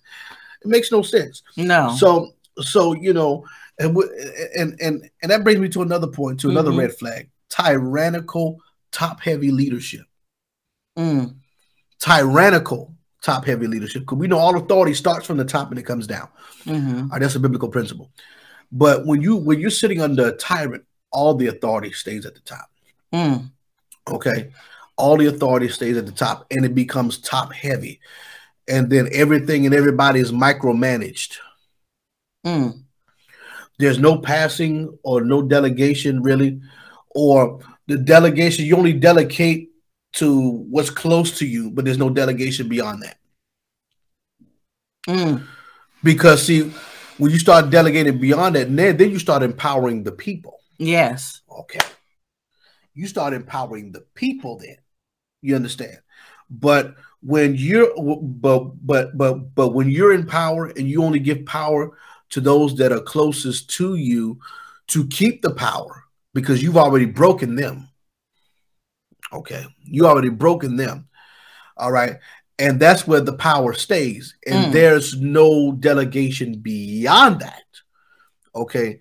makes 0.65 0.91
no 0.93 1.03
sense. 1.03 1.43
No. 1.57 1.95
So, 1.99 2.33
so 2.61 2.95
you 2.95 3.13
know, 3.13 3.45
and 3.79 3.97
and 4.57 4.77
and 4.81 5.11
and 5.23 5.31
that 5.31 5.45
brings 5.45 5.61
me 5.61 5.69
to 5.71 5.83
another 5.83 6.09
point, 6.09 6.41
to 6.41 6.51
another 6.51 6.71
Mhm. 6.71 6.79
red 6.79 6.95
flag: 6.95 7.31
tyrannical, 7.49 8.61
top-heavy 8.93 9.51
leadership. 9.51 10.03
Mm. 10.99 11.37
Tyrannical, 12.01 12.95
top-heavy 13.23 13.67
leadership. 13.67 14.03
Because 14.03 14.19
we 14.19 14.27
know 14.29 14.39
all 14.39 14.57
authority 14.57 14.95
starts 14.95 15.27
from 15.27 15.37
the 15.37 15.45
top 15.45 15.71
and 15.71 15.79
it 15.79 15.85
comes 15.85 16.07
down. 16.07 16.29
Mhm. 16.65 17.03
All 17.03 17.09
right, 17.09 17.21
that's 17.21 17.35
a 17.37 17.41
biblical 17.41 17.69
principle. 17.69 18.11
But 18.73 19.07
when 19.07 19.23
you 19.23 19.37
when 19.37 19.61
you're 19.61 19.71
sitting 19.71 20.01
under 20.01 20.29
a 20.29 20.33
tyrant, 20.33 20.85
all 21.11 21.35
the 21.35 21.47
authority 21.47 21.93
stays 21.93 22.27
at 22.27 22.35
the 22.35 22.41
top. 22.41 22.71
Mm. 23.13 23.51
Okay. 24.11 24.51
All 24.97 25.17
the 25.17 25.27
authority 25.27 25.69
stays 25.69 25.97
at 25.97 26.07
the 26.07 26.13
top 26.13 26.47
and 26.51 26.65
it 26.65 26.75
becomes 26.75 27.19
top 27.19 27.53
heavy. 27.53 28.01
And 28.69 28.91
then 28.91 29.09
everything 29.13 29.65
and 29.67 29.75
everybody 29.75 30.21
is 30.21 30.33
micromanaged. 30.33 31.39
Mm. 32.47 32.83
There's 33.79 33.99
no 33.99 34.19
passing 34.19 34.99
or 35.03 35.23
no 35.23 35.43
delegation 35.43 36.23
really, 36.23 36.61
or 37.11 37.61
the 37.87 37.97
delegation, 37.97 38.67
you 38.67 38.77
only 38.77 38.93
delegate 38.93 39.71
to 40.15 40.41
what's 40.71 40.91
close 40.91 41.39
to 41.39 41.47
you, 41.47 41.71
but 41.71 41.85
there's 41.85 41.99
no 41.99 42.11
delegation 42.11 42.69
beyond 42.69 43.03
that. 43.03 43.17
Mm. 45.07 45.47
Because 46.03 46.43
see, 46.43 46.73
when 47.19 47.31
you 47.31 47.39
start 47.39 47.71
delegating 47.71 48.19
beyond 48.19 48.57
that, 48.57 48.75
then, 48.75 48.97
then 48.97 49.11
you 49.11 49.19
start 49.19 49.43
empowering 49.43 50.05
the 50.05 50.13
people. 50.13 50.59
Yes. 50.79 51.41
Okay. 51.51 51.81
You 52.95 53.07
start 53.07 53.33
empowering 53.33 53.93
the 53.93 54.05
people 54.15 54.59
then. 54.59 54.77
You 55.41 55.57
understand? 55.57 55.99
But 56.51 56.95
when 57.21 57.55
you're 57.57 57.91
but 58.21 58.71
but 58.87 59.17
but 59.19 59.55
but 59.55 59.69
when 59.71 59.91
you're 59.91 60.13
in 60.13 60.27
power 60.27 60.67
and 60.67 60.89
you 60.89 61.03
only 61.03 61.19
give 61.19 61.45
power 61.45 61.97
to 62.31 62.41
those 62.41 62.77
that 62.77 62.93
are 62.93 63.01
closest 63.01 63.71
to 63.71 63.97
you 63.97 64.39
to 64.89 65.07
keep 65.09 65.43
the 65.43 65.51
power 65.51 66.05
because 66.35 66.63
you've 66.63 66.77
already 66.77 67.07
broken 67.07 67.57
them. 67.57 67.89
Okay. 69.33 69.67
You 69.83 70.07
already 70.07 70.29
broken 70.31 70.77
them. 70.77 71.09
All 71.77 71.93
right. 71.93 72.19
And 72.59 72.81
that's 72.81 73.07
where 73.07 73.21
the 73.21 73.35
power 73.35 73.73
stays. 73.73 74.35
And 74.47 74.67
Mm. 74.67 74.73
there's 74.73 75.21
no 75.21 75.73
delegation 75.73 76.59
beyond 76.59 77.41
that. 77.41 77.63
Okay. 78.55 79.01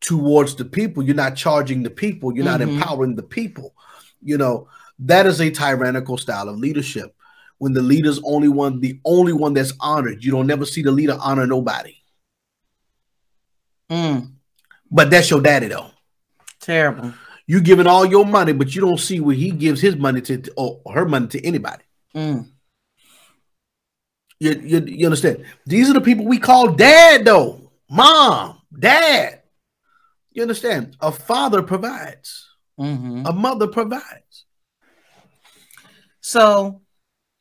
Towards 0.00 0.56
the 0.56 0.64
people. 0.64 1.02
You're 1.02 1.14
not 1.14 1.36
charging 1.36 1.82
the 1.82 1.90
people. 1.90 2.34
You're 2.34 2.44
not 2.44 2.60
Mhm. 2.60 2.74
empowering 2.74 3.16
the 3.16 3.22
people. 3.22 3.74
You 4.22 4.38
know, 4.38 4.68
that 5.00 5.26
is 5.26 5.40
a 5.40 5.50
tyrannical 5.50 6.18
style 6.18 6.48
of 6.48 6.58
leadership. 6.58 7.14
When 7.62 7.74
the 7.74 7.80
leader's 7.80 8.20
only 8.24 8.48
one, 8.48 8.80
the 8.80 8.98
only 9.04 9.32
one 9.32 9.54
that's 9.54 9.72
honored. 9.78 10.24
You 10.24 10.32
don't 10.32 10.48
never 10.48 10.64
see 10.64 10.82
the 10.82 10.90
leader 10.90 11.16
honor 11.20 11.46
nobody. 11.46 11.94
Mm. 13.88 14.32
But 14.90 15.10
that's 15.10 15.30
your 15.30 15.40
daddy 15.40 15.68
though. 15.68 15.92
Terrible. 16.58 17.14
You 17.46 17.60
giving 17.60 17.86
all 17.86 18.04
your 18.04 18.26
money, 18.26 18.52
but 18.52 18.74
you 18.74 18.80
don't 18.80 18.98
see 18.98 19.20
where 19.20 19.36
he 19.36 19.52
gives 19.52 19.80
his 19.80 19.94
money 19.94 20.20
to 20.22 20.42
or 20.56 20.80
her 20.92 21.04
money 21.04 21.28
to 21.28 21.46
anybody. 21.46 21.84
Mm. 22.16 22.50
You, 24.40 24.60
you, 24.60 24.80
you 24.84 25.06
understand? 25.06 25.44
These 25.64 25.88
are 25.88 25.92
the 25.94 26.00
people 26.00 26.24
we 26.24 26.40
call 26.40 26.72
dad, 26.72 27.24
though. 27.24 27.70
Mom, 27.88 28.60
dad. 28.76 29.42
You 30.32 30.42
understand? 30.42 30.96
A 31.00 31.12
father 31.12 31.62
provides. 31.62 32.44
hmm 32.76 33.22
A 33.24 33.32
mother 33.32 33.68
provides. 33.68 34.46
So 36.20 36.82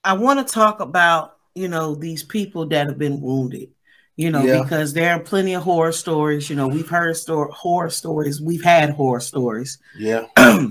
I 0.04 0.14
want 0.14 0.46
to 0.46 0.54
talk 0.54 0.80
about, 0.80 1.38
you 1.56 1.68
know, 1.68 1.96
these 1.96 2.24
people 2.24 2.66
that 2.68 2.88
have 2.88 2.98
been 2.98 3.22
wounded, 3.22 3.70
you 4.16 4.32
know, 4.32 4.44
Yeah. 4.44 4.64
because 4.64 4.94
there 4.94 5.14
are 5.14 5.20
plenty 5.20 5.54
of 5.54 5.64
horror 5.64 5.92
stories. 5.92 6.50
You 6.50 6.56
know, 6.56 6.68
we've 6.68 6.90
heard 6.90 7.16
horror 7.28 7.90
stories, 7.90 8.42
we've 8.42 8.64
had 8.64 8.92
horror 8.92 9.20
stories 9.20 9.78
Yeah. 9.98 10.26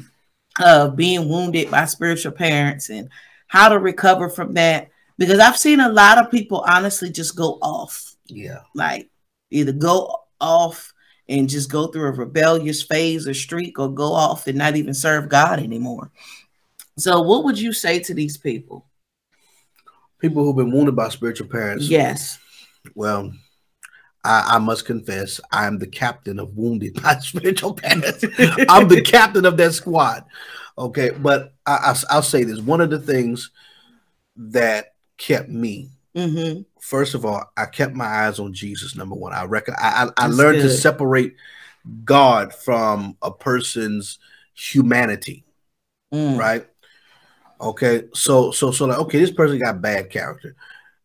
of 0.60 0.96
being 0.96 1.28
wounded 1.28 1.70
by 1.70 1.84
spiritual 1.84 2.32
parents 2.32 2.90
and 2.90 3.08
how 3.46 3.68
to 3.68 3.78
recover 3.78 4.28
from 4.28 4.54
that. 4.54 4.88
Because 5.18 5.38
I've 5.38 5.58
seen 5.58 5.80
a 5.80 5.88
lot 5.88 6.18
of 6.18 6.30
people 6.30 6.64
honestly 6.66 7.10
just 7.10 7.36
go 7.36 7.58
off, 7.62 8.16
Yeah. 8.26 8.60
like 8.74 9.10
either 9.50 9.72
go 9.72 10.16
off 10.40 10.92
and 11.28 11.48
just 11.48 11.70
go 11.70 11.86
through 11.86 12.08
a 12.08 12.12
rebellious 12.12 12.82
phase 12.82 13.28
or 13.28 13.34
streak 13.34 13.78
or 13.78 13.88
go 13.88 14.12
off 14.12 14.46
and 14.48 14.58
not 14.58 14.76
even 14.76 14.94
serve 14.94 15.28
God 15.28 15.60
anymore. 15.60 16.10
So, 16.98 17.20
what 17.20 17.44
would 17.44 17.58
you 17.58 17.72
say 17.72 18.00
to 18.00 18.14
these 18.14 18.36
people? 18.36 18.86
People 20.20 20.44
who've 20.44 20.56
been 20.56 20.70
wounded 20.72 20.94
by 20.96 21.08
spiritual 21.08 21.48
parents. 21.48 21.88
Yes. 21.88 22.38
Well, 22.94 23.32
I, 24.22 24.56
I 24.56 24.58
must 24.58 24.84
confess, 24.84 25.40
I 25.50 25.66
am 25.66 25.78
the 25.78 25.86
captain 25.86 26.38
of 26.38 26.56
wounded 26.56 27.02
by 27.02 27.14
spiritual 27.20 27.74
parents. 27.74 28.24
I'm 28.68 28.88
the 28.88 29.02
captain 29.04 29.44
of 29.46 29.56
that 29.56 29.72
squad. 29.72 30.24
Okay. 30.76 31.10
But 31.10 31.54
I, 31.66 31.94
will 32.12 32.22
say 32.22 32.44
this 32.44 32.60
one 32.60 32.80
of 32.80 32.90
the 32.90 32.98
things 32.98 33.50
that 34.36 34.94
kept 35.16 35.48
me 35.48 35.90
Mm-hmm. 36.16 36.62
first 36.80 37.14
of 37.14 37.24
all, 37.24 37.44
I 37.56 37.66
kept 37.66 37.94
my 37.94 38.04
eyes 38.04 38.40
on 38.40 38.52
Jesus. 38.52 38.96
Number 38.96 39.14
one, 39.14 39.32
I 39.32 39.44
reckon 39.44 39.74
I 39.78 40.10
I, 40.18 40.24
I 40.24 40.26
learned 40.26 40.60
to 40.62 40.68
separate 40.68 41.36
God 42.04 42.52
from 42.52 43.16
a 43.22 43.30
person's 43.30 44.18
humanity, 44.54 45.44
Mm. 46.12 46.36
right? 46.36 46.66
Okay, 47.60 48.04
so 48.14 48.50
so 48.52 48.70
so 48.70 48.86
like 48.86 48.98
okay, 48.98 49.18
this 49.18 49.30
person 49.30 49.58
got 49.58 49.82
bad 49.82 50.08
character, 50.10 50.54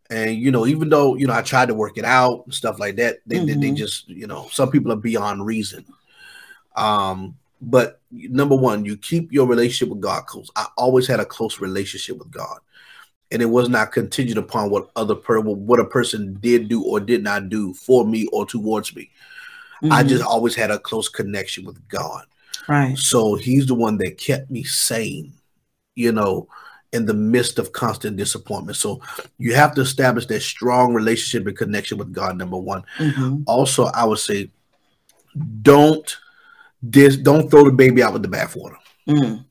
and 0.09 0.35
you 0.35 0.51
know 0.51 0.65
even 0.65 0.89
though 0.89 1.15
you 1.15 1.27
know 1.27 1.33
I 1.33 1.41
tried 1.41 1.67
to 1.67 1.73
work 1.73 1.97
it 1.97 2.05
out 2.05 2.43
and 2.45 2.53
stuff 2.53 2.79
like 2.79 2.95
that, 2.97 3.17
they 3.25 3.39
they, 3.39 3.53
they 3.55 3.71
Mhm. 3.71 3.75
just 3.75 4.07
you 4.07 4.27
know 4.27 4.47
some 4.51 4.71
people 4.71 4.91
are 4.91 4.97
beyond 4.97 5.45
reason. 5.45 5.85
Um, 6.75 7.37
but 7.61 7.99
number 8.11 8.55
one, 8.55 8.85
you 8.85 8.97
keep 8.97 9.31
your 9.31 9.47
relationship 9.47 9.89
with 9.89 10.01
God 10.01 10.25
close. 10.27 10.49
I 10.55 10.67
always 10.77 11.07
had 11.07 11.19
a 11.19 11.25
close 11.25 11.59
relationship 11.59 12.17
with 12.17 12.29
God 12.31 12.59
and 13.31 13.41
it 13.41 13.45
was 13.45 13.69
not 13.69 13.91
contingent 13.91 14.37
upon 14.37 14.69
what 14.69 14.89
other 14.95 15.15
per 15.15 15.39
what 15.39 15.79
a 15.79 15.85
person 15.85 16.37
did 16.41 16.67
do 16.67 16.83
or 16.83 16.99
did 16.99 17.23
not 17.23 17.49
do 17.49 17.73
for 17.73 18.05
me 18.05 18.27
or 18.31 18.45
towards 18.45 18.95
me. 18.95 19.09
I 19.91 20.03
Mhm. 20.03 20.09
just 20.09 20.23
always 20.23 20.55
had 20.55 20.71
a 20.71 20.79
close 20.79 21.09
connection 21.09 21.65
with 21.65 21.85
God. 21.87 22.25
right. 22.67 22.97
So 22.97 23.35
he's 23.35 23.65
the 23.65 23.75
one 23.75 23.97
that 23.97 24.17
kept 24.17 24.49
me 24.49 24.63
sane, 24.63 25.33
you 25.95 26.11
know, 26.11 26.47
in 26.93 27.05
the 27.05 27.13
midst 27.13 27.59
of 27.59 27.71
constant 27.73 28.15
disappointment. 28.17 28.77
So 28.77 29.01
you 29.37 29.53
have 29.55 29.73
to 29.75 29.81
establish 29.81 30.27
that 30.27 30.41
strong 30.41 30.93
relationship 30.93 31.47
and 31.47 31.57
connection 31.57 31.97
with 31.97 32.13
God, 32.13 32.37
number 32.37 32.57
one. 32.57 32.83
Mhm. 32.99 33.43
Also, 33.47 33.85
I 33.85 34.05
would 34.05 34.19
say 34.19 34.51
don't 35.61 36.17
dis 36.87 37.17
don't 37.17 37.49
throw 37.51 37.65
the 37.65 37.71
baby 37.71 38.01
out 38.03 38.13
with 38.13 38.21
the 38.21 38.27
bathwater 38.29 38.77
Mm. 39.07 39.43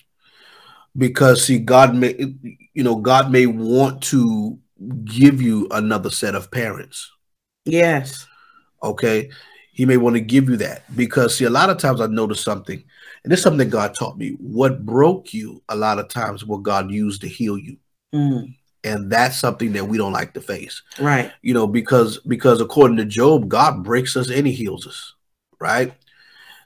because 0.96 1.44
see 1.44 1.58
god 1.58 1.94
may 1.94 2.14
you 2.72 2.82
know 2.82 2.96
god 2.96 3.30
may 3.30 3.46
want 3.46 4.02
to 4.02 4.58
give 5.04 5.42
you 5.42 5.66
another 5.72 6.10
set 6.10 6.34
of 6.34 6.50
parents 6.50 7.10
Yes. 7.66 8.26
okay 8.82 9.30
he 9.72 9.84
may 9.84 9.96
want 9.96 10.14
to 10.14 10.20
give 10.20 10.48
you 10.48 10.56
that 10.58 10.84
because 10.96 11.36
see 11.36 11.44
a 11.44 11.50
lot 11.50 11.68
of 11.70 11.76
times 11.78 12.00
i 12.00 12.06
notice 12.06 12.40
something 12.40 12.82
and 13.24 13.32
this 13.32 13.40
is 13.40 13.42
something 13.42 13.58
that 13.58 13.72
god 13.72 13.94
taught 13.94 14.18
me. 14.18 14.36
What 14.38 14.84
broke 14.84 15.34
you 15.34 15.62
a 15.68 15.76
lot 15.76 15.98
of 15.98 16.08
times 16.08 16.44
what 16.44 16.62
god 16.62 16.90
used 16.90 17.22
to 17.22 17.28
heal 17.28 17.58
you. 17.58 17.78
Mm. 18.14 18.54
and 18.84 19.10
that's 19.10 19.40
something 19.40 19.72
that 19.72 19.86
we 19.88 19.98
don't 19.98 20.12
like 20.12 20.34
to 20.34 20.40
face. 20.40 20.82
Right. 21.00 21.32
you 21.42 21.52
know 21.52 21.66
because 21.66 22.18
because 22.18 22.60
according 22.60 22.98
to 22.98 23.04
job 23.04 23.48
god 23.48 23.82
breaks 23.82 24.16
us 24.16 24.30
and 24.30 24.46
he 24.46 24.52
heals 24.52 24.86
us 24.86 25.14
right? 25.64 25.94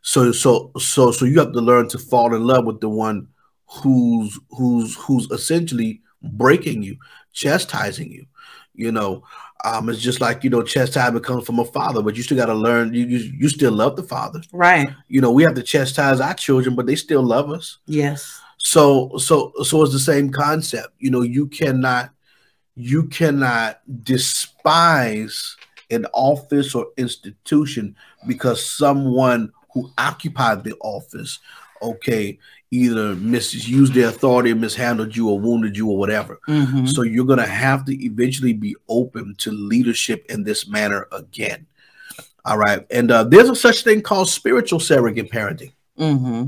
So 0.03 0.33
so 0.33 0.73
so 0.79 1.13
so 1.13 1.25
you 1.25 1.39
have 1.39 1.53
to 1.53 1.61
learn 1.61 1.89
to 1.89 1.99
fall 1.99 2.35
in 2.35 2.45
love 2.45 2.65
with 2.65 2.81
the 2.81 2.89
one 2.89 3.29
who's 3.67 4.39
who's 4.51 4.97
who's 4.97 5.31
essentially 5.31 6.03
breaking 6.23 6.83
you 6.83 6.97
chastising 7.33 8.11
you 8.11 8.27
you 8.75 8.91
know 8.91 9.23
um 9.65 9.89
it's 9.89 10.01
just 10.01 10.21
like 10.21 10.45
you 10.45 10.51
know 10.51 10.63
chastisement 10.63 11.25
comes 11.25 11.45
from 11.45 11.59
a 11.59 11.65
father 11.65 12.03
but 12.03 12.15
you 12.17 12.23
still 12.23 12.37
got 12.37 12.47
to 12.47 12.55
learn 12.55 12.95
you, 12.95 13.05
you 13.07 13.19
you 13.39 13.49
still 13.49 13.73
love 13.73 13.97
the 13.97 14.03
father 14.03 14.41
Right. 14.53 14.89
you 15.09 15.21
know 15.21 15.33
we 15.33 15.43
have 15.43 15.55
to 15.55 15.63
chastise 15.63 16.21
our 16.21 16.35
children 16.35 16.75
but 16.77 16.87
they 16.87 16.95
still 16.97 17.23
love 17.23 17.51
us 17.51 17.79
Yes. 17.87 18.41
so 18.59 19.17
so 19.19 19.53
so 19.65 19.83
it's 19.83 19.93
the 19.93 19.99
same 19.99 20.31
concept. 20.31 20.89
You 20.99 21.11
know, 21.11 21.23
you 21.23 21.47
cannot 21.49 22.11
you 22.77 23.05
cannot 23.09 23.81
despise 24.05 25.57
an 25.91 26.07
office 26.13 26.75
or 26.75 26.87
institution 26.97 27.97
because 28.27 28.65
someone 28.65 29.51
who 29.73 29.91
occupied 29.99 30.65
the 30.65 30.75
office, 30.81 31.39
okay, 31.83 32.39
either 32.71 33.15
misused 33.17 33.95
their 33.95 34.09
authority, 34.09 34.51
and 34.51 34.61
mishandled 34.61 35.17
you, 35.17 35.29
or 35.31 35.39
wounded 35.41 35.77
you, 35.77 35.89
or 35.89 35.97
whatever. 35.99 36.39
hmm 36.47 36.87
So 36.87 37.03
you're 37.03 37.25
gonna 37.27 37.47
have 37.47 37.85
to 37.87 38.05
eventually 38.05 38.53
be 38.53 38.77
open 38.89 39.35
to 39.39 39.51
leadership 39.51 40.27
in 40.29 40.45
this 40.45 40.69
manner 40.69 41.07
again. 41.13 41.67
All 42.45 42.59
right, 42.59 42.87
and 42.91 43.11
uh, 43.11 43.25
there's 43.25 43.49
a 43.51 43.55
such 43.57 43.83
thing 43.85 44.01
called 44.03 44.29
spiritual 44.29 44.81
surrogate 44.81 45.31
parenting. 45.31 45.73
hmm 45.97 46.45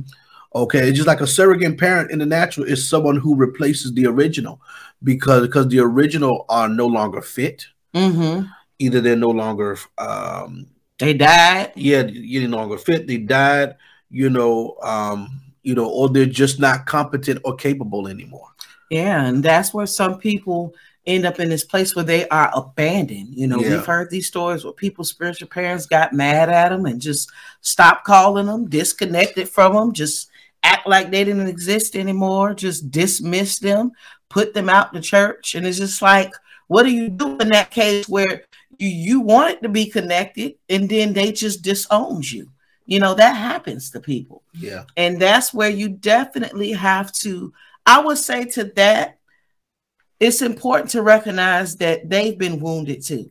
Okay, 0.53 0.81
it's 0.89 0.97
just 0.97 1.07
like 1.07 1.21
a 1.21 1.27
surrogate 1.29 1.79
parent 1.79 2.11
in 2.11 2.19
the 2.19 2.27
natural 2.27 2.67
is 2.67 2.89
someone 2.89 3.17
who 3.17 3.37
replaces 3.37 3.93
the 3.93 4.07
original 4.07 4.61
because 5.05 5.43
because 5.47 5.69
the 5.69 5.79
original 5.79 6.45
are 6.49 6.69
no 6.69 6.87
longer 6.87 7.23
fit. 7.23 7.67
hmm 7.95 8.43
Either 8.79 9.01
they're 9.01 9.15
no 9.17 9.29
longer 9.31 9.77
um 9.99 10.67
They 10.99 11.15
died. 11.15 11.73
yeah, 11.77 12.03
you're 12.07 12.49
no 12.49 12.57
longer 12.57 12.79
fit, 12.79 13.07
they 13.07 13.19
died, 13.19 13.77
you 14.11 14.29
know, 14.31 14.77
um, 14.83 15.29
you 15.63 15.75
know, 15.75 15.89
or 15.89 16.09
they're 16.09 16.27
just 16.27 16.59
not 16.61 16.87
competent 16.87 17.41
or 17.45 17.55
capable 17.57 18.09
anymore. 18.09 18.49
Yeah, 18.91 19.25
and 19.25 19.43
that's 19.43 19.73
where 19.73 19.87
some 19.87 20.19
people 20.19 20.75
end 21.07 21.25
up 21.25 21.41
in 21.41 21.49
this 21.49 21.65
place 21.65 21.97
where 21.97 22.05
they 22.05 22.29
are 22.29 22.51
abandoned. 22.55 23.35
You 23.35 23.47
know, 23.47 23.61
Yeah. 23.61 23.71
we've 23.71 23.87
heard 23.87 24.11
these 24.11 24.27
stories 24.27 24.65
where 24.65 24.73
people's 24.73 25.09
spiritual 25.09 25.49
parents 25.49 25.87
got 25.87 26.13
mad 26.13 26.49
at 26.51 26.71
them 26.71 26.87
and 26.87 27.01
just 27.01 27.31
stopped 27.63 28.05
calling 28.05 28.47
them, 28.47 28.69
disconnected 28.69 29.49
from 29.49 29.75
them, 29.75 29.93
just 29.93 30.29
act 30.63 30.87
like 30.87 31.11
they 31.11 31.25
didn't 31.25 31.47
exist 31.49 31.97
anymore, 31.97 32.53
just 32.53 32.91
dismiss 32.91 33.59
them, 33.59 33.93
put 34.29 34.53
them 34.53 34.69
out 34.69 34.93
the 34.93 35.01
church. 35.01 35.55
And 35.55 35.67
it's 35.67 35.79
just 35.79 36.03
like, 36.03 36.33
what 36.67 36.83
do 36.83 36.91
you 36.91 37.09
do 37.09 37.39
in 37.39 37.49
that 37.49 37.71
case 37.71 38.09
where 38.09 38.43
you, 38.79 38.89
you 38.89 39.21
wanted 39.21 39.63
to 39.63 39.69
be 39.69 39.87
connected 39.87 40.55
and 40.69 40.89
then 40.89 41.13
they 41.15 41.33
just 41.33 41.63
disowned 41.63 42.31
you? 42.31 42.51
You 42.91 42.99
know, 42.99 43.15
that 43.15 43.35
happens 43.37 43.91
to 43.93 44.01
people 44.01 44.43
Yeah. 44.53 44.85
and 44.97 45.19
that's 45.23 45.55
where 45.55 45.71
you 45.71 45.89
definitely 45.89 46.73
have 46.73 47.13
to 47.25 47.53
I 47.87 48.01
would 48.05 48.19
say 48.19 48.45
to 48.45 48.65
that, 48.77 49.19
it's 50.21 50.43
important 50.43 50.91
to 50.91 51.01
recognize 51.03 51.77
that 51.77 52.11
they've 52.11 52.37
been 52.37 52.61
wounded 52.61 53.03
too. 53.03 53.31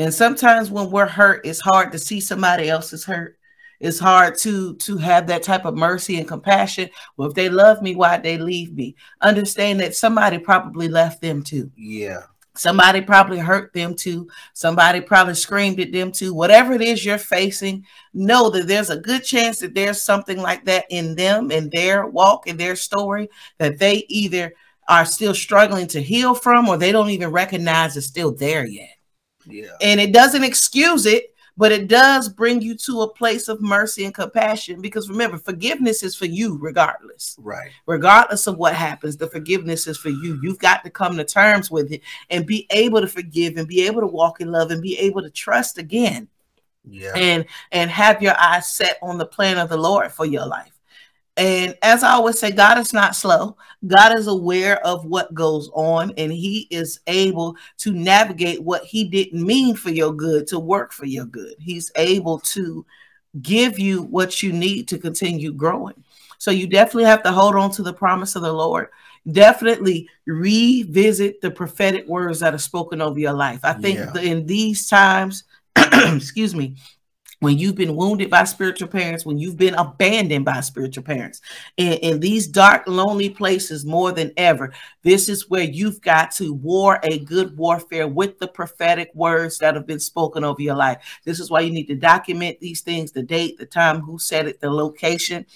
And 0.00 0.12
sometimes 0.12 0.70
when 0.70 0.90
we're 0.90 1.06
hurt, 1.06 1.46
it's 1.46 1.60
hard 1.60 1.92
to 1.92 1.98
see 1.98 2.20
somebody 2.20 2.68
else's 2.68 3.04
hurt. 3.04 3.38
It's 3.80 4.00
hard 4.00 4.36
to 4.38 4.74
to 4.76 4.96
have 4.96 5.28
that 5.28 5.44
type 5.44 5.64
of 5.64 5.76
mercy 5.76 6.18
and 6.18 6.26
compassion. 6.26 6.90
Well, 7.16 7.28
if 7.28 7.34
they 7.34 7.48
love 7.48 7.82
me, 7.82 7.94
why 7.94 8.18
they 8.18 8.36
leave 8.38 8.72
me? 8.74 8.96
Understand 9.20 9.78
that 9.80 9.94
somebody 9.94 10.38
probably 10.38 10.88
left 10.88 11.20
them 11.22 11.42
too. 11.44 11.70
Yeah. 11.76 12.22
Somebody 12.58 13.00
probably 13.00 13.38
hurt 13.38 13.72
them 13.72 13.94
too. 13.94 14.28
Somebody 14.52 15.00
probably 15.00 15.34
screamed 15.34 15.78
at 15.78 15.92
them 15.92 16.10
too. 16.10 16.34
Whatever 16.34 16.72
it 16.74 16.82
is 16.82 17.04
you're 17.04 17.16
facing, 17.16 17.86
know 18.12 18.50
that 18.50 18.66
there's 18.66 18.90
a 18.90 18.98
good 18.98 19.22
chance 19.22 19.60
that 19.60 19.74
there's 19.74 20.02
something 20.02 20.38
like 20.38 20.64
that 20.64 20.84
in 20.90 21.14
them, 21.14 21.52
in 21.52 21.70
their 21.70 22.06
walk, 22.06 22.48
in 22.48 22.56
their 22.56 22.74
story, 22.74 23.28
that 23.58 23.78
they 23.78 24.04
either 24.08 24.52
are 24.88 25.04
still 25.04 25.34
struggling 25.34 25.86
to 25.86 26.02
heal 26.02 26.34
from 26.34 26.68
or 26.68 26.76
they 26.76 26.90
don't 26.90 27.10
even 27.10 27.30
recognize 27.30 27.96
it's 27.96 28.06
still 28.06 28.34
there 28.34 28.66
yet. 28.66 28.96
Yeah. 29.46 29.70
And 29.80 30.00
it 30.00 30.12
doesn't 30.12 30.44
excuse 30.44 31.06
it, 31.06 31.34
but 31.58 31.72
it 31.72 31.88
does 31.88 32.28
bring 32.28 32.62
you 32.62 32.76
to 32.76 33.02
a 33.02 33.12
place 33.12 33.48
of 33.48 33.60
mercy 33.60 34.04
and 34.04 34.14
compassion 34.14 34.80
because 34.80 35.10
remember, 35.10 35.36
forgiveness 35.36 36.04
is 36.04 36.14
for 36.14 36.24
you 36.24 36.56
regardless. 36.56 37.36
Right. 37.36 37.72
Regardless 37.84 38.46
of 38.46 38.58
what 38.58 38.76
happens, 38.76 39.16
the 39.16 39.26
forgiveness 39.26 39.88
is 39.88 39.98
for 39.98 40.10
you. 40.10 40.38
You've 40.40 40.60
got 40.60 40.84
to 40.84 40.90
come 40.90 41.16
to 41.16 41.24
terms 41.24 41.68
with 41.68 41.90
it 41.90 42.02
and 42.30 42.46
be 42.46 42.68
able 42.70 43.00
to 43.00 43.08
forgive 43.08 43.56
and 43.56 43.66
be 43.66 43.84
able 43.84 44.00
to 44.02 44.06
walk 44.06 44.40
in 44.40 44.52
love 44.52 44.70
and 44.70 44.80
be 44.80 44.96
able 44.98 45.20
to 45.20 45.30
trust 45.30 45.78
again. 45.78 46.28
Yeah. 46.88 47.12
And 47.16 47.44
and 47.72 47.90
have 47.90 48.22
your 48.22 48.38
eyes 48.38 48.72
set 48.72 48.98
on 49.02 49.18
the 49.18 49.26
plan 49.26 49.58
of 49.58 49.68
the 49.68 49.76
Lord 49.76 50.12
for 50.12 50.24
your 50.24 50.46
life. 50.46 50.77
And 51.38 51.78
as 51.82 52.02
I 52.02 52.12
always 52.12 52.38
say, 52.38 52.50
God 52.50 52.78
is 52.78 52.92
not 52.92 53.14
slow. 53.14 53.56
God 53.86 54.18
is 54.18 54.26
aware 54.26 54.84
of 54.84 55.04
what 55.04 55.32
goes 55.32 55.70
on, 55.72 56.12
and 56.18 56.32
He 56.32 56.66
is 56.70 56.98
able 57.06 57.56
to 57.78 57.92
navigate 57.92 58.60
what 58.60 58.84
He 58.84 59.04
didn't 59.04 59.46
mean 59.46 59.76
for 59.76 59.90
your 59.90 60.12
good 60.12 60.48
to 60.48 60.58
work 60.58 60.92
for 60.92 61.06
your 61.06 61.26
good. 61.26 61.54
He's 61.60 61.92
able 61.94 62.40
to 62.40 62.84
give 63.40 63.78
you 63.78 64.02
what 64.02 64.42
you 64.42 64.52
need 64.52 64.88
to 64.88 64.98
continue 64.98 65.52
growing. 65.52 66.02
So 66.38 66.50
you 66.50 66.66
definitely 66.66 67.04
have 67.04 67.22
to 67.22 67.32
hold 67.32 67.54
on 67.54 67.70
to 67.72 67.82
the 67.82 67.92
promise 67.92 68.34
of 68.34 68.42
the 68.42 68.52
Lord. 68.52 68.88
Definitely 69.30 70.08
revisit 70.26 71.40
the 71.40 71.50
prophetic 71.50 72.06
words 72.08 72.40
that 72.40 72.54
are 72.54 72.58
spoken 72.58 73.00
over 73.00 73.18
your 73.18 73.32
life. 73.32 73.60
I 73.62 73.74
think 73.74 73.98
Yeah. 73.98 74.20
in 74.20 74.46
these 74.46 74.88
times, 74.88 75.44
excuse 75.76 76.54
me, 76.54 76.76
when 77.40 77.56
you've 77.56 77.76
been 77.76 77.94
wounded 77.94 78.30
by 78.30 78.44
spiritual 78.44 78.88
parents, 78.88 79.24
when 79.24 79.38
you've 79.38 79.56
been 79.56 79.74
abandoned 79.74 80.44
by 80.44 80.60
spiritual 80.60 81.04
parents, 81.04 81.40
in, 81.76 81.94
in 81.94 82.20
these 82.20 82.46
dark, 82.46 82.86
lonely 82.86 83.30
places 83.30 83.84
more 83.84 84.12
than 84.12 84.32
ever, 84.36 84.72
this 85.02 85.28
is 85.28 85.48
where 85.48 85.62
you've 85.62 86.00
got 86.00 86.30
to 86.32 86.52
war 86.54 86.98
a 87.02 87.20
good 87.20 87.56
warfare 87.56 88.08
with 88.08 88.38
the 88.38 88.48
prophetic 88.48 89.10
words 89.14 89.58
that 89.58 89.74
have 89.74 89.86
been 89.86 90.00
spoken 90.00 90.42
over 90.42 90.60
your 90.60 90.76
life. 90.76 91.20
This 91.24 91.38
is 91.38 91.50
why 91.50 91.60
you 91.60 91.70
need 91.70 91.86
to 91.86 91.94
document 91.94 92.58
these 92.60 92.80
things 92.80 93.12
the 93.12 93.22
date, 93.22 93.58
the 93.58 93.66
time, 93.66 94.00
who 94.00 94.18
said 94.18 94.46
it, 94.46 94.60
the 94.60 94.70
location. 94.70 95.46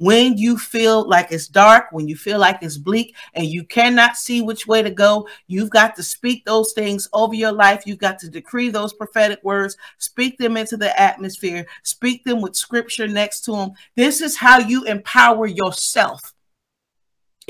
When 0.00 0.38
you 0.38 0.56
feel 0.56 1.06
like 1.06 1.30
it's 1.30 1.46
dark, 1.46 1.92
when 1.92 2.08
you 2.08 2.16
feel 2.16 2.38
like 2.38 2.62
it's 2.62 2.78
bleak, 2.78 3.14
and 3.34 3.44
you 3.44 3.64
cannot 3.64 4.16
see 4.16 4.40
which 4.40 4.66
way 4.66 4.80
to 4.80 4.90
go, 4.90 5.28
you've 5.46 5.68
got 5.68 5.94
to 5.96 6.02
speak 6.02 6.46
those 6.46 6.72
things 6.72 7.06
over 7.12 7.34
your 7.34 7.52
life. 7.52 7.82
You've 7.84 7.98
got 7.98 8.18
to 8.20 8.30
decree 8.30 8.70
those 8.70 8.94
prophetic 8.94 9.40
words, 9.44 9.76
speak 9.98 10.38
them 10.38 10.56
into 10.56 10.78
the 10.78 10.98
atmosphere, 10.98 11.66
speak 11.82 12.24
them 12.24 12.40
with 12.40 12.56
scripture 12.56 13.08
next 13.08 13.42
to 13.42 13.52
them. 13.52 13.72
This 13.94 14.22
is 14.22 14.38
how 14.38 14.58
you 14.58 14.84
empower 14.84 15.44
yourself 15.46 16.32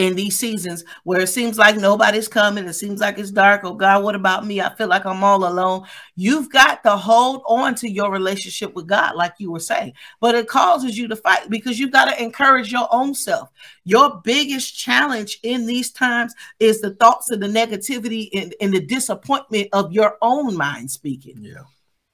in 0.00 0.14
these 0.14 0.38
seasons 0.38 0.82
where 1.04 1.20
it 1.20 1.26
seems 1.28 1.58
like 1.58 1.76
nobody's 1.76 2.26
coming. 2.26 2.64
It 2.64 2.72
seems 2.72 3.00
like 3.00 3.18
it's 3.18 3.30
dark. 3.30 3.64
Oh 3.64 3.74
God, 3.74 4.02
what 4.02 4.14
about 4.14 4.46
me? 4.46 4.58
I 4.62 4.74
feel 4.74 4.88
like 4.88 5.04
I'm 5.04 5.22
all 5.22 5.46
alone. 5.46 5.84
You've 6.16 6.50
got 6.50 6.82
to 6.84 6.96
hold 6.96 7.42
on 7.46 7.74
to 7.76 7.88
your 7.88 8.10
relationship 8.10 8.74
with 8.74 8.86
God, 8.86 9.14
like 9.14 9.34
you 9.36 9.52
were 9.52 9.60
saying, 9.60 9.92
but 10.18 10.34
it 10.34 10.48
causes 10.48 10.96
you 10.96 11.06
to 11.08 11.16
fight 11.16 11.50
because 11.50 11.78
you've 11.78 11.92
got 11.92 12.06
to 12.06 12.22
encourage 12.22 12.72
your 12.72 12.88
own 12.90 13.14
self. 13.14 13.50
Your 13.84 14.22
biggest 14.24 14.74
challenge 14.74 15.38
in 15.42 15.66
these 15.66 15.90
times 15.90 16.34
is 16.58 16.80
the 16.80 16.94
thoughts 16.94 17.28
and 17.28 17.42
the 17.42 17.48
negativity 17.48 18.30
and, 18.32 18.54
and 18.58 18.72
the 18.72 18.80
disappointment 18.80 19.68
of 19.74 19.92
your 19.92 20.16
own 20.22 20.56
mind 20.56 20.90
speaking. 20.90 21.42
Yeah. 21.42 21.64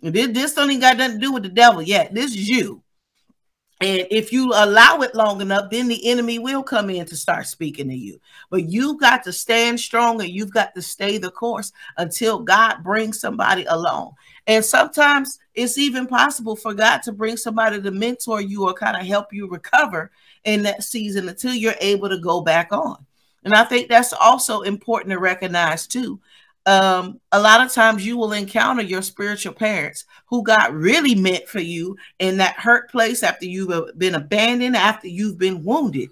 This, 0.01 0.33
this 0.33 0.55
don't 0.55 0.73
even 0.73 0.81
got 0.81 0.97
nothing 0.97 1.21
to 1.21 1.25
do 1.25 1.33
with 1.33 1.45
the 1.45 1.51
devil 1.51 1.83
yet. 1.83 2.13
This 2.13 2.33
is 2.33 2.49
you. 2.49 2.83
And 3.81 4.07
if 4.11 4.33
you 4.33 4.53
allow 4.55 5.01
it 5.03 5.15
long 5.15 5.43
enough, 5.43 5.71
then 5.71 5.89
the 5.89 6.09
enemy 6.09 6.39
will 6.39 6.63
come 6.63 6.89
in 6.89 7.05
to 7.07 7.17
start 7.17 7.47
speaking 7.47 7.89
to 7.89 7.95
you. 7.95 8.19
But 8.49 8.71
you've 8.71 8.99
got 8.99 9.23
to 9.25 9.33
stand 9.33 9.79
strong 9.79 10.21
and 10.23 10.31
you've 10.31 10.53
got 10.53 10.75
to 10.75 10.83
stay 10.83 11.19
the 11.19 11.31
course 11.31 11.73
until 11.99 12.39
God 12.39 12.83
brings 12.83 13.21
somebody 13.21 13.65
along. 13.67 14.15
And 14.47 14.65
sometimes 14.65 15.39
it's 15.55 15.77
even 15.77 16.07
possible 16.07 16.57
for 16.57 16.73
God 16.73 17.03
to 17.03 17.13
bring 17.13 17.37
somebody 17.37 17.83
to 17.83 17.91
mentor 17.91 18.41
you 18.41 18.67
or 18.67 18.73
kind 18.73 18.97
of 18.97 19.07
help 19.07 19.33
you 19.33 19.47
recover 19.47 20.11
in 20.45 20.63
that 20.63 20.83
season 20.83 21.29
until 21.29 21.53
you're 21.53 21.75
able 21.81 22.09
to 22.09 22.19
go 22.19 22.41
back 22.41 22.73
on. 22.73 23.05
And 23.45 23.55
I 23.55 23.65
think 23.65 23.89
that's 23.89 24.13
also 24.13 24.63
important 24.63 25.11
to 25.13 25.19
recognize 25.19 25.87
too 25.87 26.19
um, 26.67 27.21
a 27.31 27.41
lot 27.41 27.65
of 27.65 27.73
times 27.73 28.05
you 28.05 28.17
will 28.17 28.33
encounter 28.33 28.83
your 28.83 29.01
spiritual 29.01 29.53
parents 29.53 30.05
who 30.27 30.43
got 30.43 30.75
really 30.75 31.15
meant 31.15 31.49
for 31.49 31.61
you 31.61 31.97
in 32.19 32.37
that 32.39 32.57
hurt 32.57 32.91
place 32.91 33.23
after 33.23 33.47
you've 33.47 33.97
been 33.97 34.17
abandoned, 34.17 34.77
after 34.77 35.07
you've 35.07 35.39
been 35.39 35.65
wounded. 35.65 36.11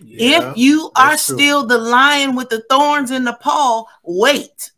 Yeah, 0.00 0.50
if 0.50 0.56
you 0.56 0.90
are 0.96 1.16
still 1.16 1.66
the 1.66 1.78
lion 1.78 2.34
with 2.34 2.48
the 2.48 2.64
thorns 2.68 3.12
in 3.12 3.22
the 3.24 3.34
paw, 3.34 3.84
wait. 4.02 4.72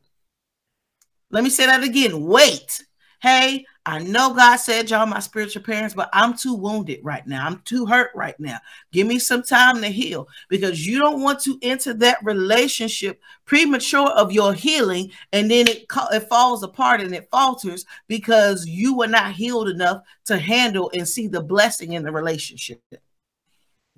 Let 1.31 1.43
me 1.43 1.51
say 1.51 1.67
that 1.67 1.83
again. 1.83 2.23
Wait. 2.25 2.86
Hey, 3.27 3.67
I 3.85 3.99
know 3.99 4.33
God 4.35 4.55
said 4.55 4.89
y'all 4.89 5.05
my 5.05 5.19
spiritual 5.19 5.65
parents, 5.65 5.97
but 5.97 6.09
I'm 6.13 6.37
too 6.37 6.55
wounded 6.55 7.01
right 7.03 7.27
now. 7.27 7.45
I'm 7.45 7.61
too 7.65 7.85
hurt 7.85 8.13
right 8.15 8.39
now. 8.39 8.59
Give 8.93 9.05
me 9.05 9.19
some 9.19 9.43
time 9.43 9.81
to 9.81 9.89
heal 9.89 10.29
because 10.49 10.87
you 10.87 11.01
don't 11.01 11.23
want 11.23 11.41
to 11.41 11.59
enter 11.61 11.93
that 11.95 12.19
relationship 12.23 13.21
premature 13.45 14.11
of 14.11 14.31
your 14.31 14.55
healing 14.55 15.11
and 15.33 15.51
then 15.51 15.67
it 15.67 15.87
it 16.13 16.29
falls 16.29 16.63
apart 16.63 17.01
and 17.01 17.13
it 17.13 17.29
falters 17.29 17.85
because 18.07 18.65
you 18.65 18.97
were 18.97 19.09
not 19.09 19.33
healed 19.33 19.71
enough 19.71 20.03
to 20.27 20.39
handle 20.39 20.89
and 20.95 21.09
see 21.09 21.27
the 21.27 21.43
blessing 21.43 21.95
in 21.95 22.05
the 22.05 22.13
relationship. 22.13 22.81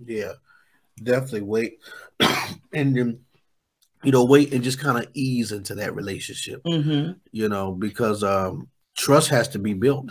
Yeah, 0.02 0.32
definitely 1.02 1.42
wait, 1.42 1.80
and 2.72 2.96
then 2.96 3.20
you 4.02 4.10
know 4.10 4.24
wait 4.24 4.54
and 4.54 4.64
just 4.64 4.80
kind 4.80 4.96
of 4.96 5.10
ease 5.12 5.52
into 5.52 5.74
that 5.74 5.94
relationship. 5.94 6.62
Mhm. 6.64 7.16
You 7.30 7.50
know 7.50 7.72
because 7.72 8.24
um 8.24 8.68
trust 8.98 9.28
has 9.30 9.48
to 9.48 9.58
be 9.58 9.72
built. 9.74 10.10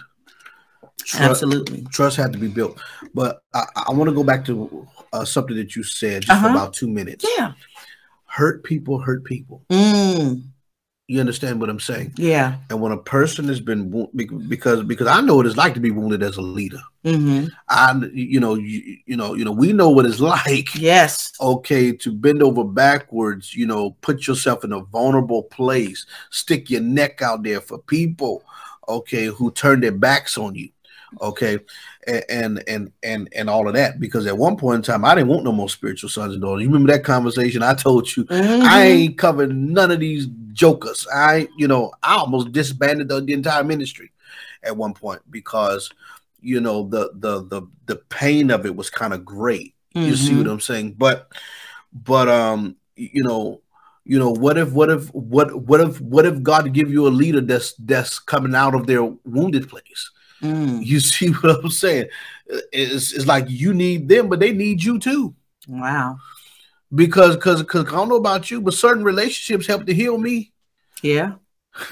Tru- 1.03 1.25
Absolutely. 1.25 1.85
trust 1.91 2.17
had 2.17 2.33
to 2.33 2.39
be 2.39 2.47
built. 2.47 2.79
But 3.13 3.41
I, 3.53 3.63
I 3.87 3.91
want 3.93 4.09
to 4.09 4.15
go 4.15 4.23
back 4.23 4.43
to 4.45 4.87
uh, 5.13 5.25
something 5.25 5.55
that 5.55 5.75
you 5.75 5.83
said 5.83 6.23
just 6.23 6.31
Uh-huh. 6.31 6.49
about 6.49 6.73
two 6.73 6.87
minutes. 6.89 7.25
Yeah. 7.37 7.53
Hurt 8.25 8.63
people 8.63 8.99
hurt 8.99 9.23
people. 9.23 9.63
Mm, 9.71 10.43
You 11.07 11.19
understand 11.21 11.61
what 11.61 11.69
I'm 11.69 11.79
saying? 11.79 12.13
yeah. 12.17 12.57
And 12.69 12.81
when 12.81 12.91
a 12.91 12.97
person 12.97 13.47
has 13.47 13.61
been 13.61 13.89
wo- 13.91 14.11
because 14.13 14.83
because 14.83 15.07
I 15.07 15.21
know 15.21 15.35
what 15.37 15.45
it's 15.45 15.55
like 15.55 15.73
to 15.75 15.79
be 15.79 15.91
wounded 15.91 16.21
as 16.23 16.35
a 16.37 16.41
leader. 16.41 16.81
hmm 17.05 17.45
I 17.69 17.93
you 18.13 18.39
know 18.41 18.55
you, 18.55 18.97
you 19.05 19.15
know 19.15 19.33
you 19.33 19.45
know 19.45 19.53
we 19.53 19.71
know 19.71 19.89
what 19.89 20.05
it's 20.05 20.19
like. 20.35 20.75
Yes. 20.75 21.31
Okay, 21.39 21.93
to 22.03 22.11
bend 22.11 22.43
over 22.43 22.63
backwards, 22.65 23.53
you 23.55 23.65
know, 23.65 23.91
put 24.01 24.27
yourself 24.27 24.63
in 24.65 24.73
a 24.73 24.81
vulnerable 24.81 25.43
place, 25.43 26.05
stick 26.31 26.69
your 26.69 26.81
neck 26.81 27.21
out 27.21 27.43
there 27.43 27.61
for 27.61 27.77
people, 27.79 28.43
okay, 28.87 29.25
who 29.25 29.51
turn 29.51 29.79
their 29.81 29.91
backs 29.91 30.37
on 30.37 30.55
you, 30.55 30.69
okay, 31.21 31.59
and 32.29 32.63
and 32.67 32.91
and 33.03 33.29
and 33.35 33.49
all 33.49 33.67
of 33.67 33.73
that. 33.75 33.99
Because 33.99 34.25
at 34.27 34.37
one 34.37 34.57
point 34.57 34.77
in 34.77 34.81
time, 34.81 35.05
I 35.05 35.15
didn't 35.15 35.29
want 35.29 35.43
no 35.43 35.51
more 35.51 35.69
spiritual 35.69 36.09
sons 36.09 36.33
and 36.33 36.41
daughters. 36.41 36.63
You 36.63 36.69
remember 36.69 36.91
that 36.93 37.03
conversation 37.03 37.63
I 37.63 37.73
told 37.73 38.15
you? 38.15 38.25
I 38.29 38.33
Mhm. 38.35 38.85
ain't 38.85 39.17
covered 39.17 39.55
none 39.55 39.91
of 39.91 39.99
these 39.99 40.27
jokers. 40.53 41.07
I, 41.13 41.47
you 41.57 41.67
know, 41.67 41.91
I 42.03 42.15
almost 42.15 42.51
disbanded 42.51 43.09
the, 43.09 43.21
the 43.21 43.33
entire 43.33 43.63
ministry 43.63 44.11
at 44.63 44.75
one 44.75 44.93
point 44.93 45.21
because, 45.29 45.89
you 46.41 46.59
know, 46.61 46.87
the 46.87 47.11
the 47.15 47.43
the 47.43 47.61
the 47.85 47.95
pain 48.09 48.49
of 48.51 48.65
it 48.65 48.75
was 48.75 48.89
kind 48.89 49.13
of 49.13 49.23
great. 49.25 49.73
You 49.93 50.15
see 50.15 50.33
Mhm. 50.33 50.37
what 50.39 50.47
I'm 50.47 50.59
saying? 50.59 50.95
But, 50.97 51.31
but 51.93 52.27
um, 52.27 52.75
you 52.95 53.23
know, 53.23 53.61
you 54.07 54.17
know, 54.17 54.31
what 54.31 54.57
if, 54.57 54.71
what 54.71 54.89
if, 54.89 55.07
what, 55.13 55.53
what 55.67 55.81
if, 55.81 55.99
what 56.01 56.25
if 56.25 56.41
God 56.41 56.73
give 56.73 56.89
you 56.89 57.07
a 57.07 57.09
leader 57.09 57.41
that's 57.41 57.73
that's 57.73 58.19
coming 58.19 58.55
out 58.55 58.73
of 58.73 58.87
their 58.87 59.03
wounded 59.03 59.69
place? 59.69 60.11
Mm. 60.41 60.85
You 60.85 60.99
see 61.13 61.29
what 61.31 61.63
I'm 61.63 61.69
saying? 61.69 62.07
It's, 62.71 63.11
it's 63.13 63.25
like 63.25 63.45
you 63.49 63.73
need 63.73 64.07
them, 64.07 64.29
but 64.29 64.39
they 64.39 64.53
need 64.53 64.83
you 64.83 64.99
too 64.99 65.35
Wow. 65.67 66.17
because 66.95 67.35
because 67.35 67.61
because 67.61 67.87
I 67.87 67.91
don't 67.91 68.09
know 68.09 68.15
about 68.15 68.49
you, 68.49 68.61
but 68.61 68.73
certain 68.73 69.03
relationships 69.03 69.67
help 69.67 69.85
to 69.87 69.93
heal 69.93 70.17
me. 70.17 70.53
Yeah. 71.01 71.33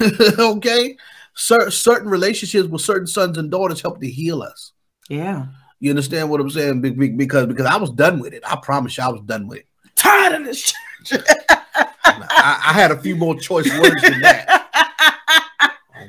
okay, 0.38 0.96
Cer- 1.34 1.70
certain 1.70 2.08
relationships 2.08 2.68
with 2.68 2.80
certain 2.80 3.06
sons 3.06 3.36
and 3.38 3.50
daughters 3.50 3.82
help 3.82 4.00
to 4.00 4.08
heal 4.08 4.42
us. 4.42 4.72
Yeah. 5.08 5.46
You 5.78 5.90
understand 5.90 6.30
what 6.30 6.40
I'm 6.40 6.48
saying? 6.50 6.80
Be- 6.80 6.90
be- 6.90 7.08
Because 7.10 7.46
because 7.46 7.66
I 7.66 7.76
was 7.76 7.90
done 7.90 8.18
with 8.20 8.32
it. 8.32 8.42
I 8.46 8.56
promise 8.56 8.96
you, 8.96 9.04
I 9.04 9.08
was 9.08 9.20
done 9.22 9.46
with 9.46 9.58
it. 9.58 9.66
tired 9.94 10.40
of 10.40 10.44
this 10.46 10.72
church. 11.04 11.20
I, 12.06 12.62
I 12.68 12.72
had 12.72 12.90
a 12.90 12.98
few 12.98 13.16
more 13.16 13.38
choice 13.38 13.68
words 13.78 14.02
than 14.02 14.20
that. 14.20 14.62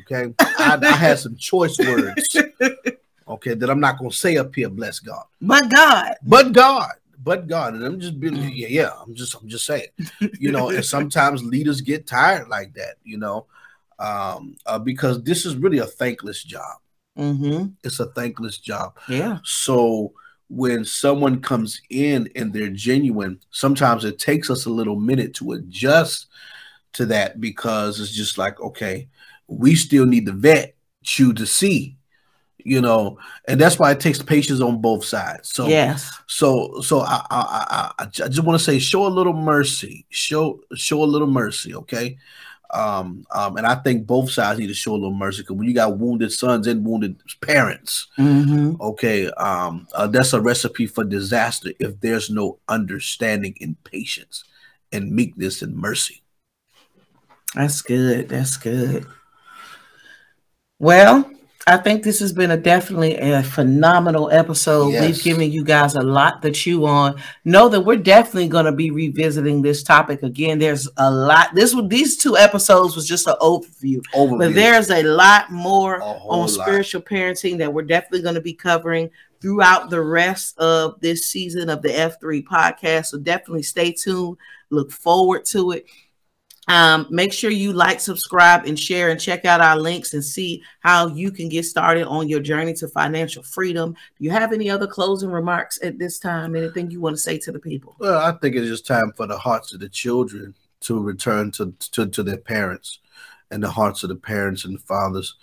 Okay, 0.02 0.34
I, 0.40 0.80
I 0.82 0.92
had 0.92 1.20
some 1.20 1.36
choice 1.36 1.78
words. 1.80 2.38
Okay, 3.28 3.56
that 3.56 3.70
I'm 3.70 3.80
not 3.80 3.98
gonna 3.98 4.12
say 4.12 4.38
up 4.38 4.56
here. 4.56 4.70
Bless 4.70 5.00
God. 5.00 5.26
but 5.42 5.70
God. 5.70 6.16
but 6.24 6.54
God, 6.54 6.92
but 7.22 7.48
God, 7.48 7.74
and 7.74 7.84
I'm 7.84 8.00
just 8.00 8.20
being 8.20 8.36
yeah, 8.36 8.68
yeah. 8.70 8.92
I'm 9.06 9.14
just 9.16 9.36
I'm 9.36 9.50
just 9.50 9.66
saying, 9.66 9.88
you 10.40 10.52
know, 10.52 10.70
and 10.70 10.86
sometimes 10.86 11.44
leaders 11.44 11.82
get 11.82 12.08
tired 12.08 12.48
like 12.48 12.74
that, 12.76 12.96
you 13.04 13.18
know, 13.18 13.46
um, 14.00 14.56
uh, 14.66 14.80
because 14.80 15.24
this 15.24 15.46
is 15.46 15.58
really 15.58 15.80
a 15.80 15.86
thankless 15.86 16.44
job. 16.44 16.78
Mm-hmm. 17.18 17.68
It's 17.84 18.00
a 18.00 18.06
thankless 18.06 18.60
job. 18.60 18.98
Yeah. 19.10 19.40
So 19.44 20.14
when 20.50 20.86
someone 20.86 21.42
comes 21.42 21.82
in 21.90 22.30
and 22.36 22.54
they're 22.54 22.70
genuine, 22.70 23.40
sometimes 23.52 24.06
it 24.06 24.20
takes 24.20 24.50
us 24.50 24.66
a 24.66 24.70
little 24.70 24.96
minute 24.96 25.34
to 25.36 25.54
adjust 25.54 26.28
to 26.94 27.06
that 27.08 27.40
because 27.42 28.00
it's 28.00 28.12
just 28.12 28.38
like, 28.38 28.60
okay, 28.62 29.08
we 29.48 29.76
still 29.76 30.06
need 30.06 30.26
to 30.26 30.32
vet 30.32 30.76
you 31.18 31.34
to 31.34 31.46
see, 31.46 31.98
you 32.58 32.82
know, 32.82 33.18
and 33.48 33.60
that's 33.60 33.80
why 33.80 33.92
it 33.92 34.00
takes 34.00 34.22
patience 34.22 34.62
on 34.62 34.82
both 34.82 35.06
sides. 35.06 35.52
So 35.54 35.68
yes. 35.68 36.12
so 36.28 36.82
so 36.82 37.02
I 37.02 37.26
I 37.30 37.92
I, 38.00 38.04
I 38.04 38.06
just 38.06 38.44
want 38.44 38.60
to 38.60 38.64
say 38.64 38.80
show 38.80 39.06
a 39.06 39.10
little 39.10 39.34
mercy, 39.34 40.06
show 40.10 40.62
show 40.76 41.04
a 41.04 41.06
little 41.06 41.28
mercy, 41.28 41.76
okay? 41.76 42.18
Um, 42.72 43.26
um, 43.32 43.58
and 43.58 43.66
I 43.66 43.76
think 43.76 44.06
both 44.06 44.30
sides 44.32 44.60
need 44.60 44.68
to 44.68 44.74
show 44.74 44.92
a 44.92 44.94
little 44.94 45.14
mercy 45.14 45.42
because 45.42 45.56
when 45.56 45.68
you 45.68 45.74
got 45.74 45.98
wounded 45.98 46.32
sons 46.32 46.68
and 46.68 46.86
wounded 46.86 47.22
parents, 47.42 48.08
Mm-hmm. 48.18 48.82
okay, 48.82 49.30
um, 49.32 49.88
uh, 49.94 50.08
that's 50.08 50.34
a 50.34 50.42
recipe 50.42 50.86
for 50.88 51.04
disaster 51.04 51.72
if 51.80 52.00
there's 52.02 52.30
no 52.30 52.60
understanding 52.68 53.56
and 53.62 53.82
patience 53.84 54.44
and 54.92 55.12
meekness 55.12 55.62
and 55.62 55.76
mercy. 55.76 56.22
That's 57.56 57.82
good. 57.82 58.30
That's 58.30 58.58
good. 58.58 59.06
Well, 60.80 61.30
I 61.68 61.76
think 61.76 62.02
this 62.04 62.20
has 62.22 62.32
been 62.32 62.52
a 62.52 62.56
definitely 62.58 63.18
a 63.18 63.44
phenomenal 63.44 64.32
episode. 64.32 64.94
Yes. 64.94 65.06
We've 65.06 65.24
given 65.24 65.52
you 65.52 65.66
guys 65.66 65.96
a 65.96 66.02
lot 66.02 66.42
to 66.44 66.52
chew 66.52 66.86
on. 66.86 67.22
Know 67.44 67.68
that 67.68 67.82
we're 67.82 67.98
definitely 67.98 68.48
going 68.48 68.64
to 68.66 68.72
be 68.72 68.90
revisiting 68.90 69.62
this 69.62 69.84
topic 69.84 70.24
again. 70.24 70.60
There's 70.60 70.88
a 70.96 71.12
lot. 71.12 71.54
This 71.56 71.76
these 71.88 72.16
two 72.16 72.38
episodes 72.38 72.96
was 72.96 73.06
just 73.06 73.28
an 73.28 73.36
overview, 73.42 74.02
Overview. 74.16 74.40
but 74.40 74.54
there's 74.56 74.90
a 74.90 75.04
lot 75.04 75.52
more 75.52 75.96
A 75.98 76.04
on 76.06 76.40
lot. 76.40 76.50
spiritual 76.50 77.02
parenting 77.02 77.58
that 77.58 77.74
we're 77.74 77.82
definitely 77.82 78.22
going 78.22 78.36
to 78.36 78.42
be 78.42 78.54
covering 78.54 79.10
throughout 79.42 79.90
the 79.90 80.02
rest 80.02 80.58
of 80.60 81.00
this 81.02 81.28
season 81.28 81.70
of 81.70 81.82
the 81.82 81.90
F3 81.90 82.46
podcast. 82.46 83.08
So 83.08 83.18
definitely 83.20 83.64
stay 83.64 83.92
tuned. 83.92 84.38
Look 84.70 84.90
forward 84.90 85.44
to 85.48 85.72
it. 85.72 85.86
Um, 86.68 87.08
make 87.10 87.32
sure 87.32 87.50
you 87.50 87.72
like, 87.72 88.00
subscribe, 88.00 88.66
and 88.66 88.78
share, 88.78 89.10
and 89.10 89.20
check 89.20 89.46
out 89.46 89.62
our 89.62 89.78
links 89.78 90.14
and 90.14 90.24
see 90.24 90.62
how 90.82 91.08
you 91.08 91.32
can 91.32 91.48
get 91.48 91.64
started 91.64 92.08
on 92.08 92.28
your 92.28 92.42
journey 92.42 92.74
to 92.74 92.88
financial 92.90 93.44
freedom. 93.44 93.94
Do 93.94 94.26
you 94.26 94.32
have 94.32 94.52
any 94.52 94.70
other 94.70 94.88
closing 94.88 95.30
remarks 95.30 95.80
at 95.82 95.98
this 95.98 96.20
time? 96.20 96.56
Anything 96.56 96.92
you 96.92 97.00
want 97.00 97.16
to 97.16 97.22
say 97.22 97.38
to 97.40 97.52
the 97.52 97.60
people? 97.60 97.96
Well, 98.00 98.20
I 98.20 98.34
think 98.34 98.56
it's 98.56 98.68
just 98.68 98.86
time 98.86 99.14
for 99.16 99.28
the 99.28 99.38
hearts 99.38 99.74
of 99.74 99.80
the 99.80 99.90
children 99.90 100.54
to 100.82 101.02
return 101.02 101.52
to, 101.52 101.74
to, 101.92 102.08
to 102.08 102.24
their 102.24 102.38
parents 102.38 103.00
and 103.50 103.64
the 103.64 103.70
hearts 103.70 104.04
of 104.04 104.10
the 104.10 104.16
parents 104.16 104.66
and 104.66 104.82
fathers 104.82 105.36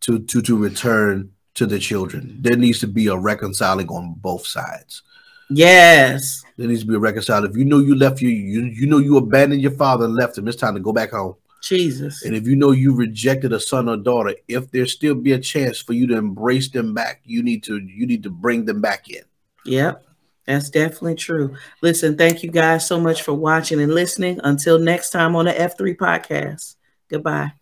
to, 0.00 0.20
to, 0.20 0.40
to 0.42 0.56
return 0.56 1.32
to 1.54 1.66
the 1.66 1.78
children. 1.78 2.36
There 2.40 2.56
needs 2.56 2.78
to 2.80 2.86
be 2.86 3.08
a 3.08 3.16
reconciling 3.16 3.88
on 3.88 4.14
both 4.18 4.46
sides. 4.46 5.02
Yes. 5.50 6.44
There 6.56 6.66
needs 6.66 6.80
to 6.80 6.86
be 6.86 6.94
a 6.94 6.98
reconciling. 6.98 7.50
If 7.50 7.56
you 7.56 7.64
know 7.64 7.78
you 7.78 7.94
left 7.94 8.20
you, 8.20 8.28
you, 8.28 8.64
you 8.64 8.86
know 8.86 8.98
you 8.98 9.16
abandoned 9.16 9.62
your 9.62 9.72
father 9.72 10.04
and 10.04 10.14
left 10.14 10.36
him, 10.36 10.48
it's 10.48 10.56
time 10.56 10.74
to 10.74 10.80
go 10.80 10.92
back 10.92 11.10
home. 11.10 11.36
Jesus. 11.62 12.22
And 12.22 12.36
if 12.36 12.46
you 12.46 12.56
know 12.56 12.70
you 12.70 12.94
rejected 12.94 13.52
a 13.52 13.60
son 13.60 13.88
or 13.88 13.96
daughter, 13.96 14.34
if 14.46 14.70
there 14.70 14.86
still 14.86 15.14
be 15.14 15.32
a 15.32 15.38
chance 15.38 15.80
for 15.80 15.92
you 15.92 16.06
to 16.08 16.16
embrace 16.16 16.70
them 16.70 16.94
back, 16.94 17.20
you 17.24 17.42
need 17.42 17.62
to 17.64 17.78
you 17.78 18.06
need 18.06 18.22
to 18.22 18.30
bring 18.30 18.64
them 18.64 18.80
back 18.80 19.08
in. 19.08 19.22
Yep. 19.64 20.04
That's 20.46 20.70
definitely 20.70 21.16
true. 21.16 21.56
Listen, 21.82 22.16
thank 22.16 22.42
you 22.42 22.50
guys 22.50 22.86
so 22.86 22.98
much 22.98 23.22
for 23.22 23.34
watching 23.34 23.82
and 23.82 23.94
listening. 23.94 24.40
Until 24.44 24.78
next 24.78 25.10
time 25.10 25.36
on 25.36 25.44
the 25.44 25.52
F3 25.52 25.96
podcast. 25.96 26.76
Goodbye. 27.10 27.52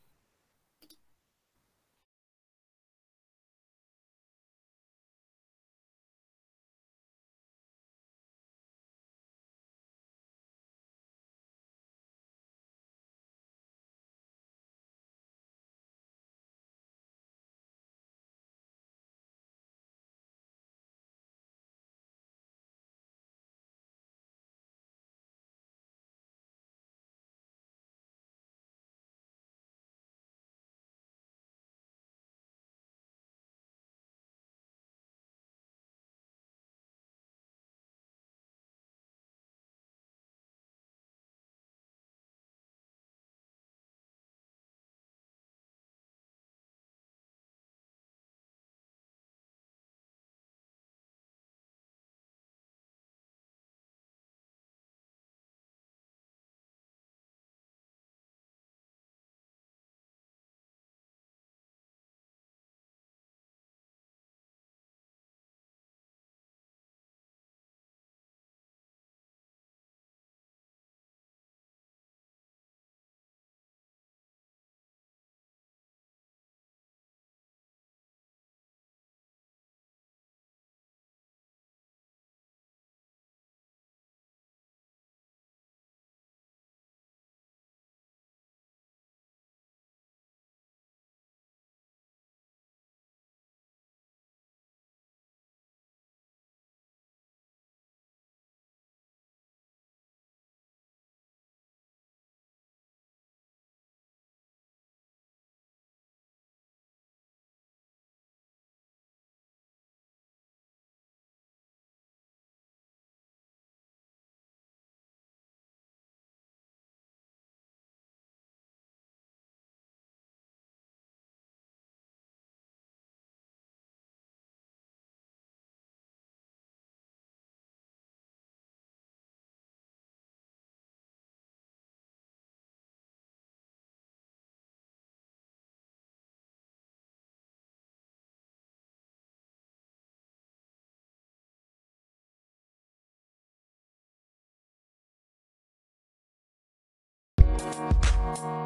you 148.26 148.65